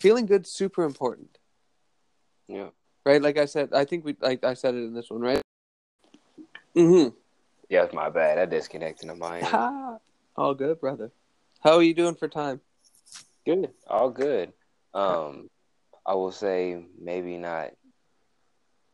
[0.00, 1.38] feeling good super important
[2.48, 2.70] Yeah.
[3.04, 3.22] right?
[3.22, 5.42] Like I said, I think we like I said it in this one, right?
[6.74, 7.14] Mm-hmm.
[7.68, 8.38] Yeah, it's my bad.
[8.38, 10.00] I disconnected on my end.
[10.36, 11.12] All good, brother.
[11.62, 12.60] How are you doing for time?
[13.46, 13.70] Good.
[13.86, 14.52] All good.
[14.94, 15.48] Um,
[16.06, 17.70] I will say maybe not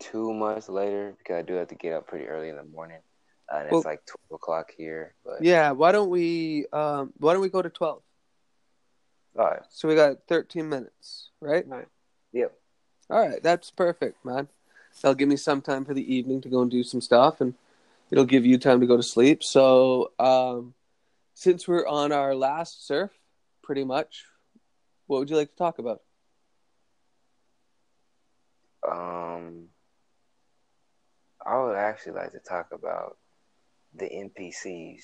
[0.01, 2.99] two months later because I do have to get up pretty early in the morning,
[3.53, 5.15] uh, and Well- it's like twelve o'clock here.
[5.25, 5.71] But Yeah.
[5.73, 8.03] Why don't we um Why don't we go to twelve?
[9.39, 9.63] All right.
[9.71, 11.67] So we got thirteen minutes, right?
[12.33, 12.53] Yep.
[13.11, 14.49] All right, that's perfect, man.
[15.01, 17.55] That'll give me some time for the evening to go and do some stuff, and
[18.11, 19.45] it'll give you time to go to sleep.
[19.45, 20.75] So, um,
[21.35, 23.11] since we're on our last surf,
[23.63, 24.25] pretty much,
[25.07, 26.01] what would you like to talk about?
[28.89, 29.69] Um,
[31.45, 33.19] I would actually like to talk about
[33.95, 35.03] the NPCs,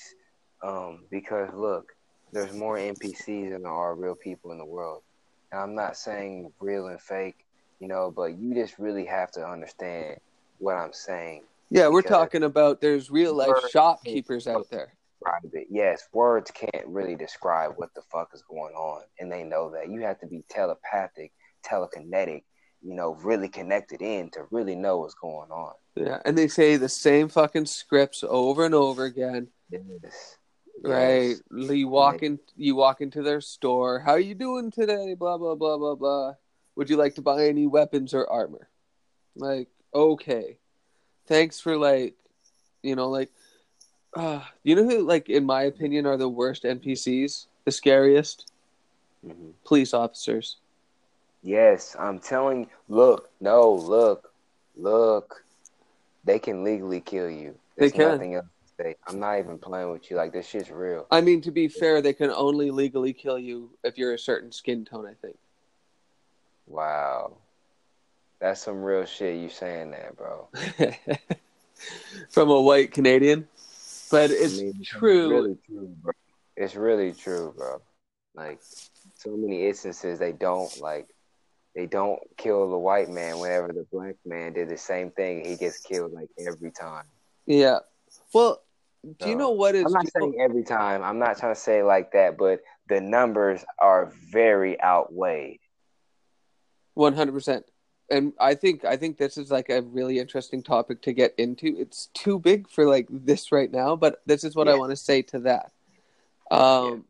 [0.62, 1.92] um, because look,
[2.32, 5.02] there's more NPCs than there are real people in the world.
[5.50, 7.44] And I'm not saying real and fake,
[7.78, 10.18] you know, but you just really have to understand
[10.58, 11.42] what I'm saying.
[11.70, 14.94] Yeah, we're talking about there's real life shopkeepers out there.
[15.52, 15.68] It.
[15.70, 19.88] Yes, words can't really describe what the fuck is going on, and they know that.
[19.88, 21.32] You have to be telepathic,
[21.64, 22.42] telekinetic,
[22.82, 25.74] you know, really connected in to really know what's going on.
[25.94, 29.48] Yeah, and they say the same fucking scripts over and over again.
[29.70, 30.38] Yes.
[30.80, 31.36] Right.
[31.50, 34.00] You walk in you walk into their store.
[34.00, 35.14] How are you doing today?
[35.14, 36.34] Blah blah blah blah blah.
[36.76, 38.68] Would you like to buy any weapons or armor?
[39.36, 40.58] Like, okay.
[41.26, 42.16] Thanks for like
[42.82, 43.30] you know, like,
[44.16, 48.50] uh, you know who, like, in my opinion, are the worst NPCs, the scariest
[49.24, 50.56] hmm police officers.
[51.42, 52.68] Yes, I'm telling.
[52.88, 54.32] Look, no, look,
[54.76, 55.44] look.
[56.24, 57.54] They can legally kill you.
[57.76, 58.12] They can.
[58.12, 58.46] nothing else
[58.82, 58.96] say.
[59.06, 60.16] I'm not even playing with you.
[60.16, 61.06] Like this shit's real.
[61.10, 64.52] I mean, to be fair, they can only legally kill you if you're a certain
[64.52, 65.06] skin tone.
[65.06, 65.36] I think.
[66.66, 67.36] Wow,
[68.40, 69.40] that's some real shit.
[69.40, 70.48] You saying that, bro?
[72.30, 73.48] From a white Canadian,
[74.10, 75.30] but it's I mean, true.
[75.30, 76.12] really true, bro.
[76.56, 77.82] It's really true, bro.
[78.34, 78.60] Like
[79.16, 81.08] so many instances, they don't like.
[81.74, 85.42] They don't kill the white man whenever the black man did the same thing.
[85.42, 87.04] He gets killed like every time.
[87.46, 87.78] Yeah.
[88.34, 88.61] Well,
[89.18, 89.84] do you know what is?
[89.84, 91.02] I'm not saying every time.
[91.02, 95.60] I'm not trying to say like that, but the numbers are very outweighed.
[96.94, 97.66] One hundred percent.
[98.10, 101.74] And I think I think this is like a really interesting topic to get into.
[101.78, 104.96] It's too big for like this right now, but this is what I want to
[104.96, 105.72] say to that.
[106.50, 107.04] Um,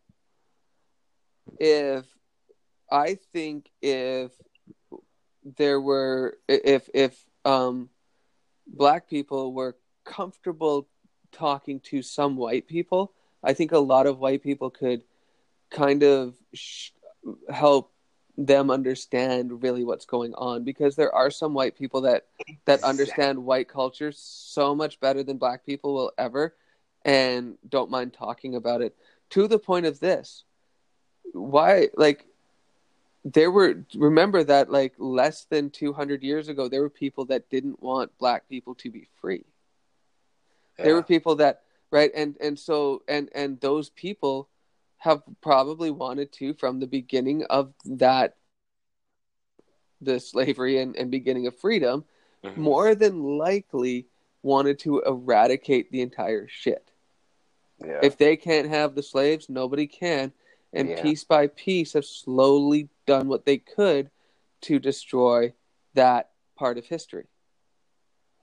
[1.59, 2.07] if
[2.91, 4.31] I think if
[5.57, 7.91] there were if if um
[8.67, 10.89] black people were comfortable
[11.33, 15.03] talking to some white people, I think a lot of white people could
[15.71, 16.91] kind of sh-
[17.51, 17.93] help
[18.37, 22.27] them understand really what's going on because there are some white people that
[22.65, 26.55] that understand white culture so much better than black people will ever
[27.05, 28.95] and don't mind talking about it.
[29.31, 30.45] To the point of this
[31.33, 32.27] why like
[33.25, 37.83] there were remember that like less than 200 years ago there were people that didn't
[37.83, 39.45] want black people to be free
[40.85, 44.49] there were people that right and and so and and those people
[44.99, 48.37] have probably wanted to from the beginning of that
[50.01, 52.05] the slavery and, and beginning of freedom
[52.45, 52.57] Mhm.
[52.57, 54.07] more than likely
[54.43, 56.91] wanted to eradicate the entire shit
[57.79, 58.01] Yeah.
[58.03, 60.33] if they can't have the slaves nobody can
[60.73, 61.03] and Yeah.
[61.03, 64.11] piece by piece have slowly done what they could
[64.63, 65.53] to destroy
[65.95, 67.27] that part of history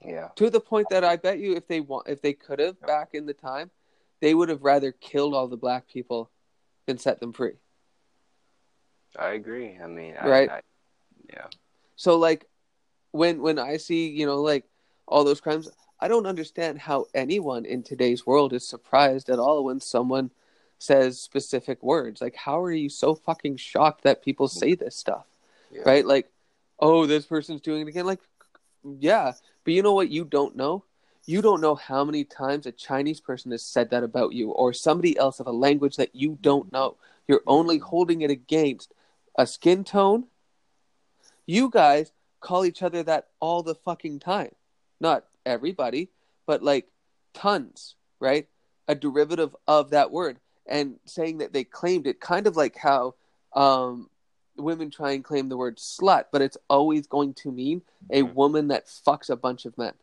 [0.04, 0.28] yeah.
[0.36, 3.10] to the point that I bet you if they want if they could have back
[3.14, 3.70] in the time,
[4.20, 6.30] they would have rather killed all the black people
[6.86, 7.54] than set them free.
[9.18, 9.78] I agree.
[9.82, 10.50] I mean, I, Right.
[10.50, 10.60] I,
[11.32, 11.46] yeah.
[11.96, 12.46] So like
[13.12, 14.64] when when I see, you know, like
[15.06, 15.68] all those crimes,
[15.98, 20.30] I don't understand how anyone in today's world is surprised at all when someone
[20.78, 22.20] says specific words.
[22.20, 25.26] Like how are you so fucking shocked that people say this stuff?
[25.70, 25.82] yeah.
[25.84, 26.04] right?
[26.04, 26.28] Like,
[26.78, 28.06] oh, this person's doing it again.
[28.06, 28.20] Like,
[28.84, 29.32] yeah,
[29.64, 30.10] but you know what?
[30.10, 30.84] You don't know.
[31.26, 34.72] You don't know how many times a Chinese person has said that about you, or
[34.72, 36.96] somebody else of a language that you don't know.
[37.28, 38.92] You're only holding it against
[39.38, 40.24] a skin tone.
[41.46, 44.54] You guys call each other that all the fucking time.
[45.00, 46.08] Not everybody,
[46.46, 46.88] but like
[47.34, 48.48] tons, right?
[48.88, 50.38] A derivative of that word.
[50.66, 53.14] And saying that they claimed it, kind of like how
[53.54, 54.09] um,
[54.60, 58.34] women try and claim the word slut, but it's always going to mean a Mhm.
[58.34, 59.94] woman that fucks a bunch of men.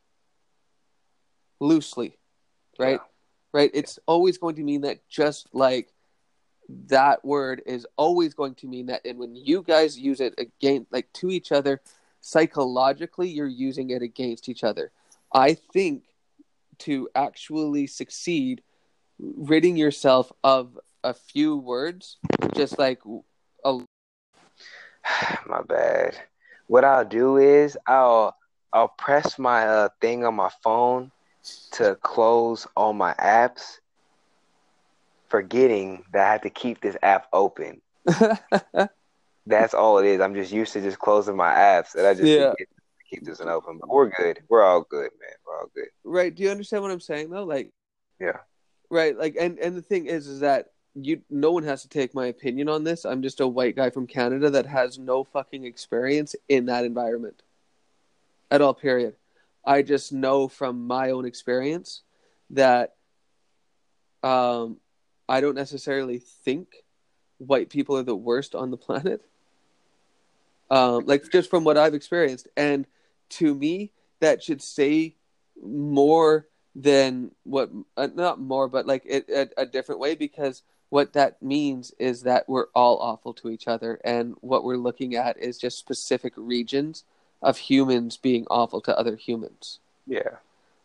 [1.60, 2.18] Loosely,
[2.78, 3.02] right?
[3.52, 3.72] Right?
[3.74, 5.94] It's always going to mean that just like
[6.70, 10.86] that word is always going to mean that and when you guys use it again
[10.92, 11.82] like to each other
[12.20, 14.92] psychologically you're using it against each other
[15.34, 16.04] i think
[16.78, 18.62] to actually succeed
[19.18, 22.18] ridding yourself of a few words
[22.54, 23.00] just like
[23.64, 23.80] a
[25.48, 26.18] My bad.
[26.68, 28.36] What I'll do is I'll
[28.74, 31.12] I'll press my uh, thing on my phone
[31.72, 33.80] to close all my apps,
[35.30, 37.82] forgetting that I have to keep this app open.
[39.46, 40.20] That's all it is.
[40.20, 42.54] I'm just used to just closing my apps, and I just Yeah.
[43.10, 43.78] keep this one open.
[43.80, 44.42] But we're good.
[44.50, 45.36] We're all good, man.
[45.46, 45.88] We're all good.
[46.04, 47.72] right do you understand what i'm saying though like
[48.20, 48.38] Yeah.
[48.90, 50.68] right like and and the thing is is that
[51.02, 53.06] you no one has to take my opinion on this.
[53.06, 57.44] I'm just a white guy from canada that has no fucking experience in that environment.
[58.50, 59.16] At all period.
[59.66, 62.02] I just know from my own experience
[62.52, 62.96] that
[64.24, 64.78] um
[65.30, 66.84] i don't necessarily think
[67.38, 69.22] white people are the worst on the planet.
[70.72, 72.48] Um like just from what i've experienced.
[72.58, 72.88] And
[73.30, 75.16] to me that should say
[75.62, 81.14] more than what uh, not more but like it a, a different way because what
[81.14, 85.38] that means is that we're all awful to each other and what we're looking at
[85.38, 87.04] is just specific regions
[87.42, 89.80] of humans being awful to other humans.
[90.06, 90.38] Yeah.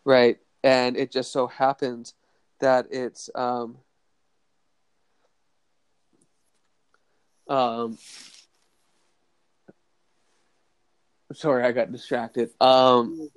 [0.04, 0.38] right?
[0.64, 2.14] And it just so happens
[2.60, 3.78] that it's um
[7.48, 7.98] um
[11.32, 12.50] sorry i got distracted.
[12.60, 13.28] Um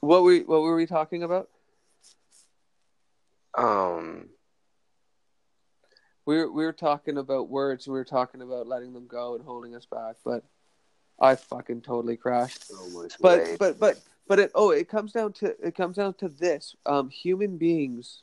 [0.00, 1.48] what were what were we talking about?
[3.56, 4.30] Um,
[6.26, 7.86] we were we were talking about words.
[7.86, 10.44] And we were talking about letting them go and holding us back, but
[11.20, 12.66] I fucking totally crashed.
[12.66, 16.28] so But but but but it oh it comes down to it comes down to
[16.28, 16.74] this.
[16.86, 18.22] Um, human beings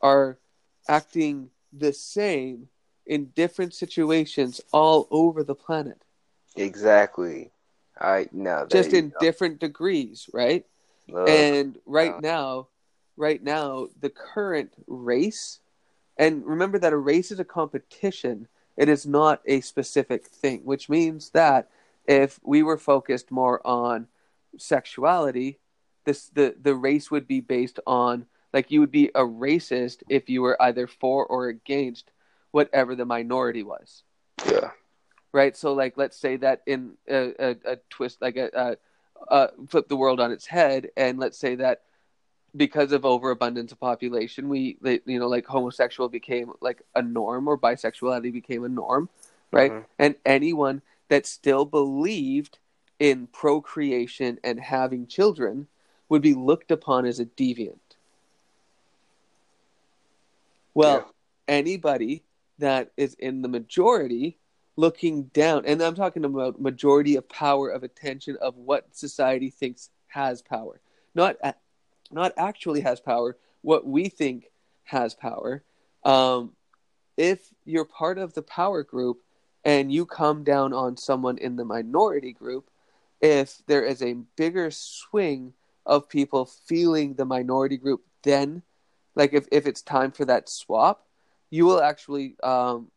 [0.00, 0.38] are
[0.88, 2.68] acting the same
[3.06, 6.02] in different situations all over the planet,
[6.56, 7.50] exactly.
[8.00, 8.66] I no.
[8.70, 9.16] just in go.
[9.20, 10.64] different degrees, right?
[11.08, 12.68] Look, and right now
[13.16, 15.58] right now the current race
[16.18, 20.88] and remember that a race is a competition it is not a specific thing which
[20.88, 21.68] means that
[22.06, 24.06] if we were focused more on
[24.56, 25.58] sexuality
[26.04, 30.28] this the the race would be based on like you would be a racist if
[30.28, 32.10] you were either for or against
[32.50, 34.02] whatever the minority was
[34.46, 34.70] yeah.
[35.32, 35.56] right?
[35.56, 38.76] So like let's say that in a, a, a twist like a, a,
[39.34, 41.82] a flip the world on its head, and let's say that
[42.56, 47.48] because of overabundance of population, we they- you know like homosexual became like a norm
[47.48, 49.08] or bisexuality became a norm,
[49.50, 49.72] right?
[49.72, 49.84] Mhm.
[49.98, 52.58] And anyone that still believed
[52.98, 55.68] in procreation and having children
[56.08, 57.96] would be looked upon as a deviant.
[60.74, 61.12] Well,
[61.46, 62.22] anybody
[62.58, 64.36] that is in the majority
[64.76, 69.90] looking down and i'm talking about majority of power of attention of what society thinks
[70.08, 70.80] has power
[71.14, 71.36] not
[72.10, 74.46] not actually has power what we think
[74.84, 75.62] has power.
[76.04, 76.52] Um,
[77.16, 79.22] if you're part of the power group
[79.64, 82.70] and you come down on someone in the minority group
[83.20, 85.52] if there is a bigger swing
[85.84, 88.62] of people feeling the minority group then
[89.16, 91.06] like if, if it's time for that swap
[91.50, 92.90] you will actually um,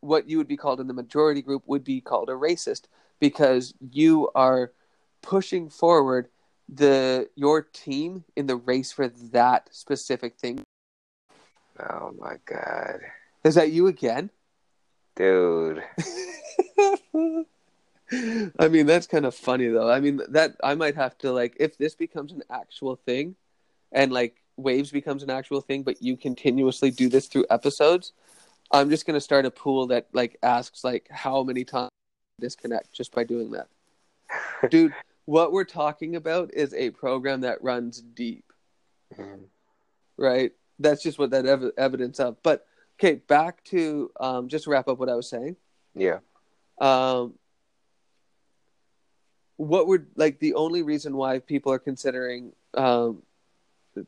[0.00, 2.82] what you would be called in the majority group would be called a racist
[3.20, 4.72] because you are
[5.22, 6.28] pushing forward
[6.72, 10.62] the your team in the race for that specific thing.
[11.78, 13.00] Oh my god,
[13.44, 14.30] Is that you again?
[15.16, 15.82] dude.
[18.58, 19.90] I mean, that's kind of funny though.
[19.90, 23.36] I mean, that I might have to like if this becomes an actual thing
[23.92, 28.12] and like waves becomes an actual thing, but you continuously do this through episodes,
[28.72, 31.90] I'm just going to start a pool that like asks like how many times
[32.40, 33.68] disconnect just by doing that.
[34.70, 34.94] Dude,
[35.30, 38.52] what we're talking about is a program that runs deep,
[39.14, 39.44] Mhm.
[40.16, 40.52] right?
[40.80, 42.42] That's just what that ev- evidence of.
[42.42, 42.66] But
[42.98, 45.54] okay, back to um, just to wrap up what I was saying.
[45.94, 46.18] Yeah.
[46.80, 47.34] um,
[49.56, 53.22] what would like the only reason why people are considering um,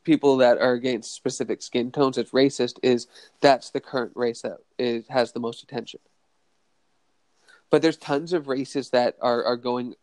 [0.02, 3.06] people that are against specific skin tones as racist is
[3.40, 6.00] that's the current race that is, has the most attention.
[7.70, 9.94] But there's tons of races that are, are going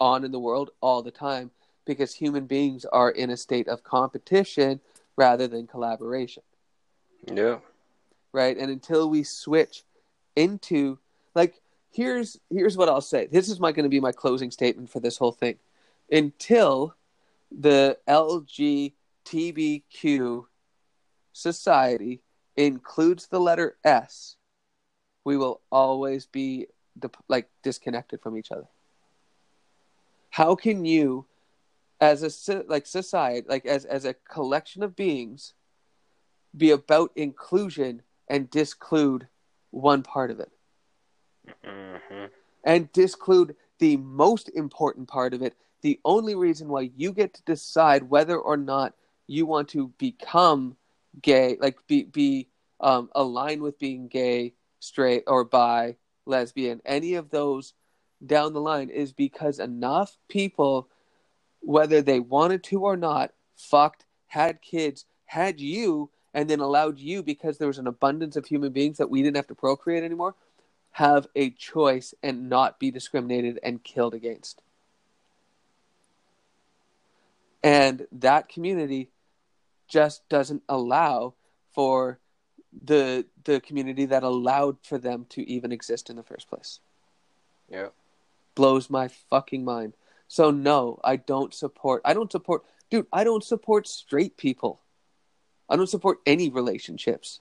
[0.00, 1.50] on in the world all the time
[1.86, 4.80] because human beings are in a state of competition
[5.16, 6.42] rather than collaboration.
[7.26, 7.58] Yeah.
[8.32, 8.56] right?
[8.56, 9.84] And until we switch
[10.36, 10.98] into
[11.34, 11.60] like
[11.90, 13.26] here's here's what i'll say.
[13.26, 15.56] This is my going to be my closing statement for this whole thing.
[16.10, 16.94] Until
[17.50, 18.94] the lgbtq
[21.32, 22.20] society
[22.56, 24.36] includes the letter s
[25.24, 26.66] we will always be
[27.28, 28.66] like disconnected from each other
[30.30, 31.26] how can you
[32.00, 35.54] as a like society like as as a collection of beings
[36.56, 39.28] be about inclusion and disclude
[39.70, 40.50] one part of it?
[41.64, 42.26] Hmm
[42.64, 47.42] and disclude the most important part of it the only reason why you get to
[47.44, 48.94] decide whether or not
[49.26, 50.76] you want to become
[51.22, 52.48] gay like be be
[52.80, 55.96] um, aligned with being gay straight or bi
[56.26, 57.74] lesbian any of those
[58.24, 60.88] down the line is because enough people
[61.62, 67.22] whether they wanted to or not fucked had kids had you and then allowed you
[67.22, 70.34] because there was an abundance of human beings that we didn't have to procreate anymore
[70.92, 74.62] have a choice and not be discriminated and killed against.
[77.62, 79.10] And that community
[79.88, 81.34] just doesn't allow
[81.72, 82.18] for
[82.84, 86.80] the the community that allowed for them to even exist in the first place.
[87.68, 87.88] Yeah.
[88.60, 89.94] Blows my fucking mind.
[90.28, 94.82] So no, I don't support I don't support dude, I don't support straight people.
[95.70, 97.40] I don't support any relationships.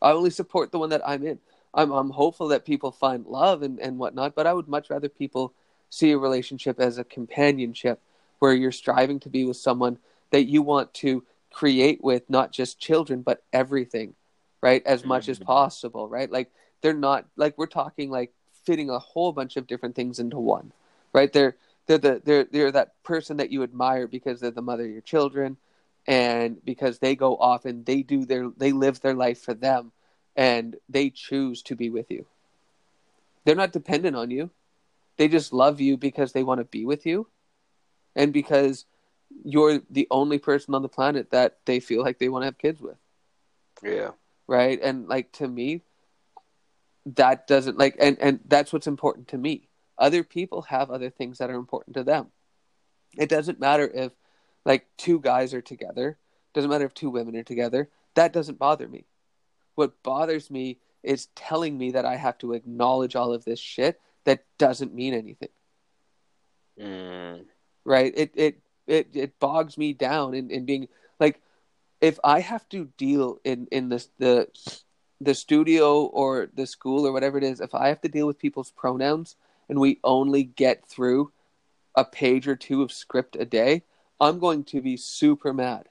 [0.00, 1.40] I only support the one that I'm in.
[1.74, 5.08] I'm I'm hopeful that people find love and, and whatnot, but I would much rather
[5.08, 5.54] people
[5.90, 8.00] see a relationship as a companionship
[8.38, 9.98] where you're striving to be with someone
[10.30, 14.14] that you want to create with not just children but everything,
[14.60, 14.86] right?
[14.86, 15.46] As much as Mhm.
[15.46, 16.30] possible, right?
[16.30, 18.32] Like they're not like we're talking like
[18.64, 20.72] fitting a whole bunch of different things into one.
[21.12, 21.32] Right?
[21.32, 21.56] They're
[21.86, 25.02] they're the they're they're that person that you admire because they're the mother of your
[25.02, 25.56] children.
[26.06, 29.92] and because they go off and they do their they live their life for them
[30.36, 32.26] and they choose to be with you
[33.44, 34.50] they're not dependent on you
[35.16, 37.26] they just love you because they want to be with you
[38.14, 38.84] and because
[39.44, 42.58] you're the only person on the planet that they feel like they want to have
[42.58, 42.96] kids with
[43.82, 44.12] Yeah.
[44.46, 45.82] right and like to me
[47.04, 49.68] that doesn't like and and that's what's important to me.
[49.98, 52.28] Other people have other things that are important to them.
[53.16, 54.12] It doesn't matter if
[54.64, 56.18] like two guys are together
[56.54, 59.06] doesn't matter if two women are together that doesn't bother me.
[59.74, 64.00] What bothers me is telling me that i have to acknowledge all of this shit
[64.24, 65.48] that doesn't mean anything.
[66.80, 67.44] Mm.
[67.84, 68.12] right?
[68.16, 70.88] It it it, it bogs me down in, in being
[71.20, 71.40] like
[72.00, 74.48] if i have to deal in in this the
[75.24, 78.38] the studio or the school or whatever it is if i have to deal with
[78.38, 79.36] people's pronouns
[79.68, 81.32] and we only get through
[81.94, 83.82] a page or two of script a day
[84.20, 85.88] i'm going to be super mad.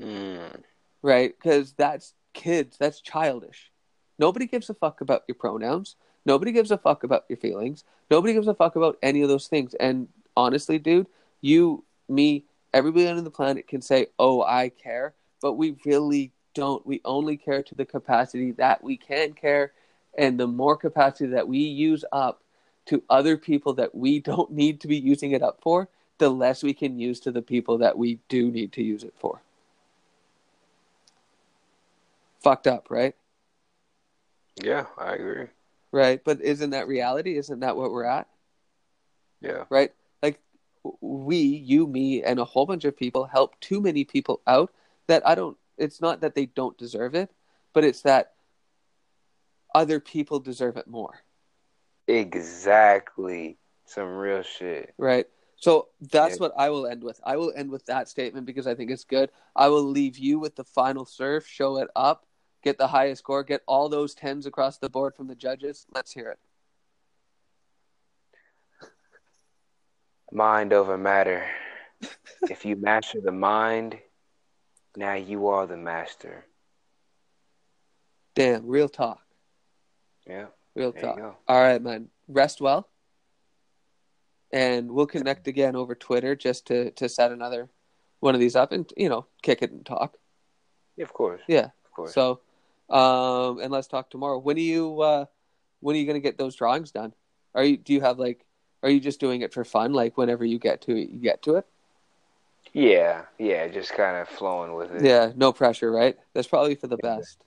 [0.00, 0.62] Mm.
[1.02, 1.34] right?
[1.36, 3.70] Because that's kids that's childish.
[4.18, 5.96] Nobody gives a fuck about your pronouns.
[6.24, 7.84] Nobody gives a fuck about your feelings.
[8.10, 9.74] Nobody gives a fuck about any of those things.
[9.74, 11.06] And honestly dude
[11.40, 16.84] you me everybody on the planet can say oh i care but we really don't
[16.86, 19.72] we only care to the capacity that we can care
[20.18, 22.42] and the more capacity that we use up
[22.86, 26.62] to other people that we don't need to be using it up for the less
[26.62, 29.40] we can use to the people that we do need to use it for
[32.42, 33.14] fucked up right
[34.62, 35.46] Yeah, I agree.
[35.92, 38.26] right but isn't that reality isn't that what we're at
[39.40, 39.64] Yeah.
[39.70, 39.92] right?
[40.22, 40.38] Like
[41.00, 44.72] we, you, me, and a whole bunch of people help too many people out
[45.06, 45.56] that I don't.
[45.80, 47.30] It's not that they don't deserve it,
[47.72, 48.34] but it's that
[49.74, 51.22] other people deserve it more,
[52.06, 53.56] Exactly.
[53.86, 54.94] Some real shit.
[54.98, 55.26] right?
[55.56, 56.40] So that's Yeah.
[56.40, 57.20] what I will end with.
[57.24, 59.30] I will end with that statement because I think it's good.
[59.54, 61.46] I will leave you with the final surf.
[61.46, 62.26] Show it up.
[62.62, 63.42] Get the highest score.
[63.44, 65.86] Get all those tens across the board from the judges.
[65.94, 66.38] Let's hear it.
[70.32, 71.44] Mind over matter.
[72.50, 73.98] if you master the mind,
[74.96, 76.44] now you are the master.
[78.34, 79.20] Damn, real talk.
[80.26, 80.46] Yeah.
[80.74, 81.40] Real There talk.
[81.48, 82.08] All right, man.
[82.28, 82.88] Rest well.
[84.52, 87.68] And we'll connect again over Twitter just to, to set another
[88.20, 90.16] one of these up and, you know, kick it and talk.
[90.96, 91.40] Yeah, of course.
[91.46, 91.70] Yeah.
[91.84, 92.14] Of course.
[92.14, 92.40] So,
[92.88, 94.38] um, and let's talk tomorrow.
[94.38, 95.24] When are you, uh,
[95.80, 97.12] when are you going to get those drawings done?
[97.54, 98.44] Are you, do you have like,
[98.82, 99.92] are you just doing it for fun?
[99.92, 101.66] Like whenever you get to it, you get to it?
[102.72, 105.02] Yeah, yeah, just kind of flowing with it.
[105.04, 105.32] Yeah.
[105.36, 106.16] No pressure, right?
[106.34, 107.38] That's probably for the best.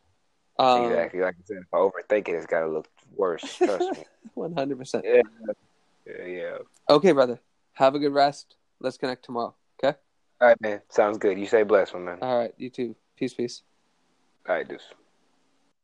[0.60, 1.22] Um, Exactly.
[1.22, 3.58] Like I said, if I overthink it, it's got to look worse.
[3.58, 4.06] Trust me.
[4.38, 5.02] 100%.
[5.04, 5.22] Yeah.
[6.06, 6.58] Yeah, yeah.
[6.90, 7.40] Okay, brother.
[7.74, 8.56] Have a good rest.
[8.80, 9.56] Let's connect tomorrow.
[9.84, 9.98] Okay.
[10.42, 10.82] All right, man.
[10.90, 11.40] Sounds good.
[11.40, 12.18] You say bless, my man.
[12.22, 12.54] All right.
[12.58, 12.96] You too.
[13.16, 13.64] Peace, peace.
[14.48, 14.84] All right, deuce.